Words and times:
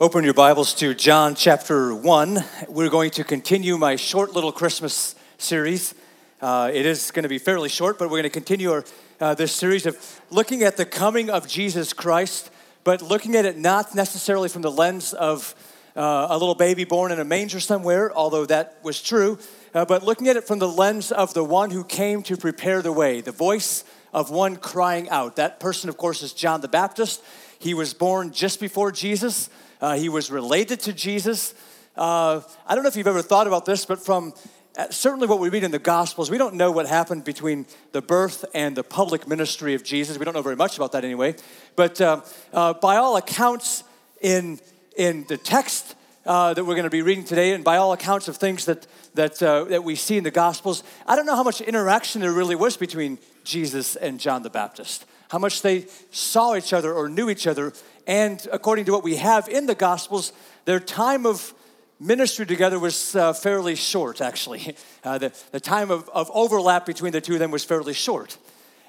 Open 0.00 0.22
your 0.22 0.32
Bibles 0.32 0.74
to 0.74 0.94
John 0.94 1.34
chapter 1.34 1.92
1. 1.92 2.44
We're 2.68 2.88
going 2.88 3.10
to 3.10 3.24
continue 3.24 3.76
my 3.76 3.96
short 3.96 4.32
little 4.32 4.52
Christmas 4.52 5.16
series. 5.38 5.92
Uh, 6.40 6.70
it 6.72 6.86
is 6.86 7.10
going 7.10 7.24
to 7.24 7.28
be 7.28 7.38
fairly 7.38 7.68
short, 7.68 7.98
but 7.98 8.04
we're 8.04 8.18
going 8.18 8.22
to 8.22 8.30
continue 8.30 8.70
our, 8.70 8.84
uh, 9.18 9.34
this 9.34 9.52
series 9.52 9.86
of 9.86 10.20
looking 10.30 10.62
at 10.62 10.76
the 10.76 10.84
coming 10.84 11.30
of 11.30 11.48
Jesus 11.48 11.92
Christ, 11.92 12.48
but 12.84 13.02
looking 13.02 13.34
at 13.34 13.44
it 13.44 13.58
not 13.58 13.92
necessarily 13.96 14.48
from 14.48 14.62
the 14.62 14.70
lens 14.70 15.14
of 15.14 15.56
uh, 15.96 16.28
a 16.30 16.38
little 16.38 16.54
baby 16.54 16.84
born 16.84 17.10
in 17.10 17.18
a 17.18 17.24
manger 17.24 17.58
somewhere, 17.58 18.14
although 18.14 18.46
that 18.46 18.78
was 18.84 19.02
true, 19.02 19.36
uh, 19.74 19.84
but 19.84 20.04
looking 20.04 20.28
at 20.28 20.36
it 20.36 20.46
from 20.46 20.60
the 20.60 20.68
lens 20.68 21.10
of 21.10 21.34
the 21.34 21.42
one 21.42 21.72
who 21.72 21.82
came 21.82 22.22
to 22.22 22.36
prepare 22.36 22.82
the 22.82 22.92
way, 22.92 23.20
the 23.20 23.32
voice 23.32 23.82
of 24.14 24.30
one 24.30 24.54
crying 24.54 25.10
out. 25.10 25.34
That 25.34 25.58
person, 25.58 25.88
of 25.88 25.96
course, 25.96 26.22
is 26.22 26.32
John 26.32 26.60
the 26.60 26.68
Baptist. 26.68 27.20
He 27.58 27.74
was 27.74 27.94
born 27.94 28.30
just 28.30 28.60
before 28.60 28.92
Jesus. 28.92 29.50
Uh, 29.80 29.96
he 29.96 30.08
was 30.08 30.30
related 30.30 30.80
to 30.80 30.92
Jesus. 30.92 31.54
Uh, 31.96 32.40
I 32.66 32.74
don't 32.74 32.82
know 32.82 32.88
if 32.88 32.96
you've 32.96 33.06
ever 33.06 33.22
thought 33.22 33.46
about 33.46 33.64
this, 33.64 33.84
but 33.84 34.04
from 34.04 34.34
uh, 34.76 34.90
certainly 34.90 35.26
what 35.26 35.38
we 35.38 35.48
read 35.48 35.64
in 35.64 35.70
the 35.70 35.78
Gospels, 35.78 36.30
we 36.30 36.38
don't 36.38 36.54
know 36.54 36.70
what 36.70 36.86
happened 36.86 37.24
between 37.24 37.66
the 37.92 38.02
birth 38.02 38.44
and 38.54 38.76
the 38.76 38.82
public 38.82 39.26
ministry 39.26 39.74
of 39.74 39.84
Jesus. 39.84 40.18
We 40.18 40.24
don't 40.24 40.34
know 40.34 40.42
very 40.42 40.56
much 40.56 40.76
about 40.76 40.92
that 40.92 41.04
anyway. 41.04 41.36
But 41.76 42.00
uh, 42.00 42.22
uh, 42.52 42.74
by 42.74 42.96
all 42.96 43.16
accounts, 43.16 43.84
in, 44.20 44.58
in 44.96 45.24
the 45.28 45.36
text 45.36 45.94
uh, 46.26 46.54
that 46.54 46.64
we're 46.64 46.74
going 46.74 46.84
to 46.84 46.90
be 46.90 47.02
reading 47.02 47.24
today, 47.24 47.52
and 47.52 47.62
by 47.62 47.76
all 47.76 47.92
accounts 47.92 48.26
of 48.26 48.36
things 48.36 48.64
that, 48.64 48.86
that, 49.14 49.36
that 49.36 49.84
we 49.84 49.94
see 49.94 50.18
in 50.18 50.24
the 50.24 50.30
Gospels, 50.30 50.82
I 51.06 51.14
don't 51.14 51.26
know 51.26 51.36
how 51.36 51.44
much 51.44 51.60
interaction 51.60 52.20
there 52.20 52.32
really 52.32 52.56
was 52.56 52.76
between 52.76 53.18
Jesus 53.44 53.96
and 53.96 54.18
John 54.18 54.42
the 54.42 54.50
Baptist 54.50 55.06
how 55.28 55.38
much 55.38 55.62
they 55.62 55.86
saw 56.10 56.56
each 56.56 56.72
other 56.72 56.92
or 56.92 57.08
knew 57.08 57.30
each 57.30 57.46
other. 57.46 57.72
And 58.08 58.44
according 58.50 58.86
to 58.86 58.92
what 58.92 59.04
we 59.04 59.16
have 59.16 59.48
in 59.48 59.66
the 59.66 59.74
Gospels, 59.74 60.32
their 60.64 60.80
time 60.80 61.26
of 61.26 61.52
ministry 62.00 62.46
together 62.46 62.78
was 62.78 63.14
uh, 63.14 63.34
fairly 63.34 63.76
short, 63.76 64.20
actually. 64.20 64.74
Uh, 65.04 65.16
the, 65.16 65.32
the 65.52 65.60
time 65.60 65.90
of, 65.90 66.08
of 66.10 66.28
overlap 66.34 66.84
between 66.84 67.12
the 67.12 67.20
two 67.20 67.34
of 67.34 67.38
them 67.38 67.52
was 67.52 67.64
fairly 67.64 67.94
short. 67.94 68.36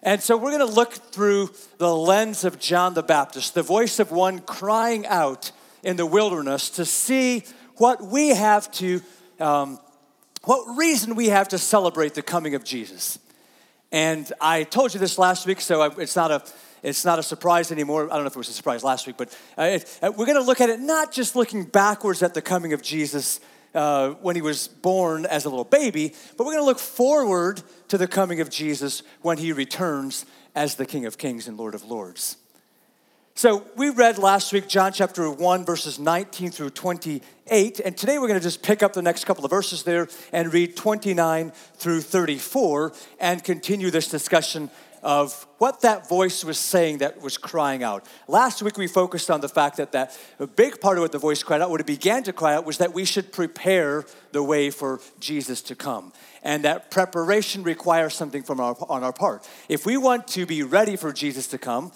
And 0.01 0.21
so 0.21 0.35
we're 0.35 0.51
going 0.51 0.67
to 0.67 0.75
look 0.75 0.91
through 0.91 1.51
the 1.77 1.95
lens 1.95 2.43
of 2.43 2.59
John 2.59 2.95
the 2.95 3.03
Baptist, 3.03 3.53
the 3.53 3.61
voice 3.61 3.99
of 3.99 4.11
one 4.11 4.39
crying 4.39 5.05
out 5.05 5.51
in 5.83 5.95
the 5.97 6.05
wilderness 6.05 6.71
to 6.71 6.83
see 6.83 7.43
what 7.75 8.01
we 8.01 8.29
have 8.29 8.69
to, 8.73 9.01
um, 9.39 9.79
what 10.43 10.77
reason 10.77 11.15
we 11.15 11.27
have 11.27 11.47
to 11.49 11.57
celebrate 11.57 12.15
the 12.15 12.23
coming 12.23 12.55
of 12.55 12.65
Jesus. 12.65 13.19
And 13.91 14.29
I 14.41 14.63
told 14.63 14.93
you 14.93 14.99
this 14.99 15.17
last 15.17 15.45
week, 15.45 15.61
so 15.61 15.83
it's 15.83 16.15
not 16.15 16.31
a 16.31 16.43
it's 16.83 17.05
not 17.05 17.19
a 17.19 17.23
surprise 17.23 17.71
anymore. 17.71 18.05
I 18.05 18.15
don't 18.15 18.23
know 18.23 18.27
if 18.27 18.35
it 18.35 18.37
was 18.37 18.49
a 18.49 18.53
surprise 18.53 18.83
last 18.83 19.07
week, 19.07 19.17
but 19.17 19.37
uh, 19.57 19.79
uh, 20.01 20.11
we're 20.15 20.25
going 20.25 20.37
to 20.37 20.43
look 20.43 20.61
at 20.61 20.69
it 20.69 20.79
not 20.79 21.11
just 21.11 21.35
looking 21.35 21.63
backwards 21.63 22.23
at 22.23 22.33
the 22.33 22.41
coming 22.41 22.73
of 22.73 22.81
Jesus 22.81 23.39
uh, 23.73 24.11
when 24.21 24.35
he 24.35 24.41
was 24.41 24.67
born 24.67 25.25
as 25.25 25.45
a 25.45 25.49
little 25.49 25.65
baby, 25.65 26.13
but 26.37 26.45
we're 26.45 26.53
going 26.53 26.63
to 26.63 26.67
look 26.67 26.79
forward 26.79 27.61
to 27.87 27.97
the 27.97 28.07
coming 28.07 28.41
of 28.41 28.49
Jesus 28.49 29.03
when 29.21 29.37
he 29.37 29.51
returns 29.51 30.25
as 30.55 30.75
the 30.75 30.85
King 30.85 31.05
of 31.05 31.17
Kings 31.17 31.47
and 31.47 31.57
Lord 31.57 31.75
of 31.75 31.85
Lords. 31.85 32.37
So 33.39 33.65
we 33.77 33.89
read 33.89 34.17
last 34.17 34.51
week 34.51 34.67
John 34.67 34.91
chapter 34.91 35.31
1, 35.31 35.65
verses 35.65 35.97
19 35.97 36.51
through 36.51 36.71
28. 36.71 37.79
And 37.79 37.95
today 37.95 38.19
we're 38.19 38.27
going 38.27 38.39
to 38.39 38.43
just 38.43 38.61
pick 38.61 38.83
up 38.83 38.91
the 38.91 39.01
next 39.01 39.23
couple 39.23 39.45
of 39.45 39.49
verses 39.49 39.83
there 39.83 40.09
and 40.33 40.53
read 40.53 40.75
29 40.75 41.51
through 41.75 42.01
34 42.01 42.91
and 43.17 43.41
continue 43.41 43.91
this 43.91 44.09
discussion 44.09 44.69
of 45.03 45.47
what 45.57 45.81
that 45.81 46.07
voice 46.07 46.43
was 46.43 46.57
saying 46.57 46.99
that 46.99 47.21
was 47.21 47.37
crying 47.37 47.83
out. 47.83 48.05
Last 48.27 48.61
week 48.61 48.77
we 48.77 48.87
focused 48.87 49.29
on 49.31 49.41
the 49.41 49.49
fact 49.49 49.77
that, 49.77 49.91
that 49.91 50.17
a 50.39 50.47
big 50.47 50.79
part 50.81 50.97
of 50.97 51.01
what 51.01 51.11
the 51.11 51.19
voice 51.19 51.43
cried 51.43 51.61
out, 51.61 51.69
what 51.69 51.79
it 51.79 51.87
began 51.87 52.23
to 52.23 52.33
cry 52.33 52.55
out, 52.55 52.65
was 52.65 52.77
that 52.79 52.93
we 52.93 53.05
should 53.05 53.31
prepare 53.31 54.05
the 54.31 54.43
way 54.43 54.69
for 54.69 54.99
Jesus 55.19 55.61
to 55.63 55.75
come. 55.75 56.11
And 56.43 56.63
that 56.63 56.91
preparation 56.91 57.63
requires 57.63 58.13
something 58.13 58.43
from 58.43 58.59
our, 58.59 58.75
on 58.89 59.03
our 59.03 59.13
part. 59.13 59.47
If 59.67 59.85
we 59.85 59.97
want 59.97 60.27
to 60.29 60.45
be 60.45 60.63
ready 60.63 60.95
for 60.95 61.11
Jesus 61.11 61.47
to 61.47 61.57
come, 61.57 61.91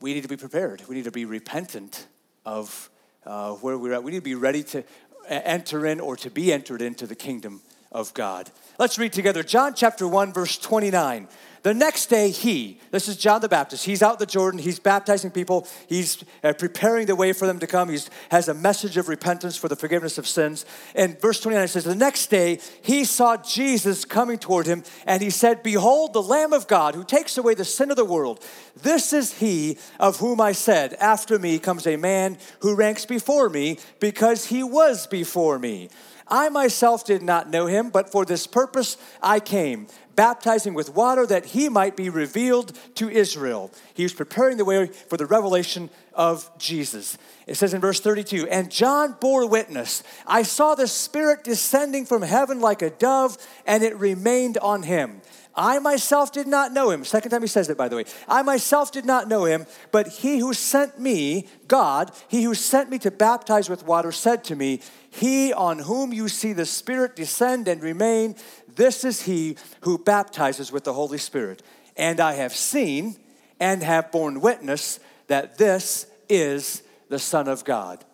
we 0.00 0.14
need 0.14 0.22
to 0.22 0.28
be 0.28 0.36
prepared. 0.36 0.82
We 0.88 0.96
need 0.96 1.04
to 1.04 1.10
be 1.10 1.24
repentant 1.24 2.06
of 2.44 2.90
uh, 3.24 3.52
where 3.52 3.78
we're 3.78 3.92
at. 3.92 4.04
We 4.04 4.12
need 4.12 4.18
to 4.18 4.22
be 4.22 4.34
ready 4.34 4.62
to 4.64 4.84
enter 5.28 5.86
in 5.86 6.00
or 6.00 6.16
to 6.16 6.30
be 6.30 6.52
entered 6.52 6.82
into 6.82 7.06
the 7.06 7.16
kingdom 7.16 7.62
of 7.90 8.14
God. 8.14 8.50
Let's 8.78 8.98
read 8.98 9.14
together 9.14 9.42
John 9.42 9.72
chapter 9.72 10.06
1, 10.06 10.34
verse 10.34 10.58
29. 10.58 11.28
The 11.62 11.72
next 11.72 12.06
day, 12.06 12.30
he, 12.30 12.78
this 12.90 13.08
is 13.08 13.16
John 13.16 13.40
the 13.40 13.48
Baptist, 13.48 13.86
he's 13.86 14.02
out 14.02 14.18
the 14.18 14.26
Jordan, 14.26 14.60
he's 14.60 14.78
baptizing 14.78 15.30
people, 15.30 15.66
he's 15.88 16.22
uh, 16.44 16.52
preparing 16.52 17.06
the 17.06 17.16
way 17.16 17.32
for 17.32 17.46
them 17.46 17.58
to 17.58 17.66
come, 17.66 17.88
he 17.88 17.98
has 18.30 18.48
a 18.48 18.54
message 18.54 18.98
of 18.98 19.08
repentance 19.08 19.56
for 19.56 19.66
the 19.68 19.74
forgiveness 19.74 20.18
of 20.18 20.28
sins. 20.28 20.66
And 20.94 21.18
verse 21.20 21.40
29 21.40 21.66
says, 21.68 21.84
The 21.84 21.96
next 21.96 22.26
day, 22.26 22.60
he 22.82 23.04
saw 23.04 23.38
Jesus 23.38 24.04
coming 24.04 24.38
toward 24.38 24.66
him, 24.66 24.84
and 25.06 25.22
he 25.22 25.30
said, 25.30 25.62
Behold, 25.62 26.12
the 26.12 26.22
Lamb 26.22 26.52
of 26.52 26.68
God 26.68 26.94
who 26.94 27.02
takes 27.02 27.38
away 27.38 27.54
the 27.54 27.64
sin 27.64 27.90
of 27.90 27.96
the 27.96 28.04
world. 28.04 28.44
This 28.80 29.14
is 29.14 29.38
he 29.38 29.78
of 29.98 30.18
whom 30.18 30.38
I 30.40 30.52
said, 30.52 30.92
After 31.00 31.38
me 31.38 31.58
comes 31.58 31.86
a 31.86 31.96
man 31.96 32.36
who 32.60 32.76
ranks 32.76 33.06
before 33.06 33.48
me, 33.48 33.78
because 34.00 34.44
he 34.44 34.62
was 34.62 35.06
before 35.06 35.58
me. 35.58 35.88
I 36.28 36.48
myself 36.48 37.04
did 37.04 37.22
not 37.22 37.50
know 37.50 37.66
him, 37.66 37.90
but 37.90 38.10
for 38.10 38.24
this 38.24 38.46
purpose 38.46 38.96
I 39.22 39.40
came 39.40 39.86
baptizing 40.16 40.74
with 40.74 40.94
water 40.94 41.26
that 41.26 41.46
he 41.46 41.68
might 41.68 41.94
be 41.94 42.08
revealed 42.08 42.76
to 42.96 43.08
Israel. 43.08 43.70
He 43.94 44.02
was 44.02 44.14
preparing 44.14 44.56
the 44.56 44.64
way 44.64 44.86
for 44.86 45.16
the 45.16 45.26
revelation 45.26 45.90
of 46.14 46.50
Jesus. 46.58 47.18
It 47.46 47.56
says 47.56 47.74
in 47.74 47.80
verse 47.80 48.00
32 48.00 48.48
And 48.48 48.70
John 48.70 49.16
bore 49.20 49.46
witness 49.46 50.02
I 50.26 50.42
saw 50.42 50.74
the 50.74 50.88
Spirit 50.88 51.44
descending 51.44 52.06
from 52.06 52.22
heaven 52.22 52.60
like 52.60 52.82
a 52.82 52.90
dove, 52.90 53.36
and 53.66 53.84
it 53.84 53.96
remained 53.98 54.58
on 54.58 54.82
him. 54.82 55.20
I 55.58 55.78
myself 55.78 56.32
did 56.32 56.46
not 56.46 56.72
know 56.72 56.90
him. 56.90 57.02
Second 57.04 57.30
time 57.30 57.40
he 57.40 57.48
says 57.48 57.70
it, 57.70 57.78
by 57.78 57.88
the 57.88 57.96
way. 57.96 58.04
I 58.28 58.42
myself 58.42 58.92
did 58.92 59.06
not 59.06 59.26
know 59.26 59.44
him, 59.44 59.66
but 59.90 60.06
he 60.06 60.38
who 60.38 60.52
sent 60.52 60.98
me, 61.00 61.46
God, 61.66 62.12
he 62.28 62.42
who 62.42 62.54
sent 62.54 62.90
me 62.90 62.98
to 62.98 63.10
baptize 63.10 63.70
with 63.70 63.86
water, 63.86 64.12
said 64.12 64.44
to 64.44 64.56
me, 64.56 64.80
He 65.16 65.50
on 65.54 65.78
whom 65.78 66.12
you 66.12 66.28
see 66.28 66.52
the 66.52 66.66
Spirit 66.66 67.16
descend 67.16 67.68
and 67.68 67.82
remain, 67.82 68.36
this 68.74 69.02
is 69.02 69.22
he 69.22 69.56
who 69.80 69.96
baptizes 69.96 70.70
with 70.70 70.84
the 70.84 70.92
Holy 70.92 71.16
Spirit. 71.16 71.62
And 71.96 72.20
I 72.20 72.34
have 72.34 72.54
seen 72.54 73.16
and 73.58 73.82
have 73.82 74.12
borne 74.12 74.42
witness 74.42 75.00
that 75.28 75.56
this 75.56 76.06
is 76.28 76.82
the 77.08 77.18
Son 77.18 77.48
of 77.48 77.64
God. 77.64 78.04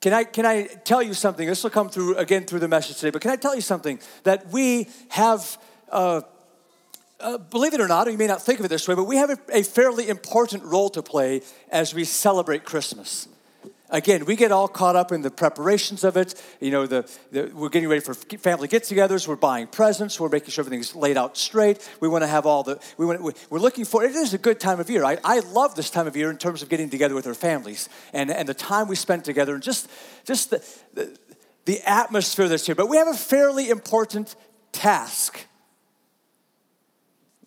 Can 0.00 0.14
I, 0.14 0.24
can 0.24 0.46
I 0.46 0.68
tell 0.84 1.02
you 1.02 1.12
something? 1.12 1.46
This 1.46 1.62
will 1.62 1.70
come 1.70 1.90
through 1.90 2.16
again 2.16 2.46
through 2.46 2.60
the 2.60 2.68
message 2.68 2.96
today, 2.96 3.10
but 3.10 3.20
can 3.20 3.30
I 3.30 3.36
tell 3.36 3.54
you 3.54 3.60
something? 3.60 4.00
That 4.24 4.48
we 4.48 4.88
have, 5.10 5.58
uh, 5.90 6.22
uh, 7.20 7.36
believe 7.36 7.74
it 7.74 7.80
or 7.80 7.88
not, 7.88 8.08
or 8.08 8.10
you 8.10 8.16
may 8.16 8.26
not 8.26 8.40
think 8.40 8.58
of 8.58 8.64
it 8.64 8.68
this 8.68 8.88
way, 8.88 8.94
but 8.94 9.04
we 9.04 9.16
have 9.16 9.28
a, 9.28 9.38
a 9.52 9.62
fairly 9.62 10.08
important 10.08 10.64
role 10.64 10.88
to 10.90 11.02
play 11.02 11.42
as 11.70 11.92
we 11.92 12.04
celebrate 12.04 12.64
Christmas 12.64 13.28
again, 13.92 14.24
we 14.24 14.34
get 14.34 14.50
all 14.50 14.66
caught 14.66 14.96
up 14.96 15.12
in 15.12 15.22
the 15.22 15.30
preparations 15.30 16.02
of 16.02 16.16
it. 16.16 16.34
You 16.58 16.72
know, 16.72 16.86
the, 16.86 17.08
the 17.30 17.52
we're 17.54 17.68
getting 17.68 17.88
ready 17.88 18.00
for 18.00 18.14
family 18.14 18.66
get-togethers. 18.66 19.28
We're 19.28 19.36
buying 19.36 19.68
presents. 19.68 20.18
We're 20.18 20.28
making 20.28 20.50
sure 20.50 20.62
everything's 20.62 20.96
laid 20.96 21.16
out 21.16 21.36
straight. 21.36 21.88
We 22.00 22.08
want 22.08 22.22
to 22.22 22.28
have 22.28 22.46
all 22.46 22.64
the. 22.64 22.80
We 22.96 23.06
want. 23.06 23.22
We're 23.50 23.60
looking 23.60 23.84
for. 23.84 24.02
It 24.02 24.16
is 24.16 24.34
a 24.34 24.38
good 24.38 24.58
time 24.58 24.80
of 24.80 24.90
year. 24.90 25.04
I, 25.04 25.18
I 25.22 25.38
love 25.40 25.76
this 25.76 25.90
time 25.90 26.08
of 26.08 26.16
year 26.16 26.30
in 26.30 26.38
terms 26.38 26.62
of 26.62 26.68
getting 26.68 26.90
together 26.90 27.14
with 27.14 27.26
our 27.26 27.34
families 27.34 27.88
and 28.12 28.30
and 28.30 28.48
the 28.48 28.54
time 28.54 28.88
we 28.88 28.96
spend 28.96 29.24
together 29.24 29.54
and 29.54 29.62
just 29.62 29.88
just 30.24 30.50
the, 30.50 30.64
the, 30.94 31.16
the 31.66 31.80
atmosphere 31.88 32.48
that's 32.48 32.66
here. 32.66 32.74
But 32.74 32.88
we 32.88 32.96
have 32.96 33.08
a 33.08 33.14
fairly 33.14 33.70
important 33.70 34.34
task. 34.72 35.46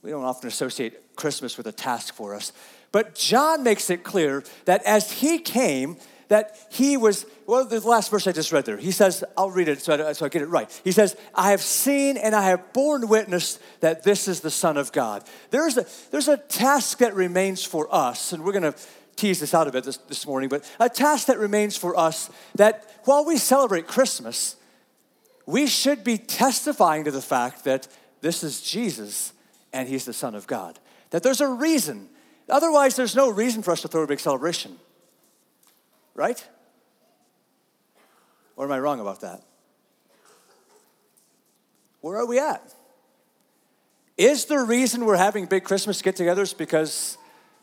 We 0.02 0.12
don't 0.12 0.24
often 0.24 0.48
associate 0.48 1.16
Christmas 1.16 1.58
with 1.58 1.66
a 1.66 1.72
task 1.72 2.14
for 2.14 2.36
us. 2.36 2.54
But 2.92 3.16
John 3.16 3.64
makes 3.64 3.90
it 3.90 4.04
clear 4.04 4.44
that 4.66 4.84
as 4.84 5.12
he 5.12 5.40
came, 5.40 5.98
that 6.28 6.58
he 6.72 6.98
was, 6.98 7.26
well, 7.46 7.66
the 7.66 7.80
last 7.80 8.12
verse 8.12 8.28
I 8.28 8.32
just 8.32 8.52
read 8.52 8.66
there, 8.66 8.78
he 8.78 8.92
says, 8.92 9.24
I'll 9.38 9.52
read 9.52 9.68
it 9.68 9.82
so 9.82 10.08
I, 10.08 10.14
so 10.14 10.26
I 10.26 10.30
get 10.30 10.42
it 10.42 10.48
right. 10.48 10.82
He 10.84 10.92
says, 10.92 11.16
I 11.34 11.52
have 11.52 11.62
seen 11.62 12.18
and 12.18 12.36
I 12.36 12.44
have 12.50 12.74
borne 12.74 13.08
witness 13.08 13.60
that 13.82 14.04
this 14.04 14.28
is 14.28 14.42
the 14.42 14.52
Son 14.52 14.78
of 14.78 14.92
God. 14.92 15.24
There's 15.52 15.78
a, 15.78 15.86
there's 16.12 16.28
a 16.28 16.38
task 16.38 17.00
that 17.00 17.14
remains 17.14 17.64
for 17.64 17.94
us, 17.94 18.34
and 18.34 18.44
we're 18.44 18.52
going 18.52 18.74
to 18.74 18.76
tease 19.16 19.40
this 19.40 19.54
out 19.54 19.68
of 19.68 19.76
it 19.76 19.84
this, 19.84 19.98
this 19.98 20.26
morning, 20.28 20.50
but 20.50 20.70
a 20.80 20.90
task 20.90 21.28
that 21.28 21.40
remains 21.40 21.78
for 21.78 21.98
us 21.98 22.30
that 22.56 22.90
while 23.06 23.26
we 23.26 23.38
celebrate 23.38 23.88
Christmas, 23.88 24.56
we 25.46 25.68
should 25.68 26.04
be 26.04 26.18
testifying 26.18 27.04
to 27.06 27.12
the 27.12 27.22
fact 27.22 27.64
that 27.64 27.88
this 28.22 28.44
is 28.44 28.62
Jesus 28.62 29.32
and 29.72 29.88
he's 29.88 30.06
the 30.06 30.14
Son 30.14 30.36
of 30.36 30.48
God. 30.48 30.80
That 31.12 31.24
there's 31.24 31.42
a 31.42 31.48
reason. 31.48 32.10
Otherwise, 32.50 32.96
there's 32.96 33.16
no 33.16 33.30
reason 33.30 33.62
for 33.62 33.72
us 33.72 33.82
to 33.82 33.88
throw 33.88 34.04
a 34.04 34.08
big 34.08 34.20
celebration. 34.20 34.78
Right? 36.16 36.44
Or 38.56 38.66
am 38.66 38.72
I 38.72 38.80
wrong 38.80 39.00
about 39.00 39.22
that? 39.22 39.44
Where 42.02 42.18
are 42.18 42.26
we 42.26 42.40
at? 42.40 42.74
Is 44.18 44.46
the 44.46 44.60
reason 44.60 45.06
we're 45.06 45.18
having 45.18 45.46
big 45.46 45.66
Christmas 45.66 46.02
get 46.02 46.16
togethers 46.16 46.58
because 46.58 47.18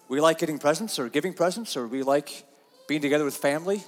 we 0.08 0.20
like 0.20 0.38
getting 0.38 0.58
presents 0.58 0.98
or 0.98 1.08
giving 1.08 1.32
presents 1.32 1.76
or 1.76 1.86
we 1.86 2.02
like 2.02 2.44
being 2.86 3.00
together 3.00 3.24
with 3.24 3.34
family. 3.34 3.82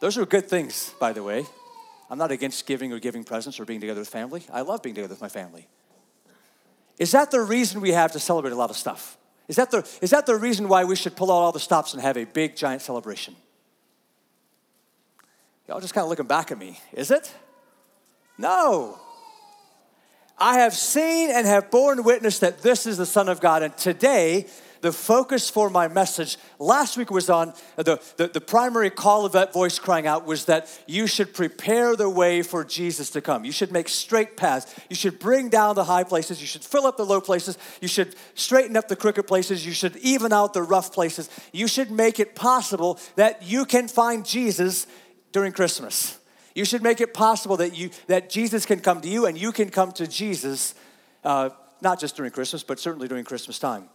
Those 0.00 0.18
are 0.18 0.26
good 0.26 0.48
things, 0.48 0.92
by 0.98 1.12
the 1.12 1.22
way. 1.22 1.46
I'm 2.10 2.18
not 2.18 2.32
against 2.32 2.66
giving 2.66 2.92
or 2.92 2.98
giving 2.98 3.22
presents 3.22 3.60
or 3.60 3.64
being 3.64 3.80
together 3.80 4.00
with 4.00 4.08
family. 4.08 4.42
I 4.52 4.62
love 4.62 4.82
being 4.82 4.96
together 4.96 5.12
with 5.12 5.20
my 5.20 5.28
family. 5.28 5.68
Is 6.98 7.12
that 7.12 7.30
the 7.30 7.40
reason 7.40 7.80
we 7.80 7.92
have 7.92 8.10
to 8.12 8.18
celebrate 8.18 8.50
a 8.50 8.56
lot 8.56 8.70
of 8.70 8.76
stuff? 8.76 9.16
Is 9.50 9.56
that 9.56 9.72
the, 9.72 9.78
is 10.00 10.10
that 10.10 10.26
the 10.26 10.36
reason 10.36 10.68
why 10.68 10.84
we 10.84 10.94
should 10.94 11.16
pull 11.16 11.28
out 11.32 11.34
all 11.34 11.50
the 11.50 11.58
stops 11.58 11.92
and 11.92 12.00
have 12.00 12.16
a 12.16 12.22
big, 12.22 12.54
giant 12.54 12.82
celebration? 12.82 13.34
Y'all 15.66 15.80
just 15.80 15.92
kind 15.92 16.04
of 16.04 16.08
looking 16.08 16.28
back 16.28 16.52
at 16.52 16.58
me. 16.58 16.78
Is 16.92 17.10
it? 17.10 17.34
No. 18.38 18.96
I 20.38 20.60
have 20.60 20.72
seen 20.72 21.32
and 21.32 21.48
have 21.48 21.68
borne 21.68 22.04
witness 22.04 22.38
that 22.38 22.62
this 22.62 22.86
is 22.86 22.96
the 22.96 23.04
Son 23.04 23.28
of 23.28 23.40
God. 23.40 23.64
And 23.64 23.76
today, 23.76 24.46
the 24.80 24.92
focus 24.92 25.50
for 25.50 25.68
my 25.68 25.88
message 25.88 26.38
last 26.58 26.96
week 26.96 27.10
was 27.10 27.28
on 27.28 27.52
the, 27.76 28.00
the, 28.16 28.28
the, 28.28 28.40
primary 28.40 28.90
call 28.90 29.24
of 29.24 29.32
that 29.32 29.52
voice 29.52 29.78
crying 29.78 30.06
out 30.06 30.26
was 30.26 30.46
that 30.46 30.68
you 30.86 31.06
should 31.06 31.34
prepare 31.34 31.96
the 31.96 32.08
way 32.08 32.42
for 32.42 32.64
Jesus 32.64 33.10
to 33.10 33.20
come. 33.20 33.44
You 33.44 33.52
should 33.52 33.72
make 33.72 33.88
straight 33.88 34.36
paths. 34.36 34.74
You 34.88 34.96
should 34.96 35.18
bring 35.18 35.48
down 35.48 35.74
the 35.74 35.84
high 35.84 36.04
places. 36.04 36.40
You 36.40 36.46
should 36.46 36.64
fill 36.64 36.86
up 36.86 36.96
the 36.96 37.04
low 37.04 37.20
places. 37.20 37.58
You 37.80 37.88
should 37.88 38.14
straighten 38.34 38.76
up 38.76 38.88
the 38.88 38.96
crooked 38.96 39.26
places. 39.26 39.64
You 39.66 39.72
should 39.72 39.96
even 39.96 40.32
out 40.32 40.54
the 40.54 40.62
rough 40.62 40.92
places. 40.92 41.28
You 41.52 41.68
should 41.68 41.90
make 41.90 42.18
it 42.18 42.34
possible 42.34 42.98
that 43.16 43.42
you 43.42 43.64
can 43.64 43.88
find 43.88 44.24
Jesus 44.24 44.86
during 45.32 45.52
Christmas. 45.52 46.18
You 46.54 46.64
should 46.64 46.82
make 46.82 47.00
it 47.00 47.14
possible 47.14 47.56
that, 47.58 47.76
you, 47.76 47.90
that 48.08 48.28
Jesus 48.28 48.66
can 48.66 48.80
come 48.80 49.00
to 49.02 49.08
you 49.08 49.26
and 49.26 49.38
you 49.38 49.52
can 49.52 49.70
come 49.70 49.92
to 49.92 50.06
Jesus, 50.06 50.74
uh, 51.24 51.50
not 51.80 52.00
just 52.00 52.16
during 52.16 52.32
Christmas, 52.32 52.62
but 52.62 52.80
certainly 52.80 53.06
during 53.06 53.24
Christmas 53.24 53.58
time. 53.58 53.88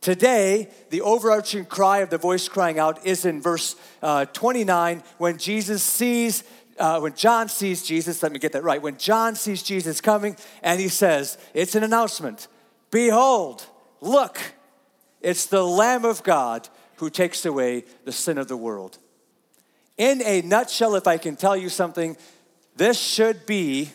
Today, 0.00 0.68
the 0.88 1.02
overarching 1.02 1.66
cry 1.66 1.98
of 1.98 2.08
the 2.08 2.16
voice 2.16 2.48
crying 2.48 2.78
out 2.78 3.04
is 3.06 3.26
in 3.26 3.42
verse 3.42 3.76
uh, 4.02 4.24
29 4.26 5.02
when 5.18 5.36
Jesus 5.36 5.82
sees, 5.82 6.42
uh, 6.78 7.00
when 7.00 7.14
John 7.14 7.48
sees 7.48 7.82
Jesus, 7.82 8.22
let 8.22 8.32
me 8.32 8.38
get 8.38 8.52
that 8.52 8.62
right. 8.62 8.80
When 8.80 8.96
John 8.96 9.34
sees 9.34 9.62
Jesus 9.62 10.00
coming 10.00 10.36
and 10.62 10.80
he 10.80 10.88
says, 10.88 11.36
It's 11.52 11.74
an 11.74 11.84
announcement 11.84 12.48
Behold, 12.90 13.64
look, 14.00 14.40
it's 15.20 15.46
the 15.46 15.62
Lamb 15.62 16.04
of 16.04 16.22
God 16.22 16.68
who 16.96 17.08
takes 17.08 17.44
away 17.44 17.84
the 18.04 18.12
sin 18.12 18.36
of 18.36 18.48
the 18.48 18.56
world. 18.56 18.98
In 19.96 20.22
a 20.22 20.42
nutshell, 20.42 20.96
if 20.96 21.06
I 21.06 21.18
can 21.18 21.36
tell 21.36 21.56
you 21.56 21.68
something, 21.68 22.16
this 22.76 22.98
should 22.98 23.46
be 23.46 23.90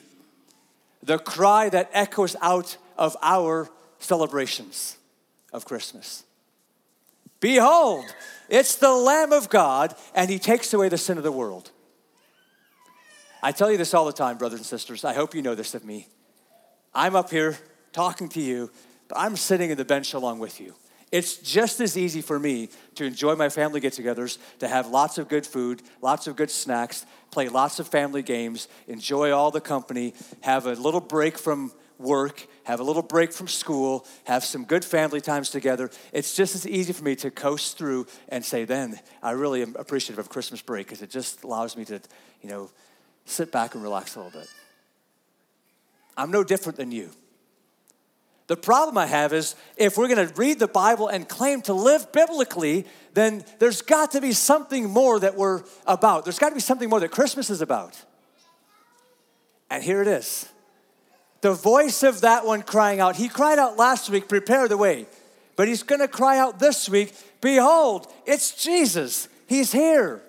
the 1.03 1.17
cry 1.17 1.69
that 1.69 1.89
echoes 1.93 2.35
out 2.41 2.77
of 2.97 3.17
our 3.21 3.69
celebrations 3.99 4.97
of 5.55 5.65
Christmas. 5.65 6.23
Behold, 7.39 8.05
it's 8.49 8.75
the 8.75 8.91
Lamb 8.91 9.31
of 9.31 9.49
God, 9.49 9.95
and 10.13 10.29
He 10.29 10.39
takes 10.39 10.73
away 10.73 10.89
the 10.89 10.97
sin 10.97 11.17
of 11.17 11.23
the 11.23 11.31
world. 11.31 11.71
I 13.41 13.51
tell 13.51 13.71
you 13.71 13.77
this 13.77 13.93
all 13.93 14.05
the 14.05 14.13
time, 14.13 14.37
brothers 14.37 14.59
and 14.59 14.65
sisters. 14.65 15.05
I 15.05 15.13
hope 15.13 15.35
you 15.35 15.41
know 15.41 15.55
this 15.55 15.75
of 15.75 15.85
me. 15.85 16.07
I'm 16.93 17.15
up 17.15 17.29
here 17.29 17.57
talking 17.91 18.29
to 18.29 18.41
you, 18.41 18.71
but 19.07 19.17
I'm 19.17 19.35
sitting 19.35 19.69
in 19.69 19.77
the 19.77 19.85
bench 19.85 20.13
along 20.13 20.39
with 20.39 20.59
you. 20.59 20.73
It's 21.11 21.37
just 21.37 21.79
as 21.79 21.95
easy 21.97 22.21
for 22.21 22.39
me 22.39 22.69
to 22.95 23.05
enjoy 23.05 23.35
my 23.35 23.49
family 23.49 23.79
get 23.79 23.93
togethers, 23.93 24.37
to 24.59 24.67
have 24.67 24.87
lots 24.87 25.17
of 25.17 25.29
good 25.29 25.45
food, 25.45 25.83
lots 26.01 26.27
of 26.27 26.35
good 26.35 26.49
snacks, 26.49 27.05
play 27.31 27.47
lots 27.47 27.79
of 27.79 27.87
family 27.87 28.23
games, 28.23 28.67
enjoy 28.87 29.31
all 29.31 29.51
the 29.51 29.61
company, 29.61 30.13
have 30.41 30.65
a 30.65 30.73
little 30.73 30.99
break 30.99 31.37
from 31.37 31.71
work, 31.99 32.47
have 32.63 32.79
a 32.79 32.83
little 32.83 33.01
break 33.01 33.31
from 33.31 33.47
school, 33.47 34.05
have 34.25 34.43
some 34.43 34.65
good 34.65 34.83
family 34.83 35.21
times 35.21 35.49
together. 35.49 35.89
It's 36.11 36.35
just 36.35 36.55
as 36.55 36.67
easy 36.67 36.93
for 36.93 37.03
me 37.03 37.15
to 37.17 37.31
coast 37.31 37.77
through 37.77 38.07
and 38.29 38.43
say, 38.43 38.65
then 38.65 38.99
I 39.21 39.31
really 39.31 39.61
am 39.61 39.75
appreciative 39.77 40.19
of 40.19 40.29
Christmas 40.29 40.61
break 40.61 40.87
because 40.87 41.01
it 41.01 41.09
just 41.09 41.43
allows 41.43 41.77
me 41.77 41.85
to, 41.85 41.99
you 42.41 42.49
know, 42.49 42.69
sit 43.25 43.51
back 43.51 43.75
and 43.75 43.83
relax 43.83 44.15
a 44.15 44.21
little 44.21 44.39
bit. 44.39 44.49
I'm 46.17 46.31
no 46.31 46.43
different 46.43 46.77
than 46.77 46.91
you. 46.91 47.09
The 48.47 48.55
problem 48.55 48.97
I 48.97 49.07
have 49.07 49.33
is 49.33 49.55
if 49.75 49.97
we're 49.97 50.07
going 50.07 50.27
to 50.27 50.33
read 50.35 50.59
the 50.59 50.67
Bible 50.67 51.07
and 51.07 51.27
claim 51.27 51.61
to 51.63 51.73
live 51.73 52.11
biblically, 52.11 52.85
then 53.13 53.43
there's 53.57 53.81
got 53.81 54.11
to 54.11 54.21
be 54.21 54.33
something 54.33 54.87
more 54.87 55.19
that 55.19 55.35
we're 55.35 55.63
about. 55.87 56.25
There's 56.25 56.37
got 56.37 56.49
to 56.49 56.55
be 56.55 56.61
something 56.61 56.87
more 56.87 56.99
that 56.99 57.09
Christmas 57.09 57.49
is 57.49 57.61
about. 57.61 57.99
And 59.71 59.83
here 59.83 60.01
it 60.01 60.07
is 60.07 60.47
the 61.45 61.53
voice 61.53 62.01
of 62.01 62.21
that 62.21 62.43
one 62.43 62.63
crying 62.63 62.99
out. 62.99 63.15
He 63.15 63.29
cried 63.29 63.59
out 63.59 63.77
last 63.77 64.09
week, 64.09 64.27
prepare 64.27 64.67
the 64.67 64.77
way. 64.77 65.05
But 65.55 65.67
he's 65.67 65.83
going 65.83 66.01
to 66.01 66.07
cry 66.07 66.39
out 66.39 66.57
this 66.57 66.89
week, 66.89 67.13
behold, 67.39 68.11
it's 68.25 68.63
Jesus. 68.63 69.29
He's 69.45 69.71
here. 69.71 70.23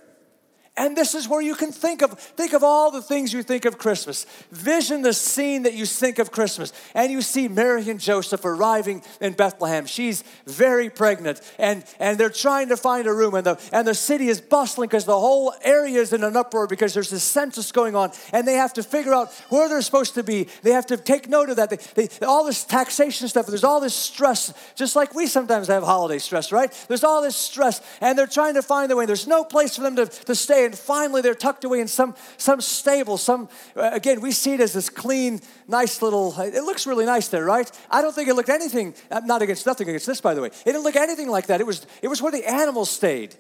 And 0.79 0.95
this 0.95 1.15
is 1.15 1.27
where 1.27 1.41
you 1.41 1.55
can 1.55 1.73
think 1.73 2.03
of 2.03 2.19
think 2.19 2.53
of 2.53 2.63
all 2.63 2.91
the 2.91 3.01
things 3.01 3.33
you 3.33 3.43
think 3.43 3.65
of 3.65 3.79
Christmas. 3.79 4.27
Vision 4.51 5.01
the 5.01 5.15
scene 5.15 5.63
that 5.63 5.73
you 5.73 5.87
think 5.87 6.19
of 6.19 6.31
Christmas. 6.31 6.71
And 6.95 7.11
you 7.11 7.23
see 7.23 7.49
Mary 7.49 7.89
and 7.89 7.99
Joseph 7.99 8.45
arriving 8.45 9.03
in 9.23 9.33
Bethlehem. 9.33 9.87
She's 9.87 10.23
very 10.47 10.91
pregnant 10.91 11.41
and 11.59 11.83
and 11.99 12.19
they're 12.19 12.29
trying 12.29 12.69
to 12.69 12.77
find 12.77 13.07
a 13.07 13.13
room 13.15 13.35
and 13.35 13.47
the 13.47 13.61
and 13.73 13.89
the 13.89 13.95
city 13.95 14.29
is 14.29 14.39
bustling 14.39 14.89
because 14.89 15.07
the 15.07 15.19
whole 15.19 15.55
area 15.63 15.99
is 15.99 16.13
in 16.13 16.23
an 16.23 16.37
uproar 16.37 16.67
because 16.67 16.93
there's 16.93 17.09
this 17.09 17.25
census 17.25 17.73
going 17.73 17.97
on 17.97 18.13
and 18.35 18.47
they 18.47 18.55
have 18.55 18.75
to 18.75 18.83
figure 18.83 19.15
out 19.15 19.33
where 19.49 19.71
they're 19.71 19.81
supposed 19.81 20.13
to 20.15 20.23
be. 20.23 20.47
They 20.63 20.73
have 20.73 20.87
to 20.87 20.99
take 20.99 21.27
note 21.27 21.49
of 21.49 21.57
that. 21.57 21.71
They, 21.71 22.09
they, 22.09 22.27
all 22.27 22.45
this 22.45 22.65
taxation 22.65 23.29
stuff, 23.29 23.47
there's 23.47 23.65
all 23.65 23.81
this 23.81 23.95
stress 23.95 24.53
just 24.75 24.95
like 24.95 25.15
we 25.15 25.27
sometimes 25.27 25.69
have 25.69 25.85
holiday 25.85 26.19
stress, 26.19 26.53
right? 26.53 26.71
There's 26.89 27.05
all 27.05 27.23
this 27.23 27.37
stress 27.37 27.81
and 28.03 28.19
they're 28.19 28.27
trying 28.27 28.55
to 28.55 28.63
find 28.63 28.91
their 28.91 28.97
way. 28.99 29.07
There's 29.07 29.27
no 29.27 29.43
place 29.43 29.77
for 29.77 29.83
them 29.83 29.97
to, 29.97 30.05
to 30.05 30.35
stay 30.35 30.66
and 30.67 30.77
finally 30.77 31.23
they're 31.23 31.35
tucked 31.35 31.65
away 31.65 31.81
in 31.81 31.89
some, 31.89 32.15
some 32.37 32.61
stable. 32.61 33.17
Some, 33.17 33.49
uh, 33.75 33.91
again, 33.93 34.21
we 34.21 34.33
see 34.33 34.53
it 34.53 34.61
as 34.61 34.75
this 34.75 34.91
clean, 34.91 35.41
nice 35.67 36.03
little, 36.03 36.39
it 36.39 36.63
looks 36.63 36.87
really 36.87 37.07
nice 37.07 37.29
there, 37.29 37.45
right? 37.45 37.71
I 37.91 38.03
don't 38.03 38.15
think 38.15 38.29
it 38.29 38.35
looked 38.35 38.51
anything, 38.51 38.95
uh, 39.11 39.23
not 39.25 39.41
against, 39.41 39.65
nothing 39.65 39.89
against 39.89 40.07
this, 40.07 40.21
by 40.21 40.35
the 40.35 40.43
way. 40.43 40.49
It 40.49 40.65
didn't 40.65 40.83
look 40.83 40.97
anything 40.97 41.29
like 41.29 41.47
that. 41.47 41.61
It 41.61 41.67
was, 41.67 41.87
it 42.03 42.09
was 42.09 42.21
where 42.21 42.33
the 42.33 42.49
animals 42.49 42.91
stayed. 42.91 43.35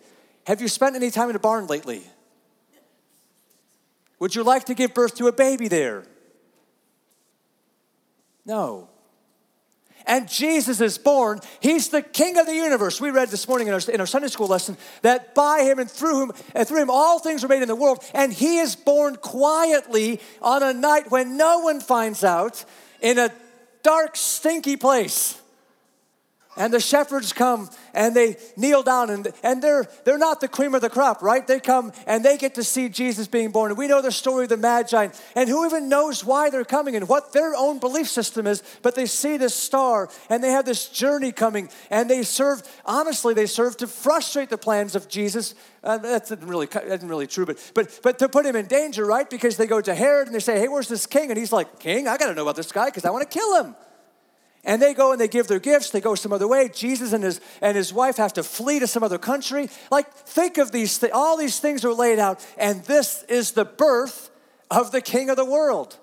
Have 0.46 0.62
you 0.62 0.68
spent 0.68 0.96
any 0.96 1.10
time 1.10 1.28
in 1.28 1.36
a 1.36 1.40
barn 1.40 1.66
lately? 1.66 2.02
Would 4.18 4.34
you 4.34 4.42
like 4.42 4.64
to 4.64 4.74
give 4.74 4.94
birth 4.94 5.16
to 5.16 5.26
a 5.26 5.32
baby 5.32 5.68
there? 5.68 6.04
No 8.46 8.88
and 10.06 10.28
Jesus 10.28 10.80
is 10.80 10.98
born, 10.98 11.40
he's 11.60 11.88
the 11.88 12.02
king 12.02 12.38
of 12.38 12.46
the 12.46 12.54
universe. 12.54 13.00
We 13.00 13.10
read 13.10 13.28
this 13.28 13.48
morning 13.48 13.68
in 13.68 13.74
our, 13.74 13.80
in 13.92 14.00
our 14.00 14.06
Sunday 14.06 14.28
school 14.28 14.46
lesson 14.46 14.76
that 15.02 15.34
by 15.34 15.62
him 15.62 15.78
and 15.78 15.90
through 15.90 16.24
him 16.24 16.32
and 16.54 16.66
through 16.66 16.82
him 16.82 16.90
all 16.90 17.18
things 17.18 17.42
were 17.42 17.48
made 17.48 17.62
in 17.62 17.68
the 17.68 17.76
world, 17.76 18.04
and 18.14 18.32
he 18.32 18.58
is 18.58 18.76
born 18.76 19.16
quietly 19.16 20.20
on 20.40 20.62
a 20.62 20.72
night 20.72 21.10
when 21.10 21.36
no 21.36 21.60
one 21.60 21.80
finds 21.80 22.22
out 22.22 22.64
in 23.00 23.18
a 23.18 23.30
dark, 23.82 24.16
stinky 24.16 24.76
place. 24.76 25.40
And 26.56 26.72
the 26.72 26.80
shepherds 26.80 27.32
come 27.32 27.68
and 27.96 28.14
they 28.14 28.36
kneel 28.56 28.82
down 28.82 29.10
and, 29.10 29.32
and 29.42 29.62
they're, 29.62 29.88
they're 30.04 30.18
not 30.18 30.40
the 30.40 30.46
cream 30.46 30.74
of 30.74 30.82
the 30.82 30.90
crop, 30.90 31.22
right? 31.22 31.44
They 31.46 31.58
come 31.58 31.92
and 32.06 32.24
they 32.24 32.36
get 32.36 32.54
to 32.54 32.62
see 32.62 32.88
Jesus 32.88 33.26
being 33.26 33.50
born. 33.50 33.70
And 33.70 33.78
we 33.78 33.88
know 33.88 34.02
the 34.02 34.12
story 34.12 34.44
of 34.44 34.50
the 34.50 34.56
Magi 34.56 35.08
and 35.34 35.48
who 35.48 35.64
even 35.64 35.88
knows 35.88 36.24
why 36.24 36.50
they're 36.50 36.64
coming 36.64 36.94
and 36.94 37.08
what 37.08 37.32
their 37.32 37.54
own 37.56 37.78
belief 37.78 38.08
system 38.08 38.46
is, 38.46 38.62
but 38.82 38.94
they 38.94 39.06
see 39.06 39.38
this 39.38 39.54
star 39.54 40.08
and 40.28 40.44
they 40.44 40.50
have 40.50 40.66
this 40.66 40.88
journey 40.88 41.32
coming 41.32 41.70
and 41.90 42.08
they 42.08 42.22
serve, 42.22 42.62
honestly, 42.84 43.34
they 43.34 43.46
serve 43.46 43.76
to 43.78 43.86
frustrate 43.86 44.50
the 44.50 44.58
plans 44.58 44.94
of 44.94 45.08
Jesus. 45.08 45.54
Uh, 45.82 45.96
that's 45.96 46.30
really, 46.30 46.68
not 46.72 47.02
really 47.02 47.26
true, 47.26 47.46
but, 47.46 47.72
but, 47.74 47.98
but 48.02 48.18
to 48.18 48.28
put 48.28 48.44
him 48.44 48.56
in 48.56 48.66
danger, 48.66 49.06
right? 49.06 49.28
Because 49.28 49.56
they 49.56 49.66
go 49.66 49.80
to 49.80 49.94
Herod 49.94 50.26
and 50.26 50.34
they 50.34 50.40
say, 50.40 50.58
hey, 50.58 50.68
where's 50.68 50.88
this 50.88 51.06
king? 51.06 51.30
And 51.30 51.38
he's 51.38 51.52
like, 51.52 51.78
king, 51.78 52.06
I 52.06 52.18
got 52.18 52.26
to 52.26 52.34
know 52.34 52.42
about 52.42 52.56
this 52.56 52.70
guy 52.70 52.86
because 52.86 53.06
I 53.06 53.10
want 53.10 53.28
to 53.28 53.38
kill 53.38 53.64
him. 53.64 53.74
And 54.66 54.82
they 54.82 54.94
go 54.94 55.12
and 55.12 55.20
they 55.20 55.28
give 55.28 55.46
their 55.46 55.60
gifts, 55.60 55.90
they 55.90 56.00
go 56.00 56.16
some 56.16 56.32
other 56.32 56.48
way. 56.48 56.68
Jesus 56.68 57.12
and 57.12 57.22
his, 57.22 57.40
and 57.62 57.76
his 57.76 57.92
wife 57.92 58.16
have 58.16 58.32
to 58.32 58.42
flee 58.42 58.80
to 58.80 58.88
some 58.88 59.04
other 59.04 59.16
country. 59.16 59.70
Like, 59.92 60.12
think 60.12 60.58
of 60.58 60.72
these, 60.72 60.98
th- 60.98 61.12
all 61.12 61.36
these 61.36 61.60
things 61.60 61.84
are 61.84 61.94
laid 61.94 62.18
out, 62.18 62.44
and 62.58 62.84
this 62.84 63.22
is 63.28 63.52
the 63.52 63.64
birth 63.64 64.28
of 64.68 64.90
the 64.90 65.00
king 65.00 65.30
of 65.30 65.36
the 65.36 65.44
world. 65.44 65.96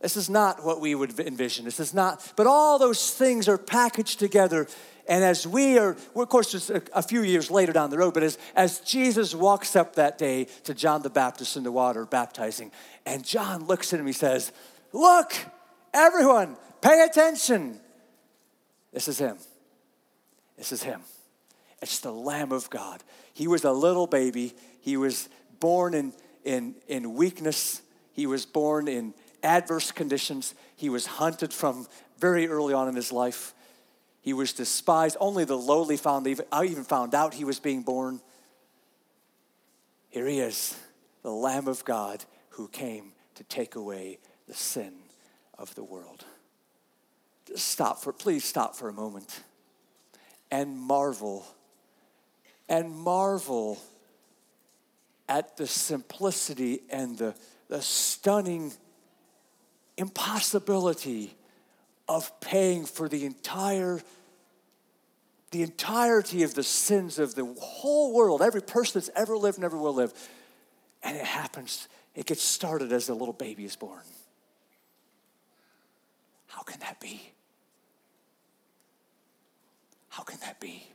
This 0.00 0.16
is 0.16 0.30
not 0.30 0.64
what 0.64 0.80
we 0.80 0.94
would 0.94 1.18
envision. 1.18 1.64
This 1.64 1.80
is 1.80 1.92
not, 1.92 2.32
but 2.36 2.46
all 2.46 2.78
those 2.78 3.10
things 3.10 3.48
are 3.48 3.58
packaged 3.58 4.20
together. 4.20 4.68
And 5.08 5.24
as 5.24 5.44
we 5.44 5.78
are, 5.78 5.96
of 6.14 6.28
course, 6.28 6.52
just 6.52 6.70
a, 6.70 6.80
a 6.94 7.02
few 7.02 7.22
years 7.22 7.50
later 7.50 7.72
down 7.72 7.90
the 7.90 7.98
road, 7.98 8.14
but 8.14 8.22
as, 8.22 8.38
as 8.54 8.78
Jesus 8.80 9.34
walks 9.34 9.74
up 9.74 9.96
that 9.96 10.16
day 10.16 10.46
to 10.62 10.74
John 10.74 11.02
the 11.02 11.10
Baptist 11.10 11.56
in 11.56 11.64
the 11.64 11.72
water 11.72 12.06
baptizing, 12.06 12.70
and 13.04 13.24
John 13.24 13.66
looks 13.66 13.92
at 13.92 13.98
him, 13.98 14.06
he 14.06 14.12
says, 14.12 14.52
Look, 14.92 15.32
everyone, 15.92 16.56
Pay 16.82 17.04
attention. 17.04 17.80
This 18.92 19.08
is 19.08 19.18
him. 19.18 19.38
This 20.58 20.72
is 20.72 20.82
him. 20.82 21.00
It's 21.80 22.00
the 22.00 22.12
Lamb 22.12 22.52
of 22.52 22.68
God. 22.68 23.02
He 23.32 23.48
was 23.48 23.64
a 23.64 23.72
little 23.72 24.06
baby. 24.06 24.52
He 24.80 24.96
was 24.96 25.28
born 25.60 25.94
in, 25.94 26.12
in, 26.44 26.74
in 26.88 27.14
weakness. 27.14 27.80
He 28.12 28.26
was 28.26 28.44
born 28.44 28.88
in 28.88 29.14
adverse 29.42 29.90
conditions. 29.92 30.54
He 30.76 30.90
was 30.90 31.06
hunted 31.06 31.52
from 31.52 31.86
very 32.18 32.48
early 32.48 32.74
on 32.74 32.88
in 32.88 32.96
his 32.96 33.12
life. 33.12 33.54
He 34.20 34.32
was 34.32 34.52
despised. 34.52 35.16
Only 35.18 35.44
the 35.44 35.56
lowly 35.56 35.96
found, 35.96 36.26
I 36.52 36.64
even 36.64 36.84
found 36.84 37.14
out 37.14 37.34
he 37.34 37.44
was 37.44 37.58
being 37.58 37.82
born. 37.82 38.20
Here 40.10 40.26
he 40.26 40.40
is, 40.40 40.76
the 41.22 41.30
Lamb 41.30 41.68
of 41.68 41.84
God 41.84 42.24
who 42.50 42.68
came 42.68 43.12
to 43.36 43.44
take 43.44 43.76
away 43.76 44.18
the 44.46 44.54
sin 44.54 44.92
of 45.58 45.74
the 45.74 45.82
world. 45.82 46.24
Stop 47.56 48.02
for, 48.02 48.12
please 48.12 48.44
stop 48.44 48.74
for 48.74 48.88
a 48.88 48.92
moment 48.92 49.42
and 50.50 50.78
marvel, 50.78 51.46
and 52.68 52.94
marvel 52.94 53.78
at 55.28 55.56
the 55.56 55.66
simplicity 55.66 56.80
and 56.90 57.16
the, 57.16 57.34
the 57.68 57.80
stunning 57.80 58.72
impossibility 59.96 61.34
of 62.08 62.38
paying 62.40 62.84
for 62.84 63.08
the 63.08 63.24
entire 63.24 64.00
the 65.52 65.62
entirety 65.62 66.44
of 66.44 66.54
the 66.54 66.62
sins 66.62 67.18
of 67.18 67.34
the 67.34 67.44
whole 67.60 68.14
world, 68.14 68.40
every 68.40 68.62
person 68.62 68.98
that's 68.98 69.10
ever 69.14 69.36
lived 69.36 69.58
never 69.58 69.76
will 69.76 69.92
live. 69.92 70.12
And 71.02 71.14
it 71.14 71.26
happens, 71.26 71.88
it 72.14 72.24
gets 72.24 72.42
started 72.42 72.90
as 72.90 73.10
a 73.10 73.14
little 73.14 73.34
baby 73.34 73.66
is 73.66 73.76
born. 73.76 74.00
How 76.46 76.62
can 76.62 76.80
that 76.80 77.00
be? 77.00 77.31
How 80.12 80.22
can 80.22 80.38
that 80.40 80.60
be? 80.60 80.86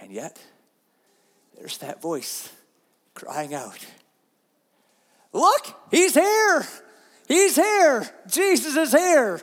And 0.00 0.10
yet, 0.10 0.36
there's 1.56 1.78
that 1.78 2.02
voice 2.02 2.52
crying 3.14 3.54
out 3.54 3.86
Look, 5.32 5.76
he's 5.92 6.14
here! 6.14 6.66
He's 7.28 7.54
here! 7.54 8.08
Jesus 8.26 8.74
is 8.76 8.90
here! 8.90 9.40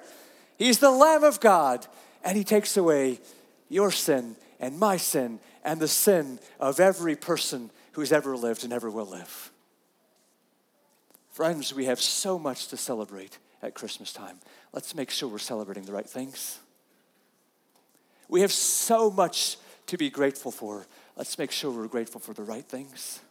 He's 0.58 0.80
the 0.80 0.92
Lamb 0.92 1.24
of 1.24 1.40
God, 1.40 1.88
and 2.26 2.36
he 2.36 2.44
takes 2.44 2.76
away 2.76 3.22
your 3.70 3.90
sin 3.90 4.36
and 4.60 4.78
my 4.78 4.98
sin 4.98 5.40
and 5.64 5.80
the 5.80 5.88
sin 5.88 6.40
of 6.60 6.82
every 6.82 7.16
person 7.16 7.72
who's 7.94 8.12
ever 8.12 8.36
lived 8.36 8.66
and 8.66 8.74
ever 8.74 8.90
will 8.90 9.06
live. 9.06 9.50
Friends, 11.30 11.74
we 11.74 11.86
have 11.86 12.02
so 12.02 12.38
much 12.38 12.68
to 12.68 12.76
celebrate 12.76 13.38
at 13.62 13.76
Christmas 13.76 14.12
time. 14.12 14.40
Let's 14.76 14.94
make 14.94 15.10
sure 15.10 15.30
we're 15.30 15.38
celebrating 15.38 15.86
the 15.86 15.94
right 15.94 16.08
things. 16.08 16.60
We 18.28 18.42
have 18.42 18.52
so 18.52 19.10
much 19.10 19.58
to 19.88 19.98
be 19.98 20.10
grateful 20.10 20.52
for. 20.52 20.86
Let's 21.16 21.38
make 21.38 21.52
sure 21.52 21.72
we're 21.72 21.88
grateful 21.88 22.20
for 22.20 22.34
the 22.34 22.44
right 22.44 22.66
things. 22.66 23.22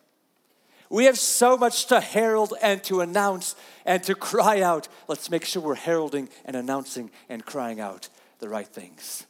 We 0.89 1.05
have 1.05 1.19
so 1.19 1.59
much 1.59 1.87
to 1.87 2.01
herald 2.01 2.55
and 2.63 2.83
to 2.85 3.03
announce 3.03 3.57
and 3.85 4.03
to 4.05 4.15
cry 4.15 4.63
out. 4.63 4.89
Let's 5.07 5.31
make 5.31 5.45
sure 5.45 5.61
we're 5.61 5.75
heralding 5.75 6.31
and 6.47 6.57
announcing 6.57 7.11
and 7.29 7.45
crying 7.45 7.79
out 7.79 8.09
the 8.39 8.49
right 8.49 8.67
things. 8.67 9.27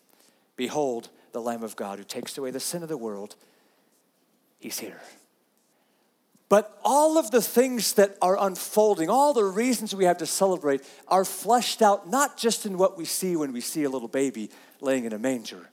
Behold, 0.57 1.09
the 1.33 1.41
Lamb 1.41 1.65
of 1.65 1.75
God 1.75 1.99
who 1.99 2.05
takes 2.05 2.39
away 2.39 2.53
the 2.53 2.61
sin 2.61 2.85
of 2.85 2.89
the 2.89 2.97
world. 2.97 3.35
He's 4.61 4.79
here. 4.79 5.01
But 6.55 6.79
all 6.85 7.19
of 7.19 7.33
the 7.33 7.43
things 7.43 7.95
that 7.95 8.17
are 8.23 8.41
unfolding, 8.41 9.11
all 9.11 9.35
the 9.35 9.43
reasons 9.43 9.93
we 9.93 10.05
have 10.05 10.19
to 10.19 10.27
celebrate, 10.27 10.83
are 11.09 11.25
fleshed 11.25 11.83
out 11.83 12.09
not 12.09 12.37
just 12.37 12.65
in 12.65 12.79
what 12.79 12.97
we 12.97 13.07
see 13.07 13.35
when 13.35 13.53
we 13.53 13.61
see 13.61 13.83
a 13.83 13.91
little 13.91 14.07
baby 14.07 14.51
laying 14.81 15.05
in 15.05 15.13
a 15.13 15.19
manger, 15.19 15.69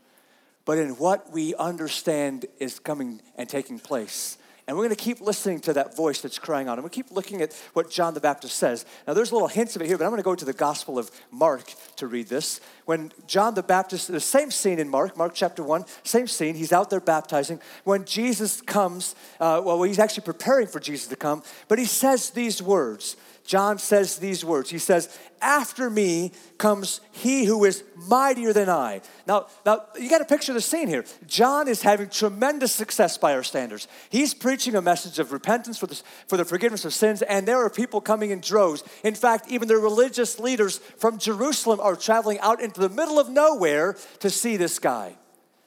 but 0.65 0.79
in 0.79 0.97
what 0.97 1.31
we 1.31 1.53
understand 1.53 2.47
is 2.57 2.79
coming 2.79 3.21
and 3.35 3.47
taking 3.47 3.77
place 3.77 4.39
and 4.67 4.77
we're 4.77 4.83
going 4.83 4.95
to 4.95 5.03
keep 5.03 5.21
listening 5.21 5.59
to 5.61 5.73
that 5.73 5.95
voice 5.95 6.21
that's 6.21 6.39
crying 6.39 6.67
out. 6.67 6.77
And 6.77 6.83
we 6.83 6.89
keep 6.89 7.11
looking 7.11 7.41
at 7.41 7.53
what 7.73 7.89
John 7.89 8.13
the 8.13 8.19
Baptist 8.19 8.55
says. 8.57 8.85
Now, 9.07 9.13
there's 9.13 9.31
little 9.31 9.47
hints 9.47 9.75
of 9.75 9.81
it 9.81 9.87
here, 9.87 9.97
but 9.97 10.05
I'm 10.05 10.11
going 10.11 10.19
to 10.19 10.23
go 10.23 10.35
to 10.35 10.45
the 10.45 10.53
Gospel 10.53 10.99
of 10.99 11.09
Mark 11.31 11.73
to 11.97 12.07
read 12.07 12.27
this. 12.27 12.61
When 12.85 13.11
John 13.27 13.55
the 13.55 13.63
Baptist, 13.63 14.11
the 14.11 14.19
same 14.19 14.51
scene 14.51 14.79
in 14.79 14.87
Mark, 14.87 15.17
Mark 15.17 15.33
chapter 15.33 15.63
1, 15.63 15.85
same 16.03 16.27
scene, 16.27 16.55
he's 16.55 16.71
out 16.71 16.89
there 16.89 16.99
baptizing. 16.99 17.59
When 17.83 18.05
Jesus 18.05 18.61
comes, 18.61 19.15
uh, 19.39 19.61
well, 19.63 19.81
he's 19.83 19.99
actually 19.99 20.23
preparing 20.23 20.67
for 20.67 20.79
Jesus 20.79 21.07
to 21.07 21.15
come, 21.15 21.43
but 21.67 21.79
he 21.79 21.85
says 21.85 22.29
these 22.29 22.61
words. 22.61 23.15
John 23.51 23.79
says 23.79 24.15
these 24.15 24.45
words. 24.45 24.69
He 24.69 24.77
says, 24.77 25.19
After 25.41 25.89
me 25.89 26.31
comes 26.57 27.01
he 27.11 27.43
who 27.43 27.65
is 27.65 27.83
mightier 28.07 28.53
than 28.53 28.69
I. 28.69 29.01
Now, 29.27 29.47
now 29.65 29.87
you 29.99 30.09
got 30.09 30.19
to 30.19 30.25
picture 30.25 30.53
the 30.53 30.61
scene 30.61 30.87
here. 30.87 31.03
John 31.27 31.67
is 31.67 31.81
having 31.81 32.07
tremendous 32.07 32.71
success 32.71 33.17
by 33.17 33.33
our 33.33 33.43
standards. 33.43 33.89
He's 34.09 34.33
preaching 34.33 34.73
a 34.75 34.81
message 34.81 35.19
of 35.19 35.33
repentance 35.33 35.77
for 35.77 35.87
the, 35.87 36.01
for 36.29 36.37
the 36.37 36.45
forgiveness 36.45 36.85
of 36.85 36.93
sins, 36.93 37.23
and 37.23 37.45
there 37.45 37.57
are 37.57 37.69
people 37.69 37.99
coming 37.99 38.31
in 38.31 38.39
droves. 38.39 38.85
In 39.03 39.15
fact, 39.15 39.49
even 39.49 39.67
the 39.67 39.75
religious 39.75 40.39
leaders 40.39 40.77
from 40.77 41.17
Jerusalem 41.17 41.81
are 41.81 41.97
traveling 41.97 42.39
out 42.39 42.61
into 42.61 42.79
the 42.79 42.87
middle 42.87 43.19
of 43.19 43.27
nowhere 43.27 43.97
to 44.19 44.29
see 44.29 44.55
this 44.55 44.79
guy, 44.79 45.17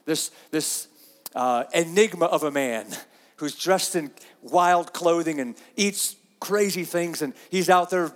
this, 0.07 0.31
this 0.50 0.88
uh, 1.35 1.64
enigma 1.75 2.25
of 2.25 2.45
a 2.45 2.50
man 2.50 2.87
who's 3.37 3.55
dressed 3.55 3.95
in 3.95 4.11
wild 4.41 4.95
clothing 4.95 5.38
and 5.38 5.55
eats 5.76 6.17
crazy 6.44 6.84
things, 6.84 7.22
and 7.22 7.32
he's 7.50 7.70
out 7.70 7.90
there. 7.90 8.12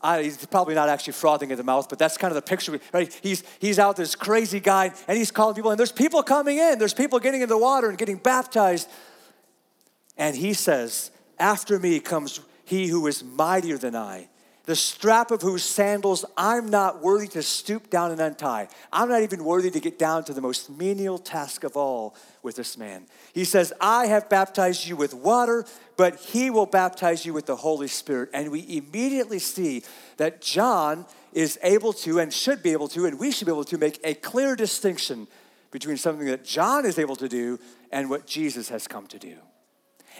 Uh, 0.00 0.18
he's 0.18 0.44
probably 0.46 0.74
not 0.74 0.88
actually 0.88 1.12
frothing 1.12 1.52
at 1.52 1.58
the 1.58 1.64
mouth, 1.64 1.88
but 1.88 1.98
that's 1.98 2.16
kind 2.16 2.30
of 2.30 2.36
the 2.36 2.42
picture. 2.42 2.80
Right? 2.92 3.12
He's, 3.22 3.44
he's 3.60 3.78
out 3.78 3.96
this 3.96 4.14
crazy 4.14 4.60
guy, 4.60 4.92
and 5.06 5.18
he's 5.18 5.30
calling 5.30 5.54
people, 5.54 5.70
and 5.70 5.78
there's 5.78 5.92
people 5.92 6.22
coming 6.22 6.58
in. 6.58 6.78
There's 6.78 6.94
people 6.94 7.18
getting 7.18 7.42
in 7.42 7.48
the 7.48 7.58
water 7.58 7.88
and 7.88 7.98
getting 7.98 8.16
baptized. 8.16 8.88
And 10.16 10.36
he 10.36 10.54
says, 10.54 11.10
After 11.38 11.78
me 11.78 12.00
comes 12.00 12.40
he 12.64 12.86
who 12.86 13.06
is 13.06 13.24
mightier 13.24 13.78
than 13.78 13.96
I, 13.96 14.28
the 14.64 14.76
strap 14.76 15.30
of 15.30 15.42
whose 15.42 15.64
sandals 15.64 16.24
I'm 16.36 16.68
not 16.68 17.02
worthy 17.02 17.26
to 17.28 17.42
stoop 17.42 17.90
down 17.90 18.12
and 18.12 18.20
untie. 18.20 18.68
I'm 18.92 19.08
not 19.08 19.22
even 19.22 19.44
worthy 19.44 19.70
to 19.70 19.80
get 19.80 19.98
down 19.98 20.24
to 20.24 20.34
the 20.34 20.40
most 20.40 20.70
menial 20.70 21.18
task 21.18 21.64
of 21.64 21.76
all 21.76 22.14
with 22.42 22.56
this 22.56 22.78
man. 22.78 23.06
He 23.32 23.44
says, 23.44 23.72
I 23.80 24.06
have 24.06 24.28
baptized 24.28 24.86
you 24.86 24.94
with 24.94 25.14
water, 25.14 25.64
but 25.96 26.20
he 26.20 26.48
will 26.50 26.66
baptize 26.66 27.26
you 27.26 27.32
with 27.32 27.46
the 27.46 27.56
Holy 27.56 27.88
Spirit. 27.88 28.30
And 28.32 28.52
we 28.52 28.64
immediately 28.76 29.40
see 29.40 29.82
that 30.16 30.40
John 30.40 31.06
is 31.32 31.58
able 31.62 31.92
to 31.94 32.20
and 32.20 32.32
should 32.32 32.62
be 32.62 32.70
able 32.70 32.88
to, 32.88 33.06
and 33.06 33.18
we 33.18 33.32
should 33.32 33.46
be 33.46 33.52
able 33.52 33.64
to 33.64 33.78
make 33.78 33.98
a 34.04 34.14
clear 34.14 34.54
distinction 34.54 35.26
between 35.72 35.96
something 35.96 36.26
that 36.26 36.44
John 36.44 36.86
is 36.86 36.98
able 36.98 37.16
to 37.16 37.28
do 37.28 37.58
and 37.90 38.08
what 38.08 38.26
Jesus 38.26 38.68
has 38.68 38.86
come 38.86 39.06
to 39.08 39.18
do 39.18 39.36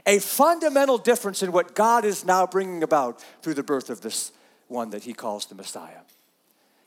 a 0.07 0.19
fundamental 0.19 0.99
difference 0.99 1.43
in 1.43 1.53
what 1.53 1.75
God 1.75 2.05
is 2.05 2.25
now 2.25 2.47
bringing 2.47 2.83
about 2.83 3.23
through 3.43 3.55
the 3.55 3.63
birth 3.63 3.91
of 3.91 4.01
this 4.01 4.33
one 4.69 4.91
that 4.91 5.05
he 5.05 5.13
calls 5.13 5.47
the 5.47 5.55
Messiah. 5.55 6.01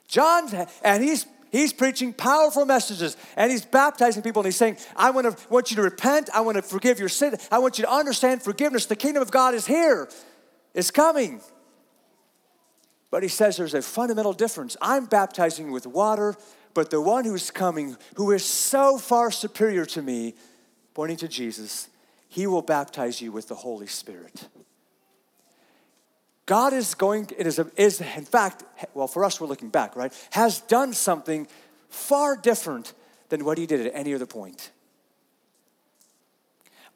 John, 0.08 0.48
and 0.82 1.02
he's 1.02 1.26
He's 1.52 1.72
preaching 1.72 2.12
powerful 2.12 2.66
messages 2.66 3.16
and 3.36 3.50
he's 3.50 3.64
baptizing 3.64 4.22
people 4.22 4.40
and 4.40 4.46
he's 4.46 4.56
saying, 4.56 4.76
I 4.96 5.10
want, 5.10 5.38
to, 5.38 5.48
want 5.48 5.70
you 5.70 5.76
to 5.76 5.82
repent. 5.82 6.28
I 6.34 6.40
want 6.40 6.56
to 6.56 6.62
forgive 6.62 6.98
your 6.98 7.08
sin. 7.08 7.36
I 7.50 7.58
want 7.60 7.78
you 7.78 7.84
to 7.84 7.90
understand 7.90 8.42
forgiveness. 8.42 8.86
The 8.86 8.96
kingdom 8.96 9.22
of 9.22 9.30
God 9.30 9.54
is 9.54 9.66
here, 9.66 10.08
it's 10.74 10.90
coming. 10.90 11.40
But 13.10 13.22
he 13.22 13.28
says 13.28 13.56
there's 13.56 13.74
a 13.74 13.80
fundamental 13.80 14.32
difference. 14.32 14.76
I'm 14.82 15.06
baptizing 15.06 15.70
with 15.70 15.86
water, 15.86 16.34
but 16.74 16.90
the 16.90 17.00
one 17.00 17.24
who's 17.24 17.50
coming, 17.50 17.96
who 18.16 18.32
is 18.32 18.44
so 18.44 18.98
far 18.98 19.30
superior 19.30 19.86
to 19.86 20.02
me, 20.02 20.34
pointing 20.92 21.16
to 21.18 21.28
Jesus, 21.28 21.88
he 22.36 22.46
will 22.46 22.60
baptize 22.60 23.22
you 23.22 23.32
with 23.32 23.48
the 23.48 23.54
Holy 23.54 23.86
Spirit. 23.86 24.48
God 26.44 26.74
is 26.74 26.94
going, 26.94 27.30
it 27.38 27.46
is, 27.46 27.58
is 27.78 28.02
in 28.02 28.26
fact, 28.26 28.62
well, 28.92 29.06
for 29.06 29.24
us, 29.24 29.40
we're 29.40 29.46
looking 29.46 29.70
back, 29.70 29.96
right? 29.96 30.12
Has 30.32 30.60
done 30.60 30.92
something 30.92 31.48
far 31.88 32.36
different 32.36 32.92
than 33.30 33.46
what 33.46 33.56
he 33.56 33.64
did 33.64 33.86
at 33.86 33.92
any 33.94 34.12
other 34.12 34.26
point. 34.26 34.70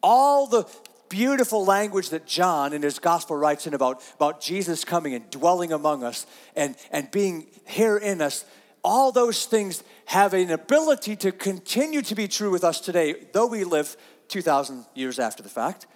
All 0.03 0.47
the 0.47 0.69
beautiful 1.09 1.65
language 1.65 2.11
that 2.11 2.27
John 2.27 2.75
in 2.75 2.83
his 2.83 2.99
gospel 2.99 3.35
writes 3.35 3.67
in 3.67 3.73
about, 3.73 4.03
about 4.17 4.43
Jesus 4.43 4.85
coming 4.85 5.15
and 5.15 5.31
dwelling 5.31 5.73
among 5.73 6.05
us 6.05 6.27
and, 6.55 6.77
and 6.93 7.11
being 7.11 7.47
here 7.65 7.97
in 7.97 8.21
us, 8.21 8.45
all 8.85 9.11
those 9.11 9.47
things 9.47 9.83
have 10.05 10.35
an 10.35 10.51
ability 10.51 11.17
to 11.17 11.33
continue 11.33 12.03
to 12.03 12.15
be 12.15 12.29
true 12.29 12.51
with 12.51 12.63
us 12.63 12.79
today, 12.79 13.15
though 13.33 13.47
we 13.47 13.65
live 13.65 13.97
2,000 14.31 14.87
years 14.95 15.19
after 15.19 15.43
the 15.43 15.49
fact, 15.49 15.87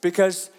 because 0.00 0.50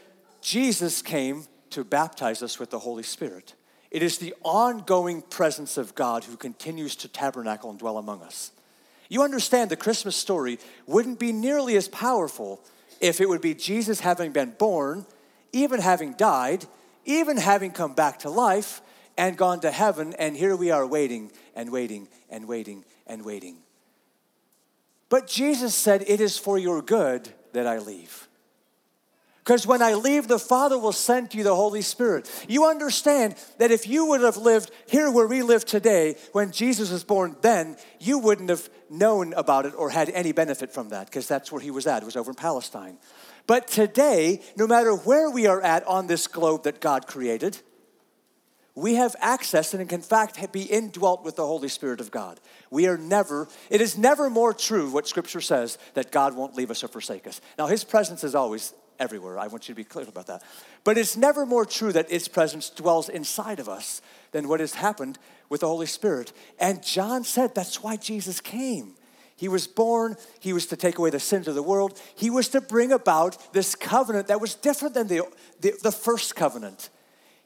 Jesus 0.41 1.01
came 1.01 1.45
to 1.71 1.83
baptize 1.83 2.41
us 2.41 2.59
with 2.59 2.69
the 2.69 2.79
Holy 2.79 3.03
Spirit. 3.03 3.55
It 3.91 4.03
is 4.03 4.17
the 4.17 4.33
ongoing 4.43 5.21
presence 5.21 5.77
of 5.77 5.95
God 5.95 6.23
who 6.23 6.37
continues 6.37 6.95
to 6.97 7.07
tabernacle 7.07 7.69
and 7.69 7.79
dwell 7.79 7.97
among 7.97 8.21
us. 8.21 8.51
You 9.09 9.23
understand 9.23 9.69
the 9.69 9.75
Christmas 9.75 10.15
story 10.15 10.59
wouldn't 10.87 11.19
be 11.19 11.31
nearly 11.31 11.75
as 11.75 11.87
powerful 11.87 12.61
if 13.01 13.19
it 13.19 13.27
would 13.27 13.41
be 13.41 13.53
Jesus 13.53 13.99
having 13.99 14.31
been 14.31 14.51
born, 14.51 15.05
even 15.51 15.79
having 15.79 16.13
died, 16.13 16.65
even 17.05 17.37
having 17.37 17.71
come 17.71 17.93
back 17.93 18.19
to 18.19 18.29
life 18.29 18.81
and 19.17 19.37
gone 19.37 19.59
to 19.61 19.71
heaven, 19.71 20.13
and 20.19 20.35
here 20.35 20.55
we 20.55 20.71
are 20.71 20.85
waiting 20.85 21.31
and 21.55 21.71
waiting 21.71 22.07
and 22.29 22.47
waiting 22.47 22.83
and 23.07 23.23
waiting. 23.23 23.57
But 25.15 25.27
Jesus 25.27 25.73
said, 25.73 26.03
It 26.07 26.19
is 26.19 26.37
for 26.37 26.57
your 26.57 26.81
good 26.81 27.29
that 27.53 27.65
I 27.65 27.77
leave. 27.77 28.27
Because 29.37 29.65
when 29.65 29.81
I 29.81 29.93
leave, 29.93 30.27
the 30.27 30.37
Father 30.37 30.77
will 30.77 30.91
send 30.91 31.33
you 31.33 31.41
the 31.41 31.55
Holy 31.55 31.81
Spirit. 31.81 32.29
You 32.49 32.65
understand 32.65 33.35
that 33.57 33.71
if 33.71 33.87
you 33.87 34.07
would 34.07 34.19
have 34.19 34.35
lived 34.35 34.71
here 34.89 35.09
where 35.09 35.25
we 35.25 35.41
live 35.41 35.63
today, 35.63 36.17
when 36.33 36.51
Jesus 36.51 36.91
was 36.91 37.05
born, 37.05 37.37
then 37.41 37.77
you 37.97 38.19
wouldn't 38.19 38.49
have 38.49 38.69
known 38.89 39.31
about 39.35 39.65
it 39.65 39.73
or 39.77 39.89
had 39.89 40.09
any 40.09 40.33
benefit 40.33 40.73
from 40.73 40.89
that, 40.89 41.05
because 41.05 41.29
that's 41.29 41.49
where 41.49 41.61
he 41.61 41.71
was 41.71 41.87
at. 41.87 42.01
It 42.01 42.05
was 42.05 42.17
over 42.17 42.31
in 42.31 42.35
Palestine. 42.35 42.97
But 43.47 43.69
today, 43.69 44.41
no 44.57 44.67
matter 44.67 44.93
where 44.93 45.29
we 45.29 45.47
are 45.47 45.61
at 45.61 45.87
on 45.87 46.07
this 46.07 46.27
globe 46.27 46.63
that 46.63 46.81
God 46.81 47.07
created, 47.07 47.57
we 48.75 48.95
have 48.95 49.15
access 49.19 49.73
and 49.73 49.87
can 49.87 49.99
in 49.99 50.03
fact 50.03 50.51
be 50.51 50.63
indwelt 50.63 51.23
with 51.23 51.37
the 51.37 51.45
Holy 51.45 51.69
Spirit 51.69 52.01
of 52.01 52.11
God. 52.11 52.41
We 52.69 52.87
are 52.87 52.97
never, 52.97 53.47
it 53.69 53.79
is 53.79 53.97
never 53.97 54.29
more 54.29 54.53
true 54.53 54.89
what 54.91 55.07
Scripture 55.07 55.41
says 55.41 55.77
that 55.93 56.11
God 56.11 56.35
won't 56.35 56.55
leave 56.55 56.69
us 56.69 56.83
or 56.83 56.89
forsake 56.89 57.25
us. 57.25 57.39
Now, 57.57 57.67
His 57.67 57.85
presence 57.85 58.23
is 58.23 58.35
always 58.35 58.73
everywhere. 58.99 59.39
I 59.39 59.47
want 59.47 59.67
you 59.67 59.73
to 59.73 59.77
be 59.77 59.85
clear 59.85 60.07
about 60.07 60.27
that. 60.27 60.43
But 60.83 60.97
it's 60.97 61.15
never 61.15 61.45
more 61.45 61.65
true 61.65 61.93
that 61.93 62.09
His 62.09 62.27
presence 62.27 62.69
dwells 62.69 63.07
inside 63.07 63.59
of 63.59 63.69
us 63.69 64.01
than 64.31 64.49
what 64.49 64.59
has 64.59 64.73
happened 64.73 65.17
with 65.47 65.61
the 65.61 65.67
Holy 65.67 65.85
Spirit. 65.85 66.33
And 66.59 66.83
John 66.83 67.23
said 67.23 67.55
that's 67.55 67.81
why 67.81 67.95
Jesus 67.95 68.41
came. 68.41 68.95
He 69.37 69.47
was 69.47 69.67
born, 69.67 70.15
he 70.39 70.53
was 70.53 70.65
to 70.67 70.77
take 70.77 70.97
away 70.97 71.09
the 71.09 71.19
sins 71.19 71.47
of 71.47 71.55
the 71.55 71.63
world, 71.63 72.01
he 72.15 72.29
was 72.29 72.49
to 72.49 72.61
bring 72.61 72.91
about 72.91 73.53
this 73.53 73.75
covenant 73.75 74.27
that 74.27 74.39
was 74.39 74.55
different 74.55 74.93
than 74.93 75.07
the, 75.07 75.23
the, 75.59 75.73
the 75.81 75.91
first 75.91 76.35
covenant. 76.35 76.89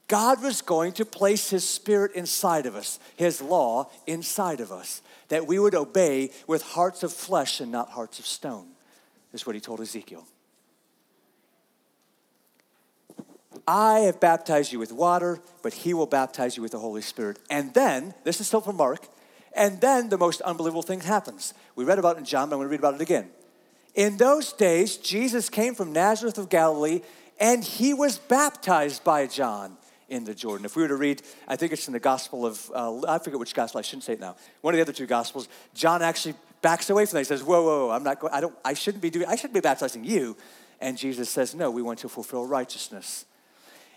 God 0.09 0.41
was 0.41 0.61
going 0.63 0.93
to 0.93 1.05
place 1.05 1.51
His 1.51 1.67
Spirit 1.67 2.13
inside 2.13 2.65
of 2.65 2.75
us, 2.75 2.99
His 3.15 3.41
law 3.41 3.89
inside 4.07 4.59
of 4.59 4.71
us, 4.71 5.01
that 5.29 5.47
we 5.47 5.59
would 5.59 5.75
obey 5.75 6.31
with 6.47 6.63
hearts 6.63 7.03
of 7.03 7.13
flesh 7.13 7.61
and 7.61 7.71
not 7.71 7.89
hearts 7.89 8.19
of 8.19 8.25
stone, 8.25 8.65
is 9.31 9.45
what 9.45 9.55
He 9.55 9.61
told 9.61 9.79
Ezekiel. 9.79 10.25
I 13.67 13.99
have 13.99 14.19
baptized 14.19 14.73
you 14.73 14.79
with 14.79 14.91
water, 14.91 15.39
but 15.61 15.73
He 15.73 15.93
will 15.93 16.07
baptize 16.07 16.57
you 16.57 16.63
with 16.63 16.71
the 16.71 16.79
Holy 16.79 17.03
Spirit. 17.03 17.37
And 17.51 17.71
then, 17.75 18.15
this 18.23 18.41
is 18.41 18.47
still 18.47 18.61
from 18.61 18.77
Mark, 18.77 19.07
and 19.55 19.79
then 19.79 20.09
the 20.09 20.17
most 20.17 20.41
unbelievable 20.41 20.81
thing 20.81 21.01
happens. 21.01 21.53
We 21.75 21.85
read 21.85 21.99
about 21.99 22.15
it 22.15 22.19
in 22.19 22.25
John, 22.25 22.49
but 22.49 22.55
I'm 22.55 22.59
going 22.61 22.67
to 22.67 22.71
read 22.71 22.79
about 22.79 22.95
it 22.95 23.01
again. 23.01 23.29
In 23.93 24.17
those 24.17 24.53
days, 24.53 24.97
Jesus 24.97 25.49
came 25.49 25.75
from 25.75 25.93
Nazareth 25.93 26.39
of 26.39 26.49
Galilee, 26.49 27.01
and 27.39 27.63
he 27.63 27.93
was 27.93 28.17
baptized 28.17 29.03
by 29.03 29.27
John 29.27 29.77
in 30.09 30.23
the 30.23 30.33
Jordan. 30.33 30.65
If 30.65 30.75
we 30.75 30.81
were 30.81 30.87
to 30.87 30.95
read, 30.95 31.21
I 31.47 31.55
think 31.55 31.71
it's 31.71 31.87
in 31.87 31.93
the 31.93 31.99
Gospel 31.99 32.45
of, 32.45 32.71
uh, 32.73 33.01
I 33.07 33.19
forget 33.19 33.39
which 33.39 33.53
Gospel, 33.53 33.79
I 33.79 33.81
shouldn't 33.81 34.03
say 34.03 34.13
it 34.13 34.19
now. 34.19 34.35
One 34.61 34.73
of 34.73 34.77
the 34.77 34.81
other 34.81 34.93
two 34.93 35.05
Gospels, 35.05 35.47
John 35.73 36.01
actually 36.01 36.35
backs 36.61 36.89
away 36.89 37.05
from 37.05 37.15
that. 37.15 37.21
He 37.21 37.25
says, 37.25 37.43
whoa, 37.43 37.63
whoa, 37.63 37.91
I'm 37.91 38.03
not 38.03 38.19
going, 38.19 38.33
I 38.33 38.41
don't, 38.41 38.55
I 38.65 38.73
shouldn't 38.73 39.01
be 39.01 39.09
doing, 39.09 39.27
I 39.27 39.35
shouldn't 39.35 39.53
be 39.53 39.59
baptizing 39.59 40.03
you. 40.03 40.35
And 40.81 40.97
Jesus 40.97 41.29
says, 41.29 41.55
no, 41.55 41.71
we 41.71 41.81
want 41.81 41.99
to 41.99 42.09
fulfill 42.09 42.45
righteousness. 42.45 43.25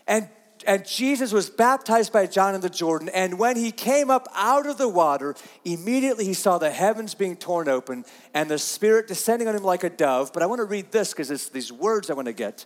And 0.07 0.29
and 0.65 0.85
Jesus 0.85 1.33
was 1.33 1.49
baptized 1.49 2.13
by 2.13 2.25
John 2.25 2.55
in 2.55 2.61
the 2.61 2.69
Jordan. 2.69 3.09
And 3.09 3.37
when 3.37 3.57
he 3.57 3.71
came 3.71 4.09
up 4.09 4.27
out 4.33 4.65
of 4.65 4.77
the 4.77 4.87
water, 4.87 5.35
immediately 5.65 6.25
he 6.25 6.33
saw 6.33 6.57
the 6.57 6.71
heavens 6.71 7.13
being 7.15 7.35
torn 7.35 7.67
open 7.67 8.05
and 8.33 8.49
the 8.49 8.57
Spirit 8.57 9.07
descending 9.07 9.47
on 9.47 9.55
him 9.55 9.63
like 9.63 9.83
a 9.83 9.89
dove. 9.89 10.31
But 10.33 10.43
I 10.43 10.45
want 10.45 10.59
to 10.59 10.65
read 10.65 10.91
this 10.91 11.11
because 11.11 11.31
it's 11.31 11.49
these 11.49 11.71
words 11.71 12.09
I 12.09 12.13
want 12.13 12.27
to 12.27 12.33
get. 12.33 12.65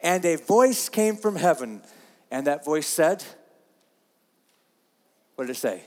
And 0.00 0.24
a 0.24 0.36
voice 0.36 0.88
came 0.88 1.16
from 1.16 1.36
heaven 1.36 1.82
and 2.34 2.48
that 2.48 2.64
voice 2.64 2.88
said, 2.88 3.22
What 5.36 5.46
did 5.46 5.52
it 5.52 5.60
say? 5.60 5.84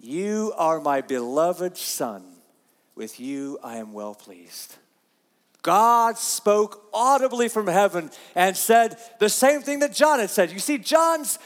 You 0.00 0.54
are 0.56 0.80
my 0.80 1.02
beloved 1.02 1.76
Son. 1.76 2.24
With 2.94 3.20
you 3.20 3.58
I 3.62 3.76
am 3.76 3.92
well 3.92 4.14
pleased. 4.14 4.76
God 5.60 6.16
spoke 6.16 6.88
audibly 6.94 7.48
from 7.48 7.66
heaven 7.66 8.10
and 8.34 8.56
said 8.56 8.96
the 9.18 9.28
same 9.28 9.60
thing 9.60 9.80
that 9.80 9.92
John 9.92 10.18
had 10.18 10.30
said. 10.30 10.50
You 10.50 10.60
see, 10.60 10.78
John's 10.78 11.38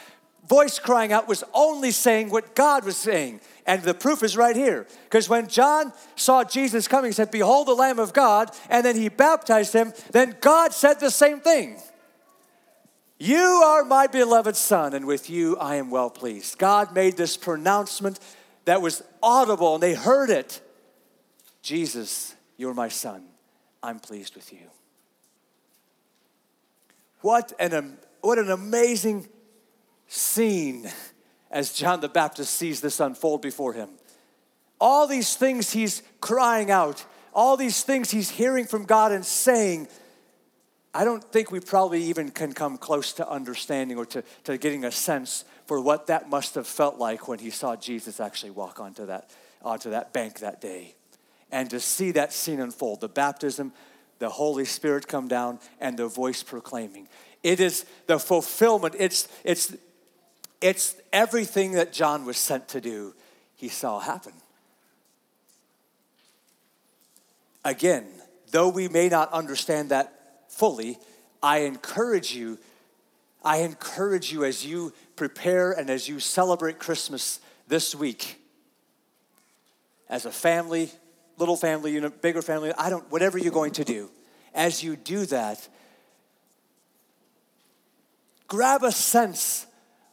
voice 0.48 0.78
crying 0.78 1.12
out 1.12 1.26
was 1.26 1.42
only 1.52 1.90
saying 1.90 2.30
what 2.30 2.54
God 2.54 2.84
was 2.84 2.96
saying. 2.96 3.40
And 3.66 3.82
the 3.82 3.94
proof 3.94 4.22
is 4.22 4.36
right 4.36 4.54
here. 4.54 4.86
Because 5.04 5.28
when 5.28 5.48
John 5.48 5.92
saw 6.14 6.44
Jesus 6.44 6.86
coming, 6.86 7.08
he 7.08 7.14
said, 7.14 7.32
Behold 7.32 7.66
the 7.66 7.74
Lamb 7.74 7.98
of 7.98 8.12
God, 8.12 8.52
and 8.68 8.84
then 8.84 8.94
he 8.94 9.08
baptized 9.08 9.72
him, 9.72 9.92
then 10.12 10.36
God 10.40 10.72
said 10.72 11.00
the 11.00 11.10
same 11.10 11.40
thing. 11.40 11.80
You 13.22 13.36
are 13.36 13.84
my 13.84 14.06
beloved 14.06 14.56
son, 14.56 14.94
and 14.94 15.04
with 15.04 15.28
you 15.28 15.54
I 15.58 15.74
am 15.76 15.90
well 15.90 16.08
pleased. 16.08 16.56
God 16.56 16.94
made 16.94 17.18
this 17.18 17.36
pronouncement 17.36 18.18
that 18.64 18.80
was 18.80 19.02
audible, 19.22 19.74
and 19.74 19.82
they 19.82 19.92
heard 19.92 20.30
it. 20.30 20.62
Jesus, 21.60 22.34
you're 22.56 22.72
my 22.72 22.88
son. 22.88 23.24
I'm 23.82 24.00
pleased 24.00 24.34
with 24.34 24.50
you. 24.54 24.70
What 27.20 27.52
an, 27.60 27.98
what 28.22 28.38
an 28.38 28.50
amazing 28.50 29.28
scene 30.08 30.90
as 31.50 31.74
John 31.74 32.00
the 32.00 32.08
Baptist 32.08 32.54
sees 32.54 32.80
this 32.80 33.00
unfold 33.00 33.42
before 33.42 33.74
him. 33.74 33.90
All 34.80 35.06
these 35.06 35.36
things 35.36 35.72
he's 35.72 36.02
crying 36.22 36.70
out, 36.70 37.04
all 37.34 37.58
these 37.58 37.82
things 37.82 38.10
he's 38.12 38.30
hearing 38.30 38.64
from 38.64 38.86
God 38.86 39.12
and 39.12 39.26
saying 39.26 39.88
I 40.92 41.04
don't 41.04 41.22
think 41.22 41.52
we 41.52 41.60
probably 41.60 42.02
even 42.04 42.30
can 42.30 42.52
come 42.52 42.76
close 42.76 43.12
to 43.14 43.28
understanding 43.28 43.96
or 43.96 44.04
to, 44.06 44.24
to 44.44 44.58
getting 44.58 44.84
a 44.84 44.90
sense 44.90 45.44
for 45.66 45.80
what 45.80 46.08
that 46.08 46.28
must 46.28 46.56
have 46.56 46.66
felt 46.66 46.98
like 46.98 47.28
when 47.28 47.38
he 47.38 47.50
saw 47.50 47.76
Jesus 47.76 48.18
actually 48.18 48.50
walk 48.50 48.80
onto 48.80 49.06
that, 49.06 49.30
onto 49.62 49.90
that 49.90 50.12
bank 50.12 50.40
that 50.40 50.60
day. 50.60 50.96
And 51.52 51.70
to 51.70 51.78
see 51.78 52.10
that 52.12 52.32
scene 52.32 52.60
unfold 52.60 53.00
the 53.00 53.08
baptism, 53.08 53.72
the 54.18 54.30
Holy 54.30 54.64
Spirit 54.64 55.06
come 55.06 55.28
down, 55.28 55.60
and 55.80 55.96
the 55.96 56.08
voice 56.08 56.42
proclaiming. 56.42 57.08
It 57.42 57.60
is 57.60 57.86
the 58.06 58.18
fulfillment, 58.18 58.96
it's, 58.98 59.28
it's, 59.44 59.74
it's 60.60 60.96
everything 61.12 61.72
that 61.72 61.92
John 61.92 62.24
was 62.24 62.36
sent 62.36 62.68
to 62.68 62.80
do, 62.80 63.14
he 63.54 63.68
saw 63.68 64.00
happen. 64.00 64.32
Again, 67.64 68.06
though 68.50 68.68
we 68.68 68.88
may 68.88 69.08
not 69.08 69.32
understand 69.32 69.90
that 69.90 70.19
fully, 70.60 70.98
I 71.42 71.60
encourage 71.60 72.34
you, 72.34 72.58
I 73.42 73.62
encourage 73.62 74.30
you 74.30 74.44
as 74.44 74.64
you 74.64 74.92
prepare 75.16 75.72
and 75.72 75.88
as 75.88 76.06
you 76.06 76.20
celebrate 76.20 76.78
Christmas 76.78 77.40
this 77.66 77.94
week, 77.94 78.38
as 80.10 80.26
a 80.26 80.30
family, 80.30 80.90
little 81.38 81.56
family 81.56 81.92
unit, 81.92 82.20
bigger 82.20 82.42
family, 82.42 82.74
I 82.76 82.90
don't, 82.90 83.10
whatever 83.10 83.38
you're 83.38 83.54
going 83.54 83.72
to 83.72 83.84
do, 83.84 84.10
as 84.54 84.84
you 84.84 84.96
do 84.96 85.24
that, 85.26 85.66
grab 88.46 88.82
a 88.82 88.92
sense 88.92 89.66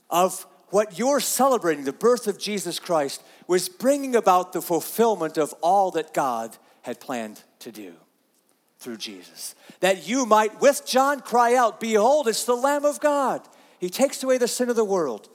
of 0.10 0.46
what 0.70 0.98
you're 0.98 1.20
celebrating, 1.20 1.84
the 1.84 1.92
birth 1.92 2.26
of 2.26 2.40
Jesus 2.40 2.80
Christ, 2.80 3.22
was 3.48 3.68
bringing 3.68 4.16
about 4.16 4.54
the 4.54 4.62
fulfillment 4.62 5.38
of 5.38 5.54
all 5.62 5.92
that 5.92 6.14
God 6.14 6.56
had 6.84 7.02
planned 7.02 7.44
to 7.60 7.74
do 7.74 7.96
through 8.80 8.98
Jesus. 8.98 9.56
That 9.80 10.08
you 10.08 10.26
might, 10.26 10.62
with 10.62 10.86
John, 10.86 11.20
cry 11.22 11.56
out, 11.56 11.80
Behold, 11.80 12.28
it's 12.28 12.44
the 12.44 12.56
Lamb 12.56 12.86
of 12.86 13.00
God. 13.00 13.42
He 13.80 13.90
takes 13.90 14.24
away 14.24 14.38
the 14.38 14.48
sin 14.48 14.70
of 14.70 14.76
the 14.76 14.86
world. 14.86 15.30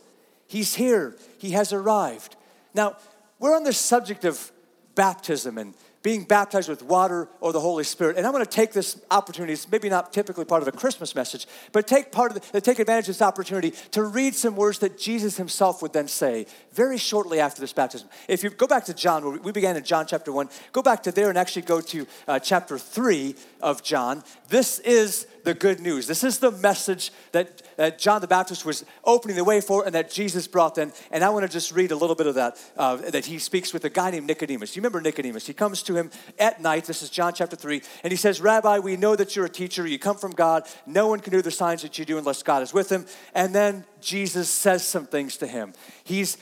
He's 0.47 0.75
here, 0.75 1.17
He 1.39 1.51
has 1.51 1.73
arrived. 1.73 2.37
Now, 2.75 2.97
we're 3.39 3.57
on 3.57 3.65
the 3.65 3.73
subject 3.73 4.25
of 4.25 4.53
baptism 4.95 5.59
and 5.59 5.75
being 6.03 6.25
baptized 6.25 6.69
with 6.69 6.83
water 6.83 7.29
or 7.41 7.53
the 7.53 7.61
Holy 7.61 7.85
Spirit. 7.85 8.17
And 8.17 8.27
I'm 8.27 8.33
going 8.33 8.45
to 8.45 8.51
take 8.51 8.73
this 8.73 9.01
opportunity, 9.11 9.53
it's 9.53 9.71
maybe 9.71 9.89
not 9.89 10.13
typically 10.13 10.45
part 10.45 10.63
of 10.63 10.69
a 10.69 10.73
Christmas 10.73 11.15
message, 11.15 11.47
but 11.71 11.87
take 11.87 12.11
part 12.11 12.35
of 12.35 12.53
the, 12.53 12.61
take 12.61 12.79
advantage 12.79 13.05
of 13.05 13.15
this 13.15 13.23
opportunity 13.23 13.73
to 13.93 14.03
read 14.03 14.35
some 14.35 14.57
words 14.57 14.81
that 14.81 14.99
Jesus 14.99 15.37
himself 15.37 15.81
would 15.83 15.93
then 15.93 16.09
say 16.09 16.47
very 16.73 16.99
shortly 16.99 17.41
after 17.41 17.61
this 17.61 17.73
baptism. 17.73 18.09
If 18.29 18.43
you 18.43 18.51
go 18.51 18.67
back 18.67 18.85
to 18.87 18.95
John, 18.95 19.25
where 19.25 19.39
we 19.39 19.53
began 19.53 19.77
in 19.77 19.85
John 19.85 20.07
chapter 20.07 20.33
1, 20.33 20.49
go 20.73 20.83
back 20.83 21.03
to 21.05 21.13
there 21.13 21.29
and 21.29 21.39
actually 21.39 21.63
go 21.63 21.81
to 21.81 22.07
uh, 22.27 22.39
chapter 22.39 22.79
3 22.79 23.35
of 23.61 23.83
John. 23.83 24.25
This 24.49 24.81
is 24.81 25.27
the 25.45 25.55
good 25.55 25.81
news. 25.81 26.07
This 26.07 26.25
is 26.25 26.39
the 26.39 26.51
message 26.51 27.11
that, 27.33 27.63
that 27.77 27.99
John 27.99 28.21
the 28.21 28.27
Baptist 28.27 28.65
was 28.65 28.85
opening 29.05 29.37
the 29.37 29.45
way 29.45 29.61
for 29.61 29.85
and 29.85 29.95
that 29.95 30.11
Jesus 30.11 30.47
brought 30.47 30.75
then. 30.75 30.93
And 31.11 31.25
I 31.25 31.31
want 31.31 31.45
to 31.45 31.53
just 31.53 31.73
read 31.73 31.91
a 31.91 31.97
little 31.97 32.17
bit 32.17 32.27
of 32.27 32.35
that, 32.37 32.59
uh, 32.77 32.97
that 32.97 33.27
he 33.27 33.39
speaks 33.39 33.73
with 33.73 33.85
a 33.85 33.91
guy 33.91 34.11
named 34.11 34.27
Nicodemus. 34.27 34.77
You 34.77 34.81
remember 34.81 35.01
Nicodemus? 35.01 35.47
He 35.47 35.55
comes 35.55 35.83
to 35.85 35.95
him 35.95 36.11
at 36.39 36.61
night. 36.61 36.85
This 36.85 37.03
is 37.03 37.11
John 37.11 37.33
chapter 37.35 37.57
3. 37.57 37.83
And 38.05 38.11
he 38.11 38.17
says, 38.17 38.41
Rabbi, 38.41 38.79
we 38.79 38.97
know 38.97 39.17
that 39.17 39.35
you're 39.35 39.47
a 39.47 39.51
teacher. 39.51 39.87
You 39.87 39.99
come 39.99 40.17
from 40.17 40.33
God. 40.33 40.65
No 40.87 41.09
one 41.09 41.21
can 41.21 41.33
do 41.33 41.43
the 41.43 41.51
signs 41.51 41.83
that 41.83 41.99
you 41.99 42.05
do 42.05 42.19
unless 42.19 42.43
God 42.43 42.63
is 42.63 42.73
with 42.73 42.91
him. 42.91 43.07
And 43.35 43.55
then 43.55 43.85
Jesus 44.01 44.49
says 44.49 44.87
some 44.87 45.07
things 45.07 45.37
to 45.39 45.47
him. 45.47 45.73
He's 46.05 46.37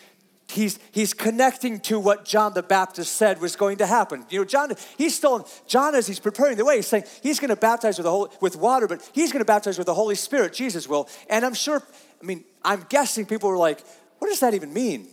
he's, 0.50 0.78
he's 0.92 1.14
connecting 1.14 1.80
to 1.80 1.98
what 1.98 2.24
John 2.24 2.54
the 2.54 2.62
Baptist 2.62 3.14
said 3.14 3.40
was 3.40 3.56
going 3.56 3.78
to 3.78 3.86
happen. 3.86 4.24
You 4.30 4.40
know, 4.40 4.44
John, 4.44 4.72
he's 4.98 5.16
still, 5.16 5.48
John, 5.66 5.94
as 5.94 6.06
he's 6.06 6.20
preparing 6.20 6.56
the 6.56 6.64
way, 6.64 6.76
he's 6.76 6.86
saying 6.86 7.04
he's 7.22 7.40
going 7.40 7.50
to 7.50 7.56
baptize 7.56 7.98
with, 7.98 8.04
the 8.04 8.10
Holy, 8.10 8.30
with 8.40 8.56
water, 8.56 8.86
but 8.86 9.08
he's 9.12 9.32
going 9.32 9.40
to 9.40 9.46
baptize 9.46 9.78
with 9.78 9.86
the 9.86 9.94
Holy 9.94 10.14
Spirit, 10.14 10.52
Jesus 10.52 10.88
will. 10.88 11.08
And 11.28 11.44
I'm 11.44 11.54
sure, 11.54 11.82
I 12.22 12.26
mean, 12.26 12.44
I'm 12.62 12.84
guessing 12.88 13.26
people 13.26 13.48
were 13.48 13.56
like, 13.56 13.82
what 14.18 14.28
does 14.28 14.40
that 14.40 14.54
even 14.54 14.72
mean? 14.72 15.08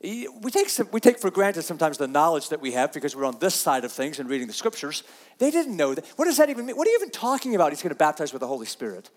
We 0.00 0.50
take, 0.50 0.68
some, 0.68 0.88
we 0.92 1.00
take 1.00 1.18
for 1.18 1.30
granted 1.30 1.62
sometimes 1.62 1.98
the 1.98 2.06
knowledge 2.06 2.50
that 2.50 2.60
we 2.60 2.72
have 2.72 2.92
because 2.92 3.16
we're 3.16 3.24
on 3.24 3.38
this 3.40 3.56
side 3.56 3.84
of 3.84 3.90
things 3.90 4.20
and 4.20 4.30
reading 4.30 4.46
the 4.46 4.52
scriptures. 4.52 5.02
They 5.38 5.50
didn't 5.50 5.76
know 5.76 5.94
that. 5.94 6.06
What 6.16 6.26
does 6.26 6.36
that 6.36 6.50
even 6.50 6.66
mean? 6.66 6.76
What 6.76 6.86
are 6.86 6.90
you 6.90 6.98
even 6.98 7.10
talking 7.10 7.56
about? 7.56 7.72
He's 7.72 7.82
going 7.82 7.90
to 7.90 7.96
baptize 7.96 8.32
with 8.32 8.40
the 8.40 8.46
Holy 8.46 8.66
Spirit. 8.66 9.10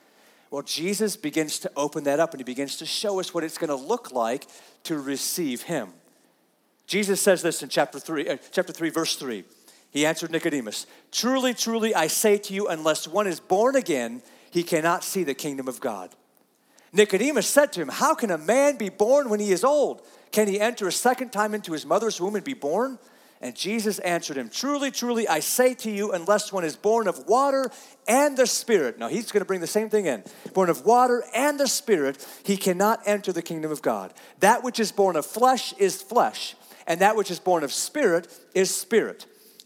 Well, 0.52 0.62
Jesus 0.62 1.16
begins 1.16 1.60
to 1.60 1.72
open 1.78 2.04
that 2.04 2.20
up 2.20 2.34
and 2.34 2.40
he 2.40 2.44
begins 2.44 2.76
to 2.78 2.86
show 2.86 3.22
us 3.22 3.34
what 3.34 3.46
it's 3.46 3.58
going 3.58 3.70
to 3.70 3.76
look 3.76 4.12
like 4.12 4.46
to 4.84 5.00
receive 5.00 5.64
him. 5.64 5.94
Jesus 6.86 7.22
says 7.22 7.42
this 7.42 7.64
in 7.64 7.70
chapter 7.70 8.00
3, 8.00 8.28
uh, 8.28 8.38
chapter 8.52 8.74
3 8.74 8.90
verse 8.90 9.16
3. 9.16 9.46
He 9.92 10.06
answered 10.06 10.30
Nicodemus, 10.30 10.88
Truly, 11.12 11.54
truly, 11.54 11.96
I 11.96 12.08
say 12.08 12.38
to 12.38 12.54
you, 12.54 12.68
unless 12.68 13.08
one 13.08 13.28
is 13.28 13.40
born 13.40 13.78
again, 13.78 14.22
he 14.52 14.64
cannot 14.64 15.06
see 15.06 15.24
the 15.24 15.34
kingdom 15.34 15.70
of 15.70 15.80
God. 15.80 16.10
Nicodemus 16.92 17.48
said 17.48 17.72
to 17.74 17.82
him, 17.82 17.88
How 17.88 18.14
can 18.14 18.30
a 18.30 18.38
man 18.38 18.78
be 18.78 18.90
born 18.90 19.30
when 19.30 19.40
he 19.40 19.54
is 19.54 19.64
old? 19.64 20.02
Can 20.34 20.50
he 20.50 20.60
enter 20.60 20.86
a 20.88 20.92
second 20.92 21.32
time 21.32 21.54
into 21.54 21.72
his 21.72 21.86
mother's 21.86 22.20
womb 22.20 22.36
and 22.36 22.44
be 22.44 22.54
born? 22.54 23.00
And 23.42 23.56
Jesus 23.56 23.98
answered 24.00 24.38
him, 24.38 24.50
Truly, 24.50 24.92
truly, 24.92 25.28
I 25.28 25.40
say 25.40 25.74
to 25.76 25.90
you, 25.90 26.12
unless 26.12 26.54
one 26.54 26.64
is 26.64 26.76
born 26.76 27.08
of 27.08 27.28
water 27.28 27.72
and 28.08 28.38
the 28.38 28.46
Spirit. 28.46 29.00
Now, 29.00 29.08
he's 29.08 29.32
going 29.32 29.42
to 29.42 29.46
bring 29.46 29.62
the 29.62 29.68
same 29.68 29.90
thing 29.90 30.06
in. 30.06 30.24
Born 30.54 30.70
of 30.70 30.86
water 30.86 31.24
and 31.36 31.60
the 31.60 31.68
Spirit, 31.68 32.26
he 32.44 32.56
cannot 32.56 33.02
enter 33.06 33.34
the 33.34 33.42
kingdom 33.42 33.72
of 33.72 33.82
God. 33.82 34.14
That 34.40 34.64
which 34.64 34.80
is 34.80 34.92
born 34.92 35.16
of 35.16 35.26
flesh 35.26 35.74
is 35.80 36.04
flesh, 36.04 36.56
and 36.86 37.02
that 37.02 37.16
which 37.16 37.32
is 37.32 37.40
born 37.40 37.64
of 37.64 37.74
spirit 37.74 38.28
is 38.54 38.74
spirit. 38.74 39.26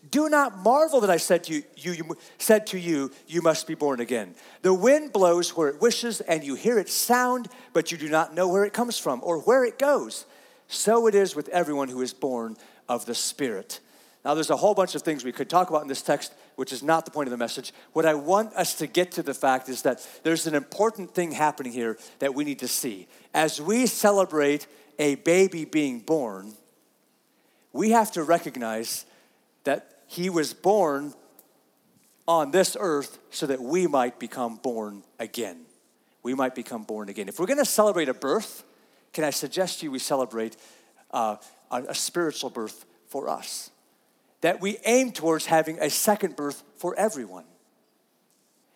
Do 0.09 0.29
not 0.29 0.57
marvel 0.59 1.01
that 1.01 1.09
I 1.09 1.17
said 1.17 1.43
to 1.45 1.55
you, 1.55 1.63
you, 1.75 1.91
you, 1.93 2.17
said 2.37 2.67
to 2.67 2.79
you, 2.79 3.11
you 3.27 3.41
must 3.41 3.67
be 3.67 3.73
born 3.73 3.99
again. 3.99 4.35
The 4.61 4.73
wind 4.73 5.11
blows 5.11 5.57
where 5.57 5.67
it 5.67 5.81
wishes, 5.81 6.21
and 6.21 6.43
you 6.43 6.55
hear 6.55 6.79
its 6.79 6.93
sound, 6.93 7.49
but 7.73 7.91
you 7.91 7.97
do 7.97 8.07
not 8.07 8.33
know 8.33 8.47
where 8.47 8.63
it 8.63 8.71
comes 8.71 8.97
from 8.97 9.19
or 9.23 9.39
where 9.39 9.65
it 9.65 9.79
goes. 9.79 10.25
So 10.67 11.07
it 11.07 11.15
is 11.15 11.35
with 11.35 11.49
everyone 11.49 11.89
who 11.89 12.01
is 12.01 12.13
born 12.13 12.55
of 12.87 13.05
the 13.05 13.15
Spirit. 13.15 13.79
Now, 14.23 14.33
there's 14.33 14.49
a 14.49 14.57
whole 14.57 14.73
bunch 14.73 14.95
of 14.95 15.03
things 15.03 15.23
we 15.23 15.31
could 15.31 15.49
talk 15.49 15.69
about 15.69 15.83
in 15.83 15.87
this 15.87 16.01
text, 16.01 16.33
which 16.55 16.73
is 16.73 16.81
not 16.81 17.05
the 17.05 17.11
point 17.11 17.27
of 17.27 17.31
the 17.31 17.37
message. 17.37 17.73
What 17.93 18.07
I 18.07 18.15
want 18.15 18.53
us 18.53 18.73
to 18.75 18.87
get 18.87 19.11
to 19.13 19.23
the 19.23 19.35
fact 19.35 19.69
is 19.69 19.83
that 19.83 20.05
there's 20.23 20.47
an 20.47 20.55
important 20.55 21.13
thing 21.13 21.31
happening 21.31 21.71
here 21.71 21.97
that 22.19 22.33
we 22.33 22.43
need 22.43 22.59
to 22.59 22.67
see. 22.67 23.07
As 23.35 23.61
we 23.61 23.85
celebrate 23.85 24.65
a 24.97 25.15
baby 25.15 25.63
being 25.63 25.99
born, 25.99 26.53
we 27.71 27.91
have 27.91 28.11
to 28.13 28.23
recognize 28.23 29.05
that 29.63 29.99
he 30.07 30.29
was 30.29 30.53
born 30.53 31.13
on 32.27 32.49
this 32.49 32.75
earth 32.79 33.19
so 33.29 33.45
that 33.45 33.61
we 33.61 33.85
might 33.85 34.19
become 34.19 34.55
born 34.55 35.03
again. 35.19 35.65
We 36.23 36.33
might 36.33 36.55
become 36.55 36.83
born 36.83 37.09
again. 37.09 37.27
If 37.29 37.39
we're 37.39 37.45
going 37.45 37.59
to 37.59 37.65
celebrate 37.65 38.09
a 38.09 38.13
birth, 38.13 38.63
can 39.13 39.23
I 39.23 39.29
suggest 39.29 39.83
you 39.83 39.91
we 39.91 39.99
celebrate 39.99 40.57
uh, 41.11 41.35
a, 41.71 41.95
spiritual 41.95 42.49
birth 42.49 42.85
for 43.07 43.29
us? 43.29 43.71
That 44.41 44.61
we 44.61 44.77
aim 44.85 45.11
towards 45.11 45.47
having 45.47 45.79
a 45.79 45.89
second 45.89 46.35
birth 46.35 46.63
for 46.77 46.95
everyone. 46.95 47.45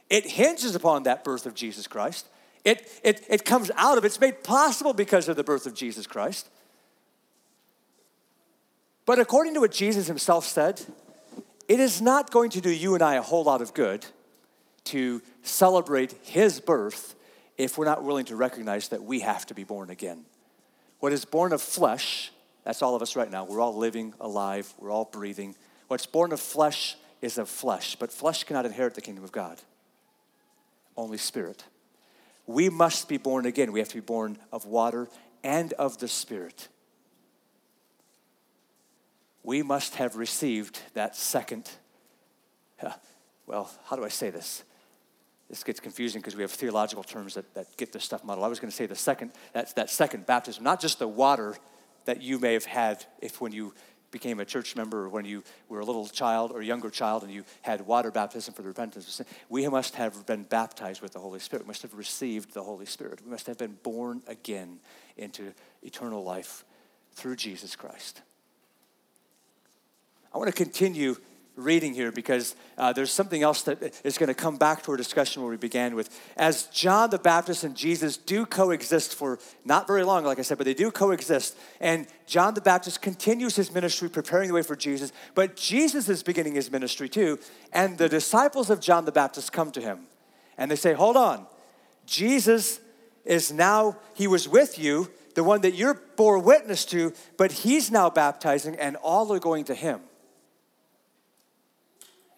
It 0.09 0.25
hinges 0.25 0.75
upon 0.75 1.03
that 1.03 1.23
birth 1.23 1.45
of 1.45 1.53
Jesus 1.53 1.87
Christ. 1.87 2.27
It, 2.65 2.87
it, 3.03 3.25
it 3.29 3.45
comes 3.45 3.71
out 3.75 3.97
of, 3.97 4.05
it's 4.05 4.19
made 4.19 4.43
possible 4.43 4.93
because 4.93 5.29
of 5.29 5.35
the 5.35 5.43
birth 5.43 5.65
of 5.65 5.73
Jesus 5.73 6.07
Christ. 6.07 6.49
But 9.05 9.19
according 9.19 9.53
to 9.55 9.59
what 9.59 9.71
Jesus 9.71 10.07
himself 10.07 10.45
said, 10.45 10.81
it 11.67 11.79
is 11.79 12.01
not 12.01 12.31
going 12.31 12.49
to 12.51 12.61
do 12.61 12.69
you 12.69 12.95
and 12.95 13.03
I 13.03 13.15
a 13.15 13.21
whole 13.21 13.43
lot 13.43 13.61
of 13.61 13.73
good 13.73 14.05
to 14.85 15.21
celebrate 15.43 16.13
his 16.23 16.59
birth 16.59 17.15
if 17.57 17.77
we're 17.77 17.85
not 17.85 18.03
willing 18.03 18.25
to 18.25 18.35
recognize 18.35 18.89
that 18.89 19.03
we 19.03 19.19
have 19.19 19.45
to 19.47 19.53
be 19.53 19.63
born 19.63 19.89
again. 19.89 20.25
What 20.99 21.13
is 21.13 21.25
born 21.25 21.53
of 21.53 21.61
flesh, 21.61 22.31
that's 22.63 22.81
all 22.81 22.95
of 22.95 23.01
us 23.01 23.15
right 23.15 23.29
now. 23.29 23.45
We're 23.45 23.61
all 23.61 23.75
living, 23.75 24.13
alive, 24.19 24.73
we're 24.77 24.91
all 24.91 25.05
breathing. 25.05 25.55
What's 25.87 26.05
born 26.05 26.31
of 26.31 26.39
flesh 26.39 26.97
is 27.21 27.37
of 27.37 27.49
flesh, 27.49 27.95
but 27.95 28.11
flesh 28.11 28.43
cannot 28.43 28.65
inherit 28.65 28.95
the 28.95 29.01
kingdom 29.01 29.23
of 29.23 29.31
God, 29.31 29.59
only 30.95 31.17
spirit. 31.17 31.63
We 32.45 32.69
must 32.69 33.07
be 33.07 33.17
born 33.17 33.45
again. 33.45 33.71
We 33.71 33.79
have 33.79 33.89
to 33.89 33.95
be 33.95 34.01
born 34.01 34.37
of 34.51 34.65
water 34.65 35.07
and 35.43 35.73
of 35.73 35.97
the 35.99 36.07
spirit. 36.07 36.67
We 39.43 39.63
must 39.63 39.95
have 39.95 40.15
received 40.15 40.79
that 40.93 41.15
second, 41.15 41.69
well, 43.45 43.71
how 43.85 43.95
do 43.95 44.03
I 44.03 44.09
say 44.09 44.29
this? 44.29 44.63
this 45.49 45.63
gets 45.63 45.79
confusing 45.79 46.21
because 46.21 46.35
we 46.35 46.43
have 46.43 46.51
theological 46.51 47.03
terms 47.03 47.33
that, 47.33 47.53
that 47.55 47.75
get 47.75 47.91
this 47.91 48.03
stuff 48.03 48.23
muddled. 48.23 48.45
I 48.45 48.47
was 48.47 48.59
going 48.59 48.69
to 48.69 48.75
say 48.75 48.85
the 48.85 48.95
second, 48.95 49.31
that's 49.51 49.73
that 49.73 49.89
second 49.89 50.27
baptism, 50.27 50.63
not 50.63 50.79
just 50.79 50.99
the 50.99 51.07
water 51.07 51.57
that 52.09 52.23
you 52.23 52.39
may 52.39 52.53
have 52.53 52.65
had 52.65 53.05
if 53.21 53.39
when 53.39 53.51
you 53.51 53.71
became 54.09 54.39
a 54.39 54.45
church 54.45 54.75
member 54.75 55.05
or 55.05 55.09
when 55.09 55.25
you 55.25 55.43
were 55.67 55.79
a 55.79 55.85
little 55.85 56.07
child 56.07 56.51
or 56.51 56.63
younger 56.63 56.89
child 56.89 57.21
and 57.21 57.31
you 57.31 57.43
had 57.61 57.85
water 57.85 58.09
baptism 58.09 58.51
for 58.51 58.63
the 58.63 58.67
repentance 58.67 59.05
of 59.05 59.13
sin. 59.13 59.27
We 59.47 59.67
must 59.67 59.93
have 59.93 60.25
been 60.25 60.41
baptized 60.41 61.03
with 61.03 61.13
the 61.13 61.19
Holy 61.19 61.39
Spirit. 61.39 61.65
We 61.65 61.67
must 61.67 61.83
have 61.83 61.93
received 61.93 62.55
the 62.55 62.63
Holy 62.63 62.87
Spirit. 62.87 63.23
We 63.23 63.29
must 63.29 63.45
have 63.45 63.59
been 63.59 63.77
born 63.83 64.23
again 64.25 64.79
into 65.17 65.53
eternal 65.83 66.23
life 66.23 66.65
through 67.13 67.35
Jesus 67.35 67.75
Christ. 67.75 68.23
I 70.33 70.39
want 70.39 70.47
to 70.49 70.55
continue 70.55 71.15
reading 71.59 71.93
here 71.93 72.11
because 72.11 72.55
uh, 72.77 72.93
there's 72.93 73.11
something 73.11 73.43
else 73.43 73.61
that 73.63 73.99
is 74.03 74.17
going 74.17 74.27
to 74.27 74.33
come 74.33 74.57
back 74.57 74.83
to 74.83 74.91
our 74.91 74.97
discussion 74.97 75.41
where 75.41 75.51
we 75.51 75.57
began 75.57 75.95
with. 75.95 76.09
As 76.37 76.63
John 76.67 77.09
the 77.09 77.19
Baptist 77.19 77.63
and 77.63 77.75
Jesus 77.75 78.17
do 78.17 78.45
coexist 78.45 79.15
for 79.15 79.39
not 79.65 79.87
very 79.87 80.03
long, 80.03 80.23
like 80.23 80.39
I 80.39 80.41
said, 80.41 80.57
but 80.57 80.65
they 80.65 80.73
do 80.73 80.91
coexist. 80.91 81.57
And 81.79 82.07
John 82.25 82.53
the 82.53 82.61
Baptist 82.61 83.01
continues 83.01 83.55
his 83.55 83.73
ministry, 83.73 84.09
preparing 84.09 84.47
the 84.47 84.53
way 84.53 84.61
for 84.63 84.75
Jesus, 84.75 85.11
but 85.35 85.55
Jesus 85.55 86.09
is 86.09 86.23
beginning 86.23 86.55
his 86.55 86.71
ministry 86.71 87.09
too. 87.09 87.39
And 87.73 87.97
the 87.97 88.09
disciples 88.09 88.69
of 88.69 88.79
John 88.79 89.05
the 89.05 89.11
Baptist 89.11 89.51
come 89.51 89.71
to 89.71 89.81
him 89.81 90.07
and 90.57 90.69
they 90.69 90.75
say, 90.75 90.93
Hold 90.93 91.17
on, 91.17 91.45
Jesus 92.05 92.79
is 93.25 93.51
now, 93.51 93.97
he 94.15 94.27
was 94.27 94.47
with 94.47 94.79
you, 94.79 95.09
the 95.35 95.43
one 95.43 95.61
that 95.61 95.73
you're 95.73 96.01
bore 96.15 96.39
witness 96.39 96.83
to, 96.85 97.13
but 97.37 97.51
he's 97.51 97.91
now 97.91 98.09
baptizing 98.09 98.75
and 98.75 98.95
all 98.97 99.31
are 99.31 99.39
going 99.39 99.63
to 99.65 99.75
him. 99.75 100.01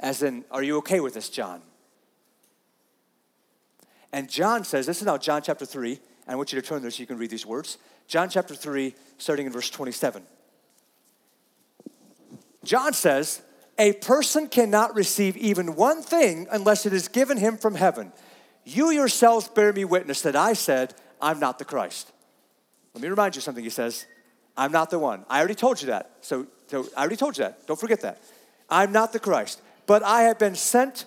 As 0.01 0.23
in, 0.23 0.43
are 0.49 0.63
you 0.63 0.77
okay 0.77 0.99
with 0.99 1.13
this, 1.13 1.29
John? 1.29 1.61
And 4.11 4.29
John 4.29 4.63
says, 4.63 4.87
this 4.87 4.99
is 4.99 5.05
now 5.05 5.17
John 5.17 5.41
chapter 5.43 5.65
3. 5.65 5.99
I 6.27 6.35
want 6.35 6.51
you 6.51 6.59
to 6.59 6.67
turn 6.67 6.81
there 6.81 6.91
so 6.91 6.99
you 6.99 7.07
can 7.07 7.17
read 7.17 7.29
these 7.29 7.45
words. 7.45 7.77
John 8.07 8.29
chapter 8.29 8.55
3, 8.55 8.93
starting 9.19 9.45
in 9.45 9.53
verse 9.53 9.69
27. 9.69 10.23
John 12.63 12.93
says, 12.93 13.41
A 13.77 13.93
person 13.93 14.47
cannot 14.47 14.95
receive 14.95 15.37
even 15.37 15.75
one 15.75 16.01
thing 16.01 16.47
unless 16.51 16.85
it 16.85 16.93
is 16.93 17.07
given 17.07 17.37
him 17.37 17.57
from 17.57 17.75
heaven. 17.75 18.11
You 18.65 18.91
yourselves 18.91 19.47
bear 19.47 19.71
me 19.71 19.85
witness 19.85 20.21
that 20.23 20.35
I 20.35 20.53
said, 20.53 20.93
I'm 21.21 21.39
not 21.39 21.57
the 21.57 21.65
Christ. 21.65 22.11
Let 22.93 23.01
me 23.01 23.07
remind 23.07 23.35
you 23.35 23.41
something 23.41 23.63
he 23.63 23.69
says. 23.69 24.05
I'm 24.57 24.71
not 24.71 24.89
the 24.89 24.99
one. 24.99 25.25
I 25.29 25.39
already 25.39 25.55
told 25.55 25.81
you 25.81 25.87
that. 25.87 26.11
So, 26.21 26.47
so 26.67 26.87
I 26.97 27.01
already 27.01 27.15
told 27.15 27.37
you 27.37 27.45
that. 27.45 27.65
Don't 27.65 27.79
forget 27.79 28.01
that. 28.01 28.19
I'm 28.69 28.91
not 28.91 29.13
the 29.13 29.19
Christ 29.19 29.61
but 29.85 30.03
I 30.03 30.23
have 30.23 30.39
been 30.39 30.55
sent 30.55 31.05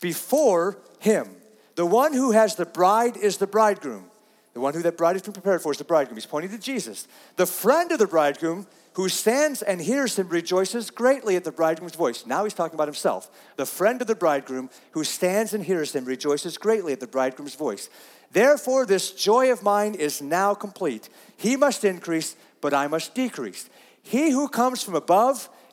before 0.00 0.78
him. 0.98 1.28
The 1.76 1.86
one 1.86 2.12
who 2.12 2.32
has 2.32 2.56
the 2.56 2.66
bride 2.66 3.16
is 3.16 3.38
the 3.38 3.46
bridegroom. 3.46 4.10
The 4.54 4.60
one 4.60 4.74
who 4.74 4.82
that 4.82 4.96
bride 4.96 5.14
has 5.14 5.22
been 5.22 5.32
prepared 5.32 5.62
for 5.62 5.72
is 5.72 5.78
the 5.78 5.84
bridegroom. 5.84 6.16
He's 6.16 6.26
pointing 6.26 6.52
to 6.52 6.58
Jesus. 6.58 7.08
The 7.36 7.46
friend 7.46 7.90
of 7.90 7.98
the 7.98 8.06
bridegroom 8.06 8.66
who 8.94 9.08
stands 9.08 9.60
and 9.62 9.80
hears 9.80 10.16
him 10.16 10.28
rejoices 10.28 10.90
greatly 10.90 11.34
at 11.34 11.42
the 11.42 11.50
bridegroom's 11.50 11.96
voice. 11.96 12.24
Now 12.24 12.44
he's 12.44 12.54
talking 12.54 12.76
about 12.76 12.86
himself. 12.86 13.28
The 13.56 13.66
friend 13.66 14.00
of 14.00 14.06
the 14.06 14.14
bridegroom 14.14 14.70
who 14.92 15.02
stands 15.02 15.52
and 15.52 15.64
hears 15.64 15.94
him 15.94 16.04
rejoices 16.04 16.56
greatly 16.56 16.92
at 16.92 17.00
the 17.00 17.08
bridegroom's 17.08 17.56
voice. 17.56 17.90
Therefore, 18.30 18.86
this 18.86 19.10
joy 19.10 19.50
of 19.50 19.64
mine 19.64 19.94
is 19.94 20.22
now 20.22 20.54
complete. 20.54 21.08
He 21.36 21.56
must 21.56 21.84
increase, 21.84 22.36
but 22.60 22.72
I 22.72 22.86
must 22.86 23.14
decrease. 23.14 23.68
He 24.02 24.30
who 24.30 24.48
comes 24.48 24.82
from 24.82 24.94
above 24.94 25.48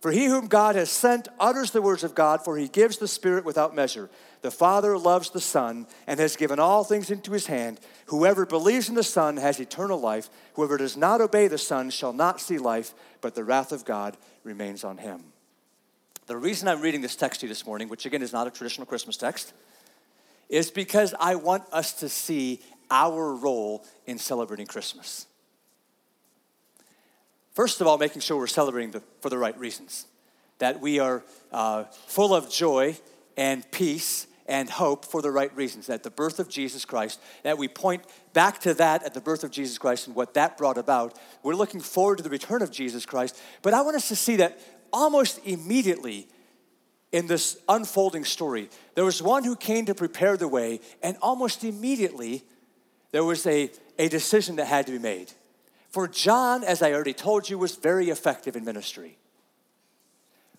For 0.00 0.12
he 0.12 0.26
whom 0.26 0.46
God 0.46 0.76
has 0.76 0.90
sent 0.90 1.26
utters 1.40 1.72
the 1.72 1.82
words 1.82 2.04
of 2.04 2.14
God, 2.14 2.44
for 2.44 2.56
he 2.56 2.68
gives 2.68 2.98
the 2.98 3.08
Spirit 3.08 3.44
without 3.44 3.74
measure. 3.74 4.08
The 4.42 4.50
Father 4.52 4.96
loves 4.96 5.30
the 5.30 5.40
Son 5.40 5.88
and 6.06 6.20
has 6.20 6.36
given 6.36 6.60
all 6.60 6.84
things 6.84 7.10
into 7.10 7.32
his 7.32 7.46
hand. 7.46 7.80
Whoever 8.06 8.46
believes 8.46 8.88
in 8.88 8.94
the 8.94 9.02
Son 9.02 9.36
has 9.38 9.58
eternal 9.58 10.00
life. 10.00 10.30
Whoever 10.54 10.76
does 10.76 10.96
not 10.96 11.20
obey 11.20 11.48
the 11.48 11.58
Son 11.58 11.90
shall 11.90 12.12
not 12.12 12.40
see 12.40 12.58
life, 12.58 12.94
but 13.20 13.34
the 13.34 13.42
wrath 13.42 13.72
of 13.72 13.84
God 13.84 14.16
remains 14.44 14.84
on 14.84 14.98
him. 14.98 15.24
The 16.26 16.36
reason 16.36 16.68
I'm 16.68 16.82
reading 16.82 17.00
this 17.00 17.16
text 17.16 17.40
to 17.40 17.46
you 17.46 17.48
this 17.48 17.66
morning, 17.66 17.88
which 17.88 18.06
again 18.06 18.22
is 18.22 18.32
not 18.32 18.46
a 18.46 18.50
traditional 18.50 18.86
Christmas 18.86 19.16
text, 19.16 19.52
is 20.48 20.70
because 20.70 21.14
I 21.18 21.34
want 21.34 21.64
us 21.72 21.94
to 21.94 22.08
see 22.08 22.60
our 22.90 23.34
role 23.34 23.84
in 24.06 24.18
celebrating 24.18 24.66
Christmas. 24.66 25.26
First 27.58 27.80
of 27.80 27.88
all, 27.88 27.98
making 27.98 28.20
sure 28.20 28.36
we're 28.36 28.46
celebrating 28.46 28.92
the, 28.92 29.02
for 29.20 29.30
the 29.30 29.36
right 29.36 29.58
reasons, 29.58 30.06
that 30.58 30.80
we 30.80 31.00
are 31.00 31.24
uh, 31.50 31.86
full 32.06 32.32
of 32.32 32.48
joy 32.48 32.96
and 33.36 33.68
peace 33.72 34.28
and 34.46 34.70
hope 34.70 35.04
for 35.04 35.22
the 35.22 35.32
right 35.32 35.52
reasons. 35.56 35.88
That 35.88 36.04
the 36.04 36.10
birth 36.12 36.38
of 36.38 36.48
Jesus 36.48 36.84
Christ, 36.84 37.20
that 37.42 37.58
we 37.58 37.66
point 37.66 38.04
back 38.32 38.60
to 38.60 38.74
that 38.74 39.02
at 39.02 39.12
the 39.12 39.20
birth 39.20 39.42
of 39.42 39.50
Jesus 39.50 39.76
Christ 39.76 40.06
and 40.06 40.14
what 40.14 40.34
that 40.34 40.56
brought 40.56 40.78
about. 40.78 41.18
We're 41.42 41.56
looking 41.56 41.80
forward 41.80 42.18
to 42.18 42.22
the 42.22 42.30
return 42.30 42.62
of 42.62 42.70
Jesus 42.70 43.04
Christ. 43.04 43.36
But 43.62 43.74
I 43.74 43.82
want 43.82 43.96
us 43.96 44.06
to 44.06 44.14
see 44.14 44.36
that 44.36 44.60
almost 44.92 45.44
immediately 45.44 46.28
in 47.10 47.26
this 47.26 47.58
unfolding 47.68 48.24
story, 48.24 48.70
there 48.94 49.04
was 49.04 49.20
one 49.20 49.42
who 49.42 49.56
came 49.56 49.84
to 49.86 49.96
prepare 49.96 50.36
the 50.36 50.46
way, 50.46 50.78
and 51.02 51.16
almost 51.20 51.64
immediately 51.64 52.44
there 53.10 53.24
was 53.24 53.44
a, 53.48 53.68
a 53.98 54.08
decision 54.08 54.54
that 54.56 54.66
had 54.66 54.86
to 54.86 54.92
be 54.92 55.00
made. 55.00 55.32
For 55.88 56.06
John, 56.06 56.64
as 56.64 56.82
I 56.82 56.92
already 56.92 57.14
told 57.14 57.48
you, 57.48 57.58
was 57.58 57.76
very 57.76 58.10
effective 58.10 58.56
in 58.56 58.64
ministry. 58.64 59.18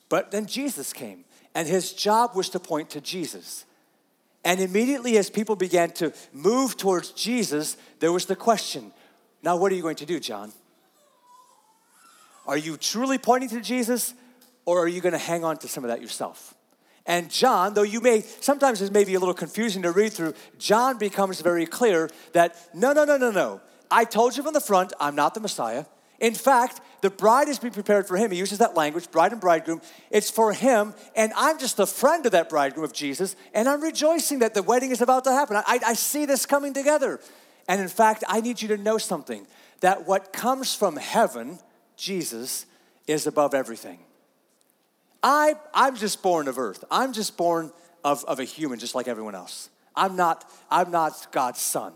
But 0.10 0.32
then 0.32 0.48
Jesus 0.48 0.92
came, 0.92 1.26
and 1.54 1.68
his 1.68 1.94
job 1.94 2.36
was 2.36 2.50
to 2.50 2.60
point 2.60 2.90
to 2.92 3.02
Jesus. 3.02 3.66
And 4.44 4.60
immediately, 4.60 5.18
as 5.18 5.30
people 5.30 5.56
began 5.56 5.92
to 5.92 6.14
move 6.34 6.78
towards 6.78 7.12
Jesus, 7.12 7.78
there 8.00 8.12
was 8.12 8.26
the 8.26 8.36
question 8.36 8.92
now, 9.42 9.56
what 9.56 9.72
are 9.72 9.76
you 9.76 9.82
going 9.82 9.96
to 9.98 10.06
do, 10.06 10.20
John? 10.20 10.52
Are 12.46 12.58
you 12.58 12.78
truly 12.78 13.18
pointing 13.18 13.50
to 13.50 13.62
Jesus, 13.62 14.14
or 14.66 14.84
are 14.84 14.88
you 14.88 15.02
going 15.02 15.14
to 15.14 15.18
hang 15.18 15.44
on 15.44 15.58
to 15.58 15.68
some 15.68 15.84
of 15.84 15.90
that 15.90 16.02
yourself? 16.02 16.56
And 17.06 17.30
John, 17.30 17.74
though 17.74 17.84
you 17.84 18.02
may, 18.02 18.22
sometimes 18.22 18.82
it's 18.82 18.92
maybe 18.92 19.14
a 19.14 19.20
little 19.20 19.34
confusing 19.34 19.84
to 19.84 19.92
read 19.92 20.14
through, 20.14 20.34
John 20.58 20.98
becomes 20.98 21.42
very 21.42 21.66
clear 21.66 22.10
that 22.34 22.56
no, 22.74 22.92
no, 22.92 23.06
no, 23.06 23.18
no, 23.18 23.32
no. 23.32 23.62
I 23.92 24.06
told 24.06 24.38
you 24.38 24.44
from 24.44 24.54
the 24.54 24.62
front, 24.62 24.94
I'm 25.00 25.16
not 25.16 25.34
the 25.34 25.40
Messiah. 25.40 25.86
In 26.20 26.34
fact, 26.34 26.82
the 27.02 27.10
bride 27.10 27.48
is 27.48 27.60
being 27.60 27.74
prepared 27.74 28.08
for 28.08 28.18
him. 28.18 28.30
He 28.32 28.38
uses 28.38 28.58
that 28.58 28.76
language, 28.76 29.10
bride 29.10 29.32
and 29.32 29.40
bridegroom. 29.40 29.82
It's 30.12 30.30
for 30.30 30.52
him, 30.52 30.94
and 31.16 31.32
I'm 31.36 31.58
just 31.58 31.80
a 31.80 31.86
friend 31.86 32.26
of 32.26 32.34
that 32.34 32.50
bridegroom 32.50 32.84
of 32.84 32.92
Jesus, 32.92 33.36
and 33.54 33.70
I'm 33.70 33.82
rejoicing 33.82 34.40
that 34.40 34.54
the 34.54 34.64
wedding 34.64 34.92
is 34.92 35.02
about 35.02 35.24
to 35.24 35.32
happen. 35.32 35.56
I, 35.56 35.80
I 35.86 35.94
see 35.94 36.26
this 36.26 36.46
coming 36.46 36.74
together. 36.74 37.20
And 37.68 37.80
in 37.80 37.88
fact, 37.88 38.24
I 38.28 38.42
need 38.42 38.62
you 38.62 38.68
to 38.70 38.78
know 38.78 38.98
something 38.98 39.48
that 39.80 40.08
what 40.08 40.34
comes 40.34 40.76
from 40.76 40.98
heaven, 40.98 41.60
Jesus, 41.96 42.66
is 43.08 43.26
above 43.28 43.54
everything. 43.54 44.00
I, 45.24 45.56
I'm 45.74 45.96
just 45.96 46.22
born 46.22 46.48
of 46.48 46.58
earth. 46.58 46.84
I'm 46.92 47.14
just 47.14 47.38
born 47.38 47.72
of, 48.04 48.26
of 48.26 48.40
a 48.40 48.44
human, 48.44 48.80
just 48.80 48.96
like 48.96 49.08
everyone 49.08 49.36
else. 49.36 49.70
I'm 49.96 50.16
not, 50.16 50.50
I'm 50.70 50.92
not 50.92 51.28
God's 51.32 51.62
son. 51.62 51.94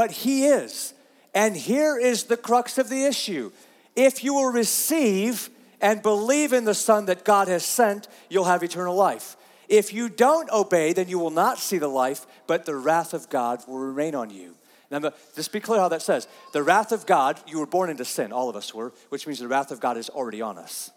But 0.00 0.12
He 0.12 0.46
is. 0.46 0.94
And 1.34 1.54
here 1.54 1.98
is 1.98 2.24
the 2.24 2.38
crux 2.38 2.78
of 2.78 2.88
the 2.88 3.04
issue. 3.04 3.52
If 3.94 4.24
you 4.24 4.32
will 4.32 4.50
receive 4.50 5.50
and 5.78 6.00
believe 6.00 6.54
in 6.54 6.64
the 6.64 6.72
Son 6.72 7.04
that 7.04 7.22
God 7.22 7.48
has 7.48 7.66
sent, 7.66 8.08
you'll 8.30 8.44
have 8.46 8.62
eternal 8.62 8.96
life. 8.96 9.36
If 9.68 9.92
you 9.92 10.08
don't 10.08 10.48
obey, 10.48 10.94
then 10.94 11.10
you 11.10 11.18
will 11.18 11.28
not 11.28 11.58
see 11.58 11.76
the 11.76 11.86
life, 11.86 12.26
but 12.46 12.64
the 12.64 12.76
wrath 12.76 13.12
of 13.12 13.28
God 13.28 13.62
will 13.68 13.76
remain 13.76 14.14
on 14.14 14.30
you. 14.30 14.54
Now, 14.90 15.12
just 15.36 15.52
be 15.52 15.60
clear 15.60 15.80
how 15.80 15.88
that 15.88 16.00
says. 16.00 16.26
The 16.54 16.62
wrath 16.62 16.92
of 16.92 17.04
God, 17.04 17.38
you 17.46 17.58
were 17.58 17.66
born 17.66 17.90
into 17.90 18.06
sin, 18.06 18.32
all 18.32 18.48
of 18.48 18.56
us 18.56 18.72
were, 18.72 18.94
which 19.10 19.26
means 19.26 19.40
the 19.40 19.48
wrath 19.48 19.70
of 19.70 19.80
God 19.80 19.98
is 19.98 20.08
already 20.08 20.40
on 20.40 20.56
us. 20.56 20.90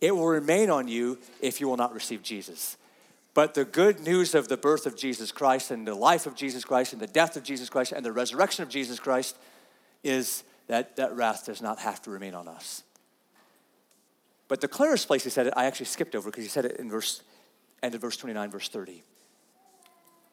It 0.00 0.16
will 0.16 0.26
remain 0.26 0.68
on 0.68 0.88
you 0.88 1.20
if 1.40 1.60
you 1.60 1.68
will 1.68 1.76
not 1.76 1.94
receive 1.94 2.24
Jesus. 2.24 2.76
But 3.34 3.54
the 3.54 3.64
good 3.64 4.00
news 4.00 4.34
of 4.36 4.46
the 4.46 4.56
birth 4.56 4.86
of 4.86 4.96
Jesus 4.96 5.32
Christ 5.32 5.72
and 5.72 5.86
the 5.86 5.94
life 5.94 6.26
of 6.26 6.36
Jesus 6.36 6.64
Christ 6.64 6.92
and 6.92 7.02
the 7.02 7.08
death 7.08 7.36
of 7.36 7.42
Jesus 7.42 7.68
Christ 7.68 7.90
and 7.90 8.04
the 8.04 8.12
resurrection 8.12 8.62
of 8.62 8.68
Jesus 8.68 9.00
Christ 9.00 9.36
is 10.04 10.44
that 10.68 10.96
that 10.96 11.14
wrath 11.14 11.46
does 11.46 11.60
not 11.60 11.80
have 11.80 12.00
to 12.02 12.10
remain 12.10 12.34
on 12.34 12.46
us. 12.46 12.84
But 14.46 14.60
the 14.60 14.68
clearest 14.68 15.08
place 15.08 15.24
he 15.24 15.30
said 15.30 15.48
it, 15.48 15.54
I 15.56 15.64
actually 15.64 15.86
skipped 15.86 16.14
over 16.14 16.30
because 16.30 16.44
he 16.44 16.48
said 16.48 16.64
it 16.64 16.76
in 16.76 16.88
verse, 16.88 17.22
end 17.82 17.94
of 17.96 18.00
verse 18.00 18.16
29, 18.16 18.50
verse 18.50 18.68
30. 18.68 19.02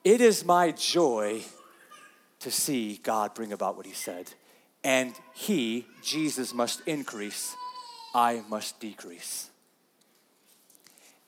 It 0.04 0.22
is 0.22 0.46
my 0.46 0.72
joy 0.72 1.42
to 2.40 2.52
see 2.52 3.00
God 3.02 3.34
bring 3.34 3.52
about 3.52 3.78
what 3.78 3.86
he 3.86 3.94
said. 3.94 4.34
And 4.84 5.14
he, 5.34 5.88
Jesus, 6.04 6.54
must 6.54 6.82
increase, 6.88 7.56
I 8.14 8.44
must 8.50 8.80
decrease 8.80 9.51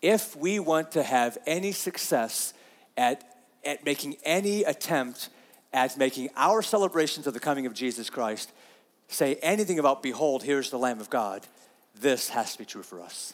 if 0.03 0.35
we 0.35 0.59
want 0.59 0.91
to 0.91 1.01
have 1.01 1.39
any 1.47 1.71
success 1.71 2.53
at, 2.95 3.23
at 3.65 3.83
making 3.83 4.17
any 4.23 4.63
attempt 4.63 5.29
at 5.73 5.97
making 5.97 6.29
our 6.35 6.61
celebrations 6.61 7.25
of 7.25 7.33
the 7.33 7.39
coming 7.39 7.65
of 7.65 7.73
Jesus 7.73 8.09
Christ 8.09 8.51
say 9.07 9.35
anything 9.35 9.79
about, 9.79 10.03
behold, 10.03 10.43
here's 10.43 10.69
the 10.69 10.77
Lamb 10.77 10.99
of 10.99 11.09
God, 11.09 11.45
this 11.99 12.29
has 12.29 12.53
to 12.53 12.59
be 12.59 12.65
true 12.65 12.83
for 12.83 13.01
us. 13.01 13.33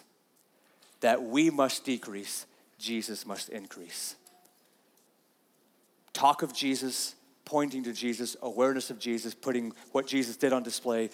That 1.01 1.23
we 1.23 1.49
must 1.49 1.85
decrease, 1.85 2.45
Jesus 2.77 3.25
must 3.25 3.49
increase. 3.49 4.15
Talk 6.13 6.41
of 6.41 6.53
Jesus, 6.53 7.15
pointing 7.45 7.83
to 7.83 7.93
Jesus, 7.93 8.35
awareness 8.41 8.89
of 8.89 8.99
Jesus, 8.99 9.33
putting 9.33 9.73
what 9.91 10.07
Jesus 10.07 10.37
did 10.37 10.53
on 10.53 10.63
display, 10.63 11.09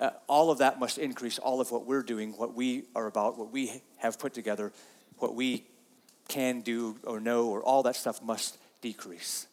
uh, 0.00 0.10
all 0.26 0.50
of 0.50 0.58
that 0.58 0.78
must 0.78 0.98
increase. 0.98 1.38
All 1.38 1.60
of 1.60 1.70
what 1.70 1.86
we're 1.86 2.02
doing, 2.02 2.32
what 2.32 2.54
we 2.54 2.84
are 2.94 3.06
about, 3.06 3.38
what 3.38 3.52
we 3.52 3.82
have 3.98 4.18
put 4.18 4.34
together, 4.34 4.72
what 5.18 5.34
we 5.34 5.64
can 6.28 6.60
do 6.60 6.96
or 7.04 7.20
know, 7.20 7.46
or 7.46 7.62
all 7.62 7.82
that 7.84 7.96
stuff 7.96 8.22
must 8.22 8.58
decrease. 8.80 9.46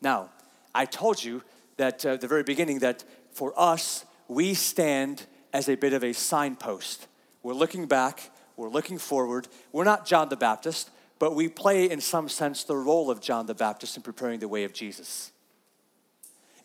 Now, 0.00 0.30
I 0.74 0.84
told 0.84 1.22
you 1.22 1.42
that 1.76 2.04
uh, 2.04 2.10
at 2.10 2.20
the 2.20 2.28
very 2.28 2.42
beginning 2.42 2.80
that 2.80 3.04
for 3.32 3.52
us, 3.56 4.04
we 4.28 4.54
stand 4.54 5.26
as 5.52 5.68
a 5.68 5.74
bit 5.74 5.92
of 5.92 6.02
a 6.02 6.12
signpost. 6.12 7.06
We're 7.42 7.54
looking 7.54 7.86
back, 7.86 8.30
we're 8.56 8.68
looking 8.68 8.98
forward. 8.98 9.48
We're 9.72 9.84
not 9.84 10.06
John 10.06 10.28
the 10.28 10.36
Baptist, 10.36 10.90
but 11.18 11.34
we 11.34 11.48
play, 11.48 11.88
in 11.90 12.00
some 12.00 12.28
sense, 12.28 12.64
the 12.64 12.76
role 12.76 13.10
of 13.10 13.20
John 13.20 13.46
the 13.46 13.54
Baptist 13.54 13.96
in 13.96 14.02
preparing 14.02 14.40
the 14.40 14.48
way 14.48 14.64
of 14.64 14.72
Jesus. 14.72 15.32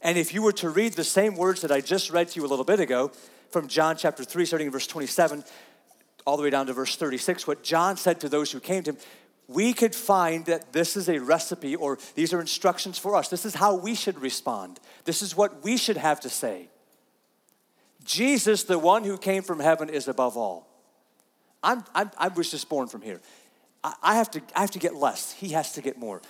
And 0.02 0.18
if 0.18 0.34
you 0.34 0.42
were 0.42 0.54
to 0.54 0.70
read 0.70 0.94
the 0.94 1.04
same 1.04 1.36
words 1.36 1.62
that 1.62 1.72
I 1.72 1.82
just 1.82 2.10
read 2.10 2.30
to 2.30 2.40
you 2.40 2.46
a 2.46 2.50
little 2.50 2.66
bit 2.66 2.80
ago 2.80 3.12
from 3.52 3.68
John 3.68 3.96
chapter 3.98 4.24
3, 4.24 4.46
starting 4.46 4.68
in 4.68 4.72
verse 4.72 4.88
27, 4.88 5.44
all 6.26 6.38
the 6.38 6.44
way 6.44 6.50
down 6.50 6.68
to 6.68 6.74
verse 6.74 6.96
36, 6.96 7.46
what 7.46 7.64
John 7.64 7.98
said 7.98 8.20
to 8.22 8.30
those 8.30 8.52
who 8.52 8.60
came 8.60 8.84
to 8.84 8.92
him, 8.92 8.98
we 9.48 9.74
could 9.74 9.94
find 9.94 10.46
that 10.46 10.72
this 10.72 10.96
is 10.96 11.10
a 11.10 11.20
recipe 11.20 11.76
or 11.76 12.00
these 12.16 12.34
are 12.34 12.40
instructions 12.40 12.98
for 12.98 13.16
us. 13.16 13.28
This 13.28 13.46
is 13.46 13.56
how 13.56 13.76
we 13.76 13.96
should 13.96 14.20
respond. 14.20 14.80
This 15.04 15.22
is 15.22 15.36
what 15.36 15.64
we 15.64 15.78
should 15.78 15.98
have 15.98 16.22
to 16.22 16.30
say. 16.30 16.70
Jesus, 18.04 18.64
the 18.64 18.80
one 18.80 19.04
who 19.04 19.18
came 19.18 19.44
from 19.44 19.60
heaven, 19.60 19.90
is 19.90 20.08
above 20.08 20.38
all. 20.38 20.68
I'm, 21.62 21.84
I'm, 21.94 22.10
i 22.18 22.28
was 22.30 22.50
just 22.50 22.70
born 22.70 22.88
from 22.88 23.02
here. 23.02 23.22
I, 23.84 23.94
I, 24.02 24.16
have 24.16 24.32
to, 24.32 24.42
I 24.56 24.62
have 24.62 24.72
to 24.72 24.80
get 24.80 24.96
less. 24.96 25.34
He 25.34 25.50
has 25.50 25.74
to 25.74 25.82
get 25.82 25.98
more. 25.98 26.22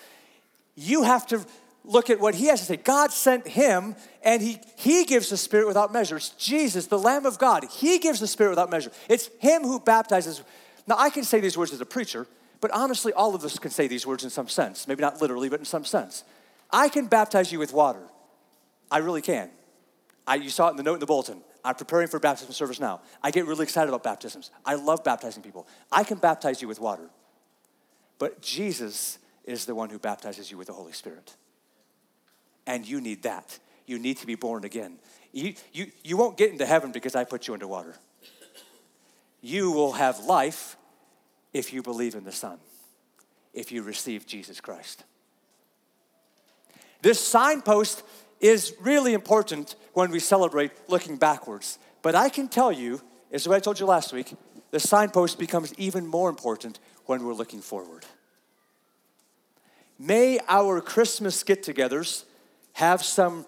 You 0.75 1.03
have 1.03 1.27
to 1.27 1.45
look 1.83 2.09
at 2.09 2.19
what 2.19 2.35
he 2.35 2.47
has 2.47 2.59
to 2.59 2.65
say. 2.65 2.77
God 2.77 3.11
sent 3.11 3.47
him, 3.47 3.95
and 4.23 4.41
he, 4.41 4.59
he 4.75 5.05
gives 5.05 5.29
the 5.29 5.37
Spirit 5.37 5.67
without 5.67 5.91
measure. 5.91 6.17
It's 6.17 6.29
Jesus, 6.29 6.87
the 6.87 6.99
Lamb 6.99 7.25
of 7.25 7.39
God. 7.39 7.65
He 7.71 7.99
gives 7.99 8.19
the 8.19 8.27
Spirit 8.27 8.51
without 8.51 8.69
measure. 8.69 8.91
It's 9.09 9.29
him 9.39 9.63
who 9.63 9.79
baptizes. 9.79 10.43
Now, 10.87 10.95
I 10.97 11.09
can 11.09 11.23
say 11.23 11.39
these 11.39 11.57
words 11.57 11.73
as 11.73 11.81
a 11.81 11.85
preacher, 11.85 12.27
but 12.59 12.71
honestly, 12.71 13.13
all 13.13 13.33
of 13.33 13.43
us 13.43 13.57
can 13.57 13.71
say 13.71 13.87
these 13.87 14.05
words 14.05 14.23
in 14.23 14.29
some 14.29 14.47
sense. 14.47 14.87
Maybe 14.87 15.01
not 15.01 15.21
literally, 15.21 15.49
but 15.49 15.59
in 15.59 15.65
some 15.65 15.85
sense. 15.85 16.23
I 16.71 16.89
can 16.89 17.07
baptize 17.07 17.51
you 17.51 17.59
with 17.59 17.73
water. 17.73 18.03
I 18.89 18.99
really 18.99 19.21
can. 19.21 19.49
I, 20.27 20.35
you 20.35 20.49
saw 20.49 20.67
it 20.67 20.71
in 20.71 20.77
the 20.77 20.83
note 20.83 20.95
in 20.95 20.99
the 20.99 21.05
bulletin. 21.05 21.41
I'm 21.63 21.75
preparing 21.75 22.07
for 22.07 22.19
baptism 22.19 22.53
service 22.53 22.79
now. 22.79 23.01
I 23.21 23.31
get 23.31 23.45
really 23.45 23.63
excited 23.63 23.89
about 23.89 24.03
baptisms. 24.03 24.51
I 24.65 24.75
love 24.75 25.03
baptizing 25.03 25.43
people. 25.43 25.67
I 25.91 26.03
can 26.03 26.17
baptize 26.17 26.61
you 26.61 26.67
with 26.67 26.79
water. 26.79 27.09
But 28.17 28.41
Jesus 28.41 29.19
is 29.45 29.65
the 29.65 29.75
one 29.75 29.89
who 29.89 29.99
baptizes 29.99 30.51
you 30.51 30.57
with 30.57 30.67
the 30.67 30.73
Holy 30.73 30.91
Spirit. 30.91 31.35
And 32.67 32.87
you 32.87 33.01
need 33.01 33.23
that. 33.23 33.59
You 33.85 33.99
need 33.99 34.17
to 34.17 34.27
be 34.27 34.35
born 34.35 34.63
again. 34.63 34.99
You, 35.33 35.53
you, 35.73 35.91
you 36.03 36.17
won't 36.17 36.37
get 36.37 36.51
into 36.51 36.65
heaven 36.65 36.91
because 36.91 37.15
I 37.15 37.23
put 37.23 37.47
you 37.47 37.53
under 37.53 37.67
water. 37.67 37.95
You 39.41 39.71
will 39.71 39.93
have 39.93 40.19
life 40.19 40.77
if 41.53 41.73
you 41.73 41.81
believe 41.81 42.15
in 42.15 42.23
the 42.23 42.31
Son, 42.31 42.59
if 43.53 43.71
you 43.71 43.81
receive 43.81 44.25
Jesus 44.25 44.61
Christ. 44.61 45.03
This 47.01 47.19
signpost 47.19 48.03
is 48.39 48.73
really 48.79 49.13
important 49.13 49.75
when 49.93 50.11
we 50.11 50.19
celebrate 50.19 50.71
looking 50.87 51.17
backwards. 51.17 51.79
But 52.01 52.15
I 52.15 52.29
can 52.29 52.47
tell 52.47 52.71
you, 52.71 53.01
as 53.31 53.47
I 53.47 53.59
told 53.59 53.79
you 53.79 53.85
last 53.85 54.13
week, 54.13 54.33
the 54.71 54.79
signpost 54.79 55.37
becomes 55.39 55.73
even 55.77 56.07
more 56.07 56.29
important 56.29 56.79
when 57.05 57.23
we're 57.23 57.33
looking 57.33 57.61
forward. 57.61 58.05
May 59.99 60.39
our 60.47 60.81
Christmas 60.81 61.43
get 61.43 61.63
togethers 61.63 62.25
have 62.73 63.03
some 63.03 63.45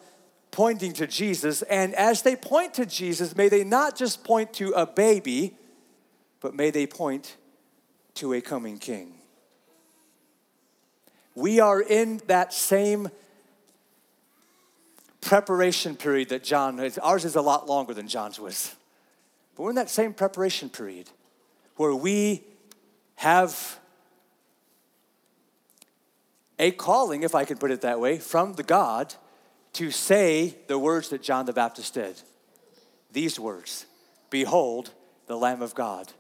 pointing 0.51 0.93
to 0.93 1.07
Jesus. 1.07 1.61
And 1.63 1.93
as 1.95 2.21
they 2.21 2.35
point 2.35 2.75
to 2.75 2.85
Jesus, 2.85 3.35
may 3.35 3.49
they 3.49 3.63
not 3.63 3.95
just 3.95 4.23
point 4.23 4.53
to 4.53 4.71
a 4.71 4.85
baby, 4.85 5.55
but 6.39 6.55
may 6.55 6.69
they 6.69 6.85
point 6.85 7.37
to 8.15 8.33
a 8.33 8.41
coming 8.41 8.77
king. 8.77 9.13
We 11.35 11.59
are 11.59 11.81
in 11.81 12.21
that 12.27 12.53
same 12.53 13.09
preparation 15.21 15.95
period 15.95 16.29
that 16.29 16.43
John, 16.43 16.79
ours 17.01 17.25
is 17.25 17.35
a 17.35 17.41
lot 17.41 17.67
longer 17.67 17.93
than 17.93 18.07
John's 18.07 18.39
was. 18.39 18.75
But 19.55 19.63
we're 19.63 19.69
in 19.69 19.75
that 19.77 19.89
same 19.89 20.13
preparation 20.13 20.69
period 20.69 21.09
where 21.77 21.95
we 21.95 22.43
have 23.15 23.79
a 26.59 26.71
calling, 26.71 27.23
if 27.23 27.35
I 27.35 27.45
can 27.45 27.57
put 27.57 27.71
it 27.71 27.81
that 27.81 27.99
way, 27.99 28.17
from 28.17 28.53
the 28.53 28.63
God 28.63 29.15
to 29.73 29.91
say 29.91 30.55
the 30.67 30.77
words 30.77 31.09
that 31.09 31.21
John 31.23 31.45
the 31.45 31.53
Baptist 31.53 31.93
did. 31.93 32.21
These 33.11 33.39
words 33.39 33.85
Behold, 34.29 34.91
the 35.27 35.37
Lamb 35.37 35.61
of 35.61 35.75
God. 35.75 36.11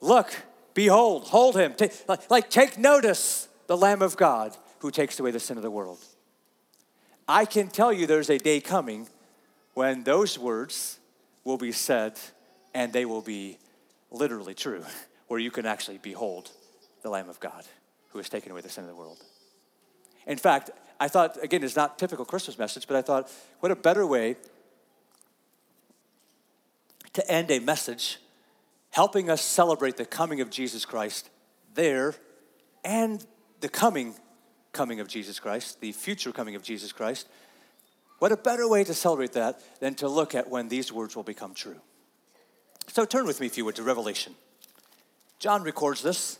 Look, 0.00 0.34
behold, 0.74 1.28
hold 1.28 1.56
him. 1.56 1.74
Like, 2.28 2.50
take 2.50 2.76
notice, 2.76 3.48
the 3.66 3.76
Lamb 3.76 4.02
of 4.02 4.16
God 4.16 4.56
who 4.80 4.90
takes 4.90 5.18
away 5.18 5.30
the 5.30 5.40
sin 5.40 5.56
of 5.56 5.62
the 5.62 5.70
world. 5.70 6.04
I 7.28 7.44
can 7.44 7.68
tell 7.68 7.92
you 7.92 8.06
there's 8.06 8.30
a 8.30 8.38
day 8.38 8.60
coming 8.60 9.08
when 9.74 10.02
those 10.02 10.38
words 10.38 10.98
will 11.44 11.56
be 11.56 11.72
said 11.72 12.18
and 12.74 12.92
they 12.92 13.04
will 13.04 13.22
be 13.22 13.58
literally 14.10 14.54
true, 14.54 14.84
where 15.28 15.40
you 15.40 15.50
can 15.50 15.66
actually 15.66 15.98
behold 15.98 16.50
the 17.02 17.10
Lamb 17.10 17.28
of 17.28 17.40
God 17.40 17.64
who 18.10 18.18
has 18.18 18.28
taken 18.28 18.52
away 18.52 18.60
the 18.60 18.68
sin 18.68 18.84
of 18.84 18.90
the 18.90 18.96
world. 18.96 19.18
In 20.26 20.38
fact, 20.38 20.70
I 21.00 21.08
thought, 21.08 21.42
again, 21.42 21.64
it's 21.64 21.76
not 21.76 21.98
typical 21.98 22.24
Christmas 22.24 22.58
message, 22.58 22.86
but 22.86 22.96
I 22.96 23.02
thought, 23.02 23.30
what 23.60 23.72
a 23.72 23.76
better 23.76 24.06
way 24.06 24.36
to 27.12 27.30
end 27.30 27.50
a 27.50 27.58
message 27.58 28.18
helping 28.90 29.28
us 29.30 29.42
celebrate 29.42 29.96
the 29.96 30.04
coming 30.04 30.40
of 30.40 30.50
Jesus 30.50 30.84
Christ 30.84 31.30
there 31.74 32.14
and 32.84 33.24
the 33.60 33.68
coming 33.68 34.14
coming 34.72 35.00
of 35.00 35.08
Jesus 35.08 35.38
Christ, 35.38 35.80
the 35.80 35.92
future 35.92 36.32
coming 36.32 36.54
of 36.54 36.62
Jesus 36.62 36.92
Christ. 36.92 37.28
What 38.18 38.32
a 38.32 38.36
better 38.36 38.68
way 38.68 38.84
to 38.84 38.94
celebrate 38.94 39.32
that 39.32 39.60
than 39.80 39.94
to 39.96 40.08
look 40.08 40.34
at 40.34 40.48
when 40.48 40.68
these 40.68 40.92
words 40.92 41.16
will 41.16 41.22
become 41.22 41.54
true. 41.54 41.80
So 42.88 43.04
turn 43.04 43.26
with 43.26 43.40
me, 43.40 43.46
if 43.46 43.56
you 43.56 43.64
would, 43.64 43.76
to 43.76 43.82
Revelation. 43.82 44.34
John 45.38 45.62
records 45.62 46.02
this. 46.02 46.38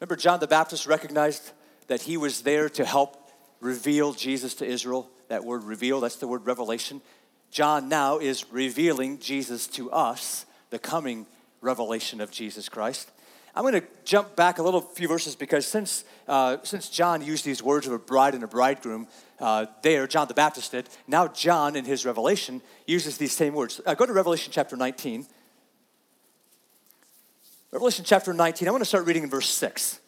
Remember, 0.00 0.16
John 0.16 0.40
the 0.40 0.46
Baptist 0.46 0.86
recognized 0.86 1.52
that 1.88 2.00
he 2.00 2.16
was 2.16 2.40
there 2.40 2.70
to 2.70 2.86
help 2.86 3.30
reveal 3.60 4.14
Jesus 4.14 4.54
to 4.54 4.64
Israel. 4.66 5.10
That 5.28 5.44
word 5.44 5.62
reveal, 5.62 6.00
that's 6.00 6.16
the 6.16 6.26
word 6.26 6.46
revelation. 6.46 7.02
John 7.50 7.90
now 7.90 8.18
is 8.18 8.50
revealing 8.50 9.18
Jesus 9.18 9.66
to 9.68 9.90
us, 9.90 10.46
the 10.70 10.78
coming 10.78 11.26
revelation 11.60 12.22
of 12.22 12.30
Jesus 12.30 12.70
Christ. 12.70 13.10
I'm 13.54 13.62
going 13.62 13.74
to 13.74 13.86
jump 14.04 14.36
back 14.36 14.58
a 14.58 14.62
little 14.62 14.80
few 14.80 15.06
verses 15.06 15.36
because 15.36 15.66
since, 15.66 16.04
uh, 16.26 16.58
since 16.62 16.88
John 16.88 17.20
used 17.20 17.44
these 17.44 17.62
words 17.62 17.86
of 17.86 17.92
a 17.92 17.98
bride 17.98 18.34
and 18.34 18.42
a 18.42 18.46
bridegroom 18.46 19.06
uh, 19.38 19.66
there, 19.82 20.06
John 20.06 20.28
the 20.28 20.34
Baptist 20.34 20.72
did, 20.72 20.88
now 21.08 21.28
John 21.28 21.76
in 21.76 21.84
his 21.84 22.06
revelation 22.06 22.62
uses 22.86 23.18
these 23.18 23.32
same 23.32 23.52
words. 23.52 23.82
Uh, 23.84 23.94
go 23.94 24.06
to 24.06 24.14
Revelation 24.14 24.50
chapter 24.50 24.76
19. 24.76 25.26
Revelation 27.72 28.04
chapter 28.04 28.32
19, 28.32 28.66
I 28.66 28.72
want 28.72 28.80
to 28.80 28.88
start 28.88 29.06
reading 29.06 29.22
in 29.22 29.30
verse 29.30 29.48
6. 29.48 30.00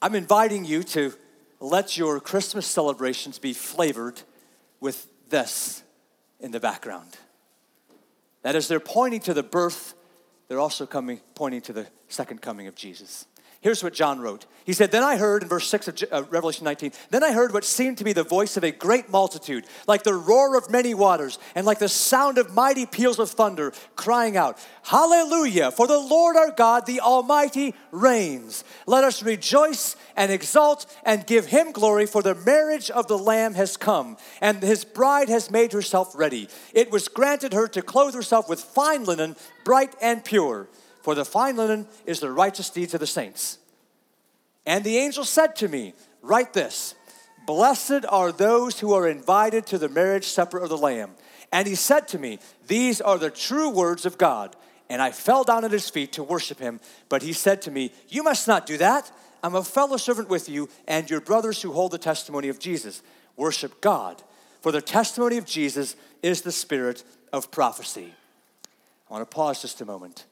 I'm 0.00 0.14
inviting 0.14 0.64
you 0.64 0.82
to 0.84 1.12
let 1.60 1.98
your 1.98 2.18
Christmas 2.18 2.66
celebrations 2.66 3.38
be 3.38 3.52
flavored 3.52 4.22
with 4.80 5.06
this 5.28 5.82
in 6.40 6.50
the 6.50 6.60
background. 6.60 7.18
That 8.40 8.54
is, 8.54 8.68
they're 8.68 8.80
pointing 8.80 9.20
to 9.20 9.34
the 9.34 9.42
birth, 9.42 9.94
they're 10.48 10.60
also 10.60 10.86
coming, 10.86 11.20
pointing 11.34 11.60
to 11.62 11.74
the 11.74 11.86
second 12.08 12.40
coming 12.40 12.66
of 12.66 12.74
Jesus. 12.74 13.26
Here's 13.64 13.82
what 13.82 13.94
John 13.94 14.20
wrote. 14.20 14.44
He 14.66 14.74
said, 14.74 14.90
Then 14.90 15.02
I 15.02 15.16
heard 15.16 15.42
in 15.42 15.48
verse 15.48 15.66
6 15.68 15.88
of 15.88 16.04
uh, 16.12 16.24
Revelation 16.28 16.66
19, 16.66 16.92
then 17.08 17.24
I 17.24 17.32
heard 17.32 17.54
what 17.54 17.64
seemed 17.64 17.96
to 17.96 18.04
be 18.04 18.12
the 18.12 18.22
voice 18.22 18.58
of 18.58 18.62
a 18.62 18.70
great 18.70 19.08
multitude, 19.08 19.64
like 19.86 20.02
the 20.02 20.12
roar 20.12 20.58
of 20.58 20.70
many 20.70 20.92
waters, 20.92 21.38
and 21.54 21.64
like 21.64 21.78
the 21.78 21.88
sound 21.88 22.36
of 22.36 22.52
mighty 22.52 22.84
peals 22.84 23.18
of 23.18 23.30
thunder, 23.30 23.72
crying 23.96 24.36
out, 24.36 24.58
Hallelujah, 24.82 25.70
for 25.70 25.86
the 25.86 25.98
Lord 25.98 26.36
our 26.36 26.50
God, 26.50 26.84
the 26.84 27.00
Almighty, 27.00 27.74
reigns. 27.90 28.64
Let 28.86 29.02
us 29.02 29.22
rejoice 29.22 29.96
and 30.14 30.30
exult 30.30 30.84
and 31.02 31.26
give 31.26 31.46
him 31.46 31.72
glory, 31.72 32.04
for 32.04 32.20
the 32.20 32.34
marriage 32.34 32.90
of 32.90 33.06
the 33.06 33.16
Lamb 33.16 33.54
has 33.54 33.78
come, 33.78 34.18
and 34.42 34.62
his 34.62 34.84
bride 34.84 35.30
has 35.30 35.50
made 35.50 35.72
herself 35.72 36.12
ready. 36.14 36.50
It 36.74 36.90
was 36.90 37.08
granted 37.08 37.54
her 37.54 37.66
to 37.68 37.80
clothe 37.80 38.14
herself 38.14 38.46
with 38.46 38.60
fine 38.60 39.04
linen, 39.04 39.36
bright 39.64 39.94
and 40.02 40.22
pure 40.22 40.68
for 41.04 41.14
the 41.14 41.26
fine 41.26 41.56
linen 41.56 41.86
is 42.06 42.20
the 42.20 42.32
righteous 42.32 42.70
deeds 42.70 42.94
of 42.94 43.00
the 43.00 43.06
saints. 43.06 43.58
And 44.64 44.82
the 44.82 44.96
angel 44.96 45.24
said 45.24 45.54
to 45.56 45.68
me, 45.68 45.92
Write 46.22 46.54
this 46.54 46.94
Blessed 47.46 48.06
are 48.08 48.32
those 48.32 48.80
who 48.80 48.94
are 48.94 49.06
invited 49.06 49.66
to 49.66 49.76
the 49.76 49.90
marriage 49.90 50.24
supper 50.24 50.56
of 50.56 50.70
the 50.70 50.78
Lamb. 50.78 51.10
And 51.52 51.68
he 51.68 51.74
said 51.74 52.08
to 52.08 52.18
me, 52.18 52.38
These 52.68 53.02
are 53.02 53.18
the 53.18 53.28
true 53.28 53.68
words 53.68 54.06
of 54.06 54.16
God. 54.16 54.56
And 54.88 55.02
I 55.02 55.10
fell 55.10 55.44
down 55.44 55.66
at 55.66 55.72
his 55.72 55.90
feet 55.90 56.12
to 56.12 56.22
worship 56.22 56.58
him. 56.58 56.80
But 57.10 57.22
he 57.22 57.34
said 57.34 57.60
to 57.62 57.70
me, 57.70 57.92
You 58.08 58.22
must 58.22 58.48
not 58.48 58.64
do 58.64 58.78
that. 58.78 59.12
I'm 59.42 59.54
a 59.54 59.62
fellow 59.62 59.98
servant 59.98 60.30
with 60.30 60.48
you 60.48 60.70
and 60.88 61.10
your 61.10 61.20
brothers 61.20 61.60
who 61.60 61.72
hold 61.72 61.92
the 61.92 61.98
testimony 61.98 62.48
of 62.48 62.58
Jesus. 62.58 63.02
Worship 63.36 63.82
God. 63.82 64.22
For 64.62 64.72
the 64.72 64.80
testimony 64.80 65.36
of 65.36 65.44
Jesus 65.44 65.96
is 66.22 66.40
the 66.40 66.50
spirit 66.50 67.04
of 67.30 67.50
prophecy. 67.50 68.14
I 69.10 69.12
want 69.12 69.30
to 69.30 69.34
pause 69.34 69.60
just 69.60 69.82
a 69.82 69.84
moment. 69.84 70.24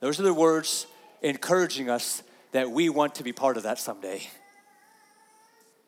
Those 0.00 0.20
are 0.20 0.24
the 0.24 0.34
words 0.34 0.86
encouraging 1.22 1.90
us 1.90 2.22
that 2.52 2.70
we 2.70 2.88
want 2.88 3.16
to 3.16 3.24
be 3.24 3.32
part 3.32 3.56
of 3.56 3.64
that 3.64 3.78
someday. 3.78 4.28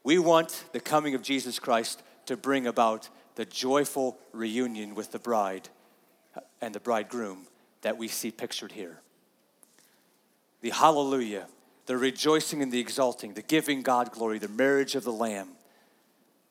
We 0.03 0.19
want 0.19 0.65
the 0.73 0.81
coming 0.81 1.15
of 1.15 1.23
Jesus 1.23 1.59
Christ 1.59 2.03
to 2.27 2.37
bring 2.37 2.67
about 2.67 3.09
the 3.35 3.45
joyful 3.45 4.19
reunion 4.33 4.95
with 4.95 5.13
the 5.13 5.19
bride 5.19 5.69
and 6.61 6.75
the 6.75 6.81
bridegroom 6.81 7.47
that 7.83 7.97
we 7.97 8.09
see 8.09 8.31
pictured 8.31 8.73
here. 8.73 9.01
The 10.61 10.71
hallelujah, 10.71 11.47
the 11.87 11.97
rejoicing 11.97 12.63
and 12.63 12.71
the 12.71 12.81
exalting, 12.81 13.35
the 13.35 13.43
giving 13.43 13.83
God 13.83 14.13
glory, 14.13 14.39
the 14.39 14.49
marriage 14.49 14.95
of 14.95 15.05
the 15.05 15.13
Lamb. 15.13 15.49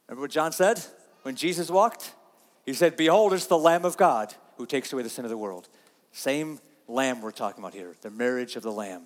Remember 0.07 0.21
what 0.23 0.31
John 0.31 0.51
said 0.51 0.81
when 1.21 1.35
Jesus 1.35 1.69
walked? 1.69 2.13
He 2.65 2.73
said, 2.73 2.97
Behold, 2.97 3.33
it's 3.33 3.45
the 3.45 3.57
Lamb 3.57 3.85
of 3.85 3.97
God 3.97 4.33
who 4.57 4.65
takes 4.65 4.91
away 4.91 5.03
the 5.03 5.09
sin 5.09 5.25
of 5.25 5.29
the 5.29 5.37
world. 5.37 5.69
Same 6.11 6.59
lamb 6.89 7.21
we're 7.21 7.31
talking 7.31 7.63
about 7.63 7.73
here, 7.73 7.95
the 8.01 8.09
marriage 8.09 8.55
of 8.55 8.63
the 8.63 8.71
lamb. 8.71 9.03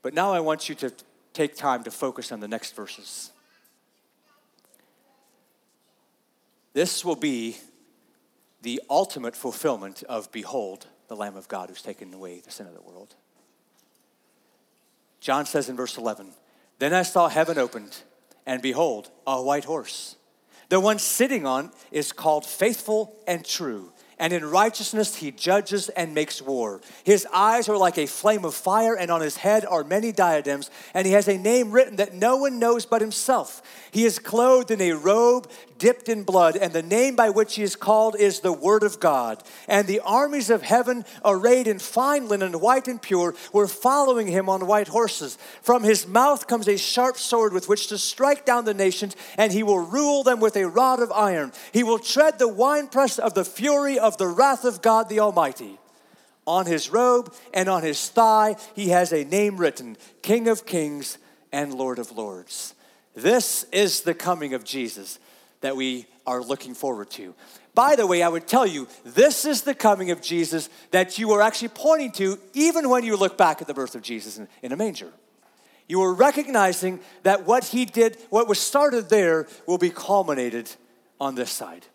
But 0.00 0.14
now 0.14 0.32
I 0.32 0.40
want 0.40 0.68
you 0.68 0.74
to 0.76 0.92
take 1.32 1.56
time 1.56 1.84
to 1.84 1.90
focus 1.90 2.32
on 2.32 2.40
the 2.40 2.48
next 2.48 2.74
verses. 2.74 3.32
This 6.72 7.04
will 7.04 7.16
be 7.16 7.56
the 8.62 8.80
ultimate 8.88 9.36
fulfillment 9.36 10.02
of 10.04 10.30
Behold, 10.32 10.86
the 11.08 11.16
Lamb 11.16 11.36
of 11.36 11.48
God 11.48 11.68
who's 11.68 11.82
taken 11.82 12.14
away 12.14 12.40
the 12.40 12.50
sin 12.50 12.66
of 12.66 12.74
the 12.74 12.80
world. 12.80 13.14
John 15.20 15.46
says 15.46 15.68
in 15.68 15.76
verse 15.76 15.98
11, 15.98 16.32
Then 16.78 16.94
I 16.94 17.02
saw 17.02 17.28
heaven 17.28 17.58
opened, 17.58 17.98
and 18.46 18.62
behold, 18.62 19.10
a 19.26 19.42
white 19.42 19.64
horse. 19.64 20.16
The 20.68 20.80
one 20.80 20.98
sitting 20.98 21.46
on 21.46 21.70
is 21.90 22.12
called 22.12 22.46
faithful 22.46 23.14
and 23.26 23.44
true 23.44 23.92
and 24.18 24.32
in 24.32 24.44
righteousness 24.44 25.16
he 25.16 25.30
judges 25.30 25.88
and 25.90 26.14
makes 26.14 26.40
war. 26.40 26.80
His 27.04 27.26
eyes 27.32 27.68
are 27.68 27.76
like 27.76 27.98
a 27.98 28.06
flame 28.06 28.44
of 28.44 28.54
fire, 28.54 28.94
and 28.94 29.10
on 29.10 29.20
his 29.20 29.36
head 29.36 29.64
are 29.64 29.84
many 29.84 30.12
diadems, 30.12 30.70
and 30.94 31.06
he 31.06 31.12
has 31.12 31.28
a 31.28 31.38
name 31.38 31.72
written 31.72 31.96
that 31.96 32.14
no 32.14 32.36
one 32.36 32.58
knows 32.58 32.86
but 32.86 33.00
himself. 33.00 33.62
He 33.90 34.04
is 34.04 34.18
clothed 34.18 34.70
in 34.70 34.80
a 34.80 34.92
robe 34.92 35.50
dipped 35.82 36.08
in 36.08 36.22
blood, 36.22 36.56
and 36.56 36.72
the 36.72 36.80
name 36.80 37.16
by 37.16 37.28
which 37.28 37.56
he 37.56 37.62
is 37.64 37.74
called 37.74 38.14
is 38.14 38.38
the 38.38 38.52
Word 38.52 38.84
of 38.84 39.00
God. 39.00 39.42
And 39.66 39.88
the 39.88 39.98
armies 39.98 40.48
of 40.48 40.62
heaven, 40.62 41.04
arrayed 41.24 41.66
in 41.66 41.80
fine 41.80 42.28
linen, 42.28 42.60
white 42.60 42.86
and 42.86 43.02
pure, 43.02 43.34
were 43.52 43.66
following 43.66 44.28
him 44.28 44.48
on 44.48 44.68
white 44.68 44.86
horses. 44.86 45.36
From 45.60 45.82
his 45.82 46.06
mouth 46.06 46.46
comes 46.46 46.68
a 46.68 46.78
sharp 46.78 47.16
sword 47.16 47.52
with 47.52 47.68
which 47.68 47.88
to 47.88 47.98
strike 47.98 48.46
down 48.46 48.64
the 48.64 48.74
nations, 48.74 49.16
and 49.36 49.50
he 49.50 49.64
will 49.64 49.80
rule 49.80 50.22
them 50.22 50.38
with 50.38 50.56
a 50.56 50.68
rod 50.68 51.00
of 51.00 51.10
iron. 51.10 51.50
He 51.72 51.82
will 51.82 51.98
tread 51.98 52.38
the 52.38 52.46
winepress 52.46 53.18
of 53.18 53.34
the 53.34 53.44
fury 53.44 53.98
of 53.98 54.18
the 54.18 54.28
wrath 54.28 54.64
of 54.64 54.82
God 54.82 55.08
the 55.08 55.18
Almighty. 55.18 55.80
On 56.46 56.64
his 56.64 56.90
robe 56.90 57.34
and 57.52 57.68
on 57.68 57.82
his 57.82 58.08
thigh, 58.08 58.54
he 58.76 58.90
has 58.90 59.12
a 59.12 59.24
name 59.24 59.56
written 59.56 59.96
King 60.22 60.46
of 60.46 60.64
Kings 60.64 61.18
and 61.50 61.74
Lord 61.74 61.98
of 61.98 62.12
Lords. 62.12 62.76
This 63.16 63.64
is 63.72 64.02
the 64.02 64.14
coming 64.14 64.54
of 64.54 64.62
Jesus 64.62 65.18
that 65.62 65.76
we 65.76 66.06
are 66.26 66.42
looking 66.42 66.74
forward 66.74 67.10
to. 67.10 67.34
By 67.74 67.96
the 67.96 68.06
way, 68.06 68.22
I 68.22 68.28
would 68.28 68.46
tell 68.46 68.66
you, 68.66 68.86
this 69.04 69.44
is 69.44 69.62
the 69.62 69.74
coming 69.74 70.10
of 70.10 70.20
Jesus 70.20 70.68
that 70.90 71.18
you 71.18 71.32
are 71.32 71.40
actually 71.40 71.68
pointing 71.68 72.12
to 72.12 72.38
even 72.52 72.90
when 72.90 73.02
you 73.04 73.16
look 73.16 73.38
back 73.38 73.62
at 73.62 73.66
the 73.66 73.74
birth 73.74 73.94
of 73.94 74.02
Jesus 74.02 74.36
in, 74.38 74.46
in 74.62 74.72
a 74.72 74.76
manger. 74.76 75.10
You 75.88 76.02
are 76.02 76.12
recognizing 76.12 77.00
that 77.22 77.46
what 77.46 77.64
he 77.64 77.84
did, 77.84 78.18
what 78.30 78.46
was 78.46 78.60
started 78.60 79.08
there, 79.08 79.46
will 79.66 79.78
be 79.78 79.90
culminated 79.90 80.70
on 81.20 81.34
this 81.34 81.50
side. 81.50 81.86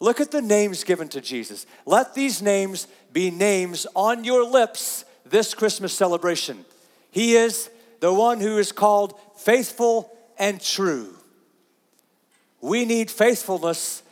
Look 0.00 0.20
at 0.20 0.30
the 0.30 0.42
names 0.42 0.84
given 0.84 1.08
to 1.08 1.20
Jesus. 1.20 1.66
Let 1.84 2.14
these 2.14 2.40
names 2.40 2.86
be 3.12 3.30
names 3.30 3.86
on 3.94 4.24
your 4.24 4.44
lips 4.44 5.04
this 5.24 5.54
Christmas 5.54 5.92
celebration. 5.92 6.64
He 7.10 7.34
is 7.34 7.68
the 8.00 8.12
one 8.12 8.40
who 8.40 8.58
is 8.58 8.72
called 8.72 9.18
faithful 9.36 10.10
and 10.38 10.60
true. 10.60 11.17
We 12.60 12.84
need 12.84 13.10
faithfulness 13.10 14.02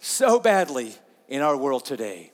so 0.00 0.40
badly 0.40 0.94
in 1.28 1.42
our 1.42 1.56
world 1.56 1.84
today. 1.84 2.32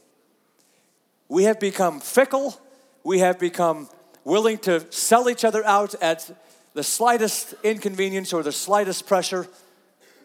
We 1.29 1.45
have 1.45 1.61
become 1.61 2.01
fickle, 2.01 2.59
we 3.03 3.19
have 3.21 3.39
become 3.39 3.89
willing 4.25 4.59
to 4.59 4.91
sell 4.91 5.29
each 5.29 5.45
other 5.45 5.65
out 5.65 5.95
at 5.97 6.31
the 6.75 6.83
slightest 6.83 7.55
inconvenience 7.63 8.33
or 8.33 8.43
the 8.43 8.53
slightest 8.53 9.07
pressure. 9.07 9.47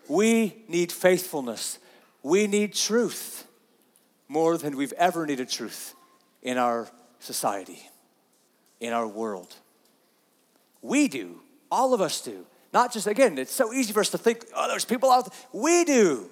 We 0.08 0.64
need 0.68 0.92
faithfulness. 0.92 1.80
We 2.24 2.48
need 2.48 2.74
truth 2.74 3.46
more 4.28 4.58
than 4.58 4.76
we've 4.76 4.94
ever 4.94 5.26
needed 5.26 5.50
truth 5.50 5.94
in 6.42 6.58
our 6.58 6.90
society, 7.20 7.88
in 8.80 8.94
our 8.94 9.08
world. 9.08 9.56
We 10.82 11.08
do, 11.08 11.42
all 11.72 11.94
of 11.94 12.02
us 12.02 12.22
do. 12.22 12.46
Not 12.72 12.94
just, 12.94 13.08
again, 13.08 13.38
it's 13.38 13.52
so 13.52 13.74
easy 13.74 13.94
for 13.94 14.00
us 14.00 14.10
to 14.10 14.18
think, 14.18 14.46
oh, 14.56 14.68
there's 14.68 14.86
people 14.86 15.12
out 15.12 15.26
there. 15.26 15.62
We 15.62 15.84
do. 15.86 16.30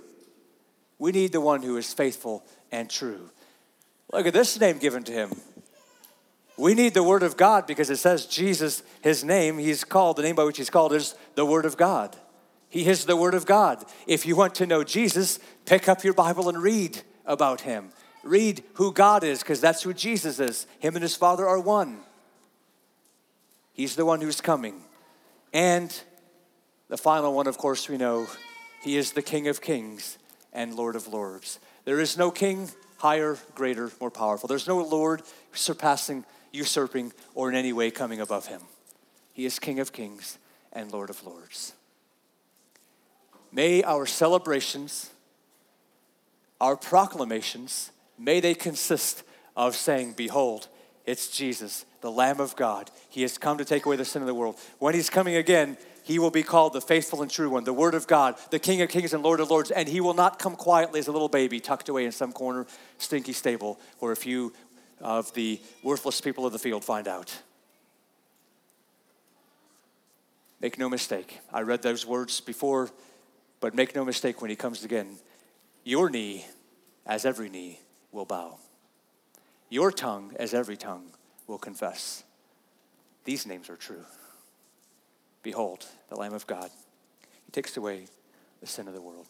We 0.99 1.11
need 1.11 1.31
the 1.31 1.41
one 1.41 1.61
who 1.61 1.77
is 1.77 1.93
faithful 1.93 2.45
and 2.71 2.89
true. 2.89 3.29
Look 4.11 4.25
at 4.25 4.33
this 4.33 4.59
name 4.59 4.77
given 4.77 5.03
to 5.03 5.11
him. 5.11 5.31
We 6.57 6.73
need 6.73 6.95
the 6.95 7.03
Word 7.03 7.21
of 7.21 7.37
God 7.37 7.67
because 7.67 7.89
it 7.89 7.97
says 7.97 8.25
Jesus, 8.25 8.81
his 9.01 9.23
name, 9.23 9.59
he's 9.59 9.83
called, 9.83 10.17
the 10.17 10.23
name 10.23 10.35
by 10.35 10.43
which 10.43 10.57
he's 10.57 10.71
called 10.71 10.93
is 10.93 11.13
the 11.35 11.45
Word 11.45 11.65
of 11.65 11.77
God. 11.77 12.15
He 12.69 12.87
is 12.87 13.05
the 13.05 13.15
Word 13.15 13.35
of 13.35 13.45
God. 13.45 13.85
If 14.07 14.25
you 14.25 14.35
want 14.35 14.55
to 14.55 14.65
know 14.65 14.83
Jesus, 14.83 15.39
pick 15.65 15.87
up 15.87 16.03
your 16.03 16.13
Bible 16.13 16.49
and 16.49 16.61
read 16.61 17.01
about 17.25 17.61
him. 17.61 17.89
Read 18.23 18.63
who 18.73 18.91
God 18.91 19.23
is 19.23 19.39
because 19.39 19.61
that's 19.61 19.83
who 19.83 19.93
Jesus 19.93 20.39
is. 20.39 20.65
Him 20.79 20.95
and 20.95 21.03
his 21.03 21.15
Father 21.15 21.47
are 21.47 21.59
one. 21.59 21.99
He's 23.73 23.95
the 23.95 24.05
one 24.05 24.21
who's 24.21 24.41
coming. 24.41 24.81
And 25.53 25.97
the 26.89 26.97
final 26.97 27.33
one, 27.33 27.47
of 27.47 27.57
course, 27.57 27.89
we 27.89 27.97
know 27.97 28.27
he 28.81 28.97
is 28.97 29.11
the 29.11 29.21
King 29.21 29.47
of 29.47 29.61
Kings 29.61 30.17
and 30.53 30.73
Lord 30.73 30.95
of 30.95 31.07
Lords. 31.07 31.59
There 31.85 31.99
is 31.99 32.17
no 32.17 32.31
king 32.31 32.69
higher, 32.97 33.37
greater, 33.55 33.91
more 33.99 34.11
powerful. 34.11 34.47
There's 34.47 34.67
no 34.67 34.81
Lord 34.81 35.21
surpassing, 35.53 36.25
usurping, 36.51 37.13
or 37.35 37.49
in 37.49 37.55
any 37.55 37.73
way 37.73 37.91
coming 37.91 38.19
above 38.19 38.47
him. 38.47 38.61
He 39.33 39.45
is 39.45 39.59
King 39.59 39.79
of 39.79 39.93
kings 39.93 40.39
and 40.73 40.91
Lord 40.91 41.09
of 41.09 41.23
lords. 41.25 41.73
May 43.51 43.83
our 43.83 44.05
celebrations, 44.05 45.11
our 46.59 46.75
proclamations, 46.75 47.91
may 48.17 48.39
they 48.39 48.53
consist 48.53 49.23
of 49.55 49.75
saying, 49.75 50.13
Behold, 50.13 50.67
it's 51.05 51.29
Jesus, 51.29 51.85
the 52.01 52.11
Lamb 52.11 52.39
of 52.39 52.55
God. 52.55 52.91
He 53.09 53.21
has 53.21 53.37
come 53.37 53.57
to 53.59 53.65
take 53.65 53.85
away 53.85 53.95
the 53.95 54.05
sin 54.05 54.21
of 54.21 54.27
the 54.27 54.33
world. 54.33 54.57
When 54.79 54.93
he's 54.93 55.09
coming 55.09 55.35
again, 55.35 55.77
he 56.07 56.19
will 56.19 56.31
be 56.31 56.41
called 56.41 56.71
the 56.71 56.79
faithful 56.79 57.21
and 57.21 57.29
true 57.29 57.49
one, 57.49 57.65
the 57.65 57.73
Word 57.73 57.93
of 57.93 58.07
God, 58.07 58.35
the 58.49 58.59
King 58.59 58.81
of 58.81 58.87
kings 58.87 59.13
and 59.13 59.21
Lord 59.21 59.41
of 59.41 59.51
lords, 59.51 59.71
and 59.71 59.89
he 59.89 59.99
will 59.99 60.13
not 60.13 60.39
come 60.39 60.55
quietly 60.55 61.01
as 61.01 61.07
a 61.07 61.11
little 61.11 61.27
baby 61.27 61.59
tucked 61.59 61.89
away 61.89 62.05
in 62.05 62.13
some 62.13 62.31
corner, 62.31 62.65
stinky 62.97 63.33
stable 63.33 63.77
where 63.99 64.13
a 64.13 64.15
few 64.15 64.53
of 65.01 65.33
the 65.33 65.59
worthless 65.83 66.21
people 66.21 66.45
of 66.45 66.53
the 66.53 66.59
field 66.59 66.85
find 66.85 67.09
out. 67.09 67.37
Make 70.61 70.79
no 70.79 70.87
mistake. 70.87 71.41
I 71.51 71.63
read 71.63 71.81
those 71.81 72.05
words 72.05 72.39
before, 72.39 72.89
but 73.59 73.75
make 73.75 73.93
no 73.93 74.05
mistake 74.05 74.41
when 74.41 74.49
he 74.49 74.55
comes 74.55 74.85
again. 74.85 75.17
Your 75.83 76.09
knee, 76.09 76.45
as 77.05 77.25
every 77.25 77.49
knee, 77.49 77.81
will 78.13 78.25
bow. 78.25 78.59
Your 79.69 79.91
tongue, 79.91 80.31
as 80.39 80.53
every 80.53 80.77
tongue, 80.77 81.11
will 81.47 81.57
confess. 81.57 82.23
These 83.25 83.45
names 83.45 83.69
are 83.69 83.75
true. 83.75 84.05
Behold, 85.47 85.85
the 86.09 86.17
Lamb 86.17 86.33
of 86.33 86.45
God. 86.45 86.69
He 87.45 87.51
takes 87.53 87.77
away 87.77 88.07
the 88.59 88.67
sin 88.67 88.89
of 88.89 88.93
the 88.93 88.99
world. 88.99 89.27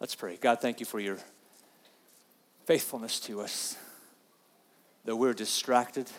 Let's 0.00 0.16
pray. 0.16 0.38
God, 0.40 0.60
thank 0.60 0.80
you 0.80 0.86
for 0.86 0.98
your 0.98 1.18
faithfulness 2.64 3.20
to 3.20 3.40
us. 3.42 3.76
That 5.04 5.14
we're 5.14 5.34
distracted, 5.34 6.10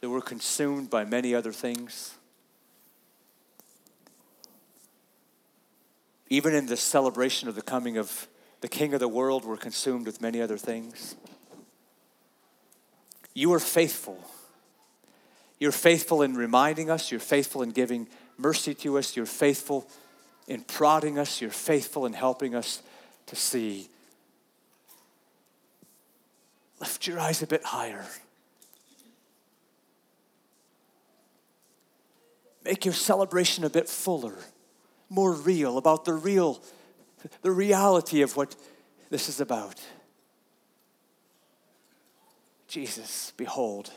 that 0.00 0.08
we're 0.08 0.22
consumed 0.22 0.88
by 0.88 1.04
many 1.04 1.34
other 1.34 1.52
things. 1.52 2.14
Even 6.30 6.54
in 6.54 6.64
the 6.64 6.78
celebration 6.78 7.46
of 7.46 7.56
the 7.56 7.60
coming 7.60 7.98
of 7.98 8.26
the 8.62 8.68
King 8.68 8.94
of 8.94 9.00
the 9.00 9.08
world, 9.08 9.44
we're 9.44 9.58
consumed 9.58 10.06
with 10.06 10.22
many 10.22 10.40
other 10.40 10.56
things. 10.56 11.14
You 13.34 13.52
are 13.52 13.60
faithful. 13.60 14.18
You're 15.60 15.72
faithful 15.72 16.22
in 16.22 16.34
reminding 16.34 16.90
us, 16.90 17.10
you're 17.10 17.20
faithful 17.20 17.62
in 17.62 17.70
giving 17.70 18.08
mercy 18.38 18.74
to 18.74 18.96
us, 18.96 19.14
you're 19.14 19.26
faithful 19.26 19.86
in 20.48 20.62
prodding 20.62 21.18
us, 21.18 21.40
you're 21.40 21.50
faithful 21.50 22.06
in 22.06 22.14
helping 22.14 22.54
us 22.54 22.82
to 23.26 23.36
see. 23.36 23.88
Lift 26.80 27.06
your 27.06 27.20
eyes 27.20 27.42
a 27.42 27.46
bit 27.46 27.62
higher. 27.62 28.06
Make 32.64 32.86
your 32.86 32.94
celebration 32.94 33.62
a 33.62 33.70
bit 33.70 33.86
fuller, 33.86 34.38
more 35.10 35.32
real, 35.32 35.76
about 35.76 36.06
the 36.06 36.14
real, 36.14 36.62
the 37.42 37.50
reality 37.50 38.22
of 38.22 38.34
what 38.34 38.56
this 39.10 39.28
is 39.28 39.40
about. 39.40 39.78
Jesus, 42.66 43.34
behold, 43.36 43.90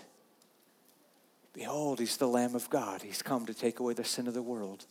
behold, 1.53 1.99
he's 1.99 2.17
the 2.17 2.27
Lamb 2.27 2.55
of 2.55 2.69
God. 2.69 3.01
He's 3.03 3.21
come 3.21 3.45
to 3.45 3.53
take 3.53 3.79
away 3.79 3.93
the 3.93 4.03
sin 4.03 4.27
of 4.27 4.33
the 4.33 4.41
world. 4.41 4.85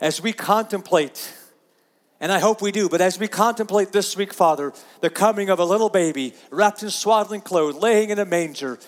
As 0.00 0.22
we 0.22 0.32
contemplate, 0.32 1.30
and 2.20 2.32
I 2.32 2.38
hope 2.38 2.62
we 2.62 2.72
do, 2.72 2.88
but 2.88 3.02
as 3.02 3.18
we 3.18 3.28
contemplate 3.28 3.92
this 3.92 4.16
week, 4.16 4.32
Father, 4.32 4.72
the 5.02 5.10
coming 5.10 5.50
of 5.50 5.58
a 5.58 5.64
little 5.64 5.90
baby 5.90 6.34
wrapped 6.50 6.82
in 6.82 6.88
swaddling 6.88 7.42
clothes, 7.42 7.74
laying 7.74 8.08
in 8.08 8.18
a 8.18 8.24
manger, 8.24 8.78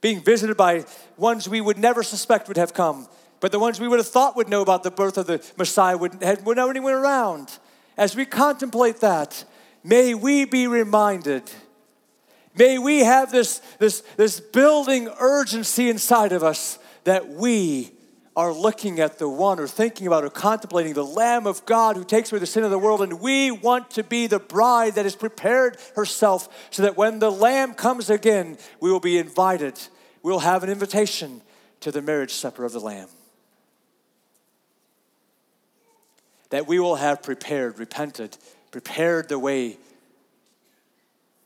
being 0.00 0.20
visited 0.20 0.56
by 0.56 0.84
ones 1.16 1.48
we 1.48 1.60
would 1.60 1.78
never 1.78 2.02
suspect 2.02 2.48
would 2.48 2.56
have 2.56 2.74
come, 2.74 3.08
but 3.40 3.52
the 3.52 3.58
ones 3.58 3.80
we 3.80 3.88
would 3.88 3.98
have 3.98 4.08
thought 4.08 4.36
would 4.36 4.48
know 4.48 4.62
about 4.62 4.82
the 4.82 4.90
birth 4.90 5.16
of 5.16 5.26
the 5.26 5.44
Messiah 5.56 5.96
would, 5.96 6.22
would 6.44 6.56
know 6.56 6.70
anyone 6.70 6.92
around. 6.92 7.58
As 7.96 8.14
we 8.14 8.24
contemplate 8.24 9.00
that, 9.00 9.44
may 9.82 10.14
we 10.14 10.44
be 10.44 10.66
reminded, 10.66 11.50
may 12.54 12.78
we 12.78 13.00
have 13.00 13.32
this, 13.32 13.60
this, 13.78 14.02
this 14.16 14.40
building 14.40 15.08
urgency 15.18 15.88
inside 15.88 16.32
of 16.32 16.44
us 16.44 16.78
that 17.04 17.28
we 17.28 17.92
are 18.36 18.52
looking 18.52 19.00
at 19.00 19.18
the 19.18 19.28
one 19.28 19.58
or 19.58 19.66
thinking 19.66 20.06
about 20.06 20.24
or 20.24 20.30
contemplating 20.30 20.92
the 20.94 21.04
Lamb 21.04 21.46
of 21.46 21.66
God 21.66 21.96
who 21.96 22.04
takes 22.04 22.30
away 22.30 22.38
the 22.38 22.46
sin 22.46 22.62
of 22.62 22.70
the 22.70 22.78
world, 22.78 23.02
and 23.02 23.20
we 23.20 23.50
want 23.50 23.90
to 23.92 24.04
be 24.04 24.26
the 24.26 24.38
bride 24.38 24.94
that 24.94 25.04
has 25.04 25.16
prepared 25.16 25.76
herself 25.96 26.48
so 26.70 26.82
that 26.82 26.96
when 26.96 27.18
the 27.18 27.30
Lamb 27.30 27.74
comes 27.74 28.08
again, 28.08 28.56
we 28.80 28.90
will 28.90 29.00
be 29.00 29.18
invited. 29.18 29.78
We'll 30.22 30.40
have 30.40 30.62
an 30.62 30.70
invitation 30.70 31.42
to 31.80 31.90
the 31.90 32.02
marriage 32.02 32.32
supper 32.32 32.64
of 32.64 32.72
the 32.72 32.80
Lamb. 32.80 33.08
That 36.50 36.66
we 36.66 36.78
will 36.78 36.96
have 36.96 37.22
prepared, 37.22 37.78
repented, 37.78 38.36
prepared 38.70 39.28
the 39.28 39.38
way 39.38 39.78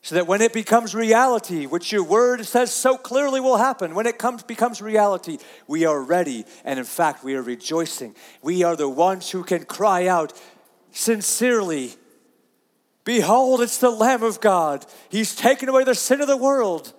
so 0.05 0.17
that 0.17 0.27
when 0.27 0.43
it 0.43 0.53
becomes 0.53 0.95
reality, 0.95 1.65
which 1.65 1.91
your 1.91 2.05
word 2.05 2.45
says 2.45 2.75
so 2.75 2.99
clearly 2.99 3.41
will 3.41 3.57
happen, 3.57 3.95
when 3.95 4.07
it 4.07 4.19
comes 4.19 4.43
becomes 4.43 4.83
reality, 4.83 5.39
we 5.67 5.87
are 5.87 5.99
ready 5.99 6.45
and 6.63 6.79
in 6.79 6.85
fact 6.85 7.25
we 7.25 7.35
are 7.37 7.41
rejoicing. 7.41 8.15
We 8.43 8.63
are 8.65 8.77
the 8.77 8.89
ones 8.89 9.31
who 9.31 9.43
can 9.43 9.65
cry 9.65 10.07
out 10.07 10.39
sincerely, 10.93 11.95
behold 13.05 13.63
it's 13.63 13.79
the 13.79 13.89
lamb 13.89 14.23
of 14.23 14.43
God. 14.43 14.85
He's 15.09 15.35
taken 15.35 15.71
away 15.71 15.85
the 15.85 15.95
sin 15.95 16.21
of 16.21 16.29
the 16.29 16.37
world 16.37 16.93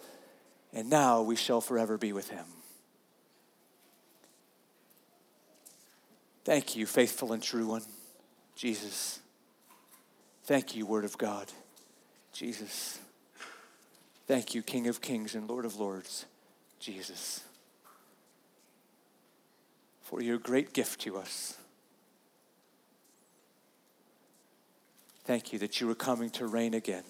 and 0.74 0.90
now 0.90 1.22
we 1.22 1.36
shall 1.36 1.62
forever 1.62 2.00
be 2.00 2.12
with 2.12 2.32
him. 2.32 2.46
Thank 6.44 6.76
you, 6.76 6.88
faithful 6.88 7.34
and 7.34 7.44
true 7.44 7.68
one. 7.68 7.84
Jesus. 8.56 9.20
Thank 10.46 10.76
you, 10.76 10.86
Word 10.86 11.06
of 11.06 11.18
God. 11.18 11.52
Jesus. 12.32 13.00
Thank 14.28 14.56
you, 14.56 14.62
King 14.62 14.88
of 14.88 15.02
Kings 15.02 15.36
and 15.36 15.50
Lord 15.50 15.66
of 15.66 15.80
Lords. 15.80 16.26
Jesus. 16.80 17.44
For 20.04 20.22
your 20.22 20.38
great 20.38 20.74
gift 20.74 21.02
to 21.02 21.18
us. 21.18 21.58
Thank 25.26 25.52
you 25.52 25.60
that 25.60 25.82
you 25.82 25.90
are 25.90 25.96
coming 25.96 26.30
to 26.32 26.46
reign 26.46 26.76
again 26.76 27.04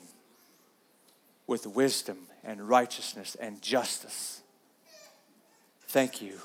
with 1.47 1.67
wisdom 1.67 2.17
and 2.43 2.67
righteousness 2.67 3.35
and 3.35 3.61
justice. 3.61 4.41
Thank 5.89 6.21
you 6.21 6.39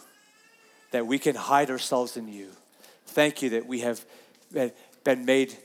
that 0.91 1.07
we 1.07 1.19
can 1.19 1.37
hide 1.37 1.71
ourselves 1.71 2.17
in 2.17 2.27
you. 2.27 2.49
Thank 3.07 3.43
you 3.43 3.51
that 3.51 3.67
we 3.67 3.81
have 3.81 4.05
been 5.05 5.25
made 5.25 5.57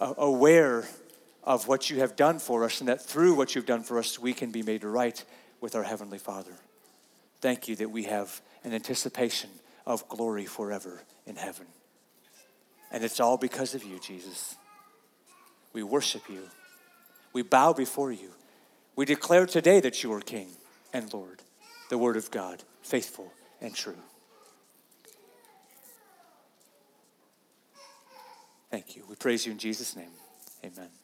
uh, 0.00 0.14
aware 0.16 0.88
of 1.44 1.68
what 1.68 1.90
you 1.90 2.00
have 2.00 2.16
done 2.16 2.38
for 2.38 2.64
us, 2.64 2.80
and 2.80 2.88
that 2.88 3.00
through 3.00 3.34
what 3.34 3.54
you've 3.54 3.66
done 3.66 3.82
for 3.82 3.98
us, 3.98 4.18
we 4.18 4.32
can 4.32 4.50
be 4.50 4.62
made 4.62 4.84
right 4.84 5.24
with 5.60 5.74
our 5.74 5.82
Heavenly 5.82 6.18
Father. 6.18 6.52
Thank 7.40 7.68
you 7.68 7.76
that 7.76 7.90
we 7.90 8.04
have 8.04 8.40
an 8.64 8.74
anticipation 8.74 9.50
of 9.86 10.06
glory 10.08 10.44
forever 10.44 11.02
in 11.26 11.36
heaven. 11.36 11.66
And 12.92 13.02
it's 13.04 13.20
all 13.20 13.36
because 13.36 13.74
of 13.74 13.84
you, 13.84 13.98
Jesus. 13.98 14.56
We 15.72 15.82
worship 15.82 16.28
you. 16.28 16.42
We 17.32 17.42
bow 17.42 17.72
before 17.72 18.12
you. 18.12 18.30
We 18.96 19.04
declare 19.04 19.46
today 19.46 19.80
that 19.80 20.02
you 20.02 20.12
are 20.12 20.20
King 20.20 20.48
and 20.92 21.12
Lord, 21.12 21.40
the 21.88 21.98
Word 21.98 22.16
of 22.16 22.30
God, 22.30 22.62
faithful 22.82 23.32
and 23.60 23.74
true. 23.74 23.96
Thank 28.70 28.96
you. 28.96 29.04
We 29.08 29.16
praise 29.16 29.46
you 29.46 29.52
in 29.52 29.58
Jesus' 29.58 29.96
name. 29.96 30.10
Amen. 30.64 30.99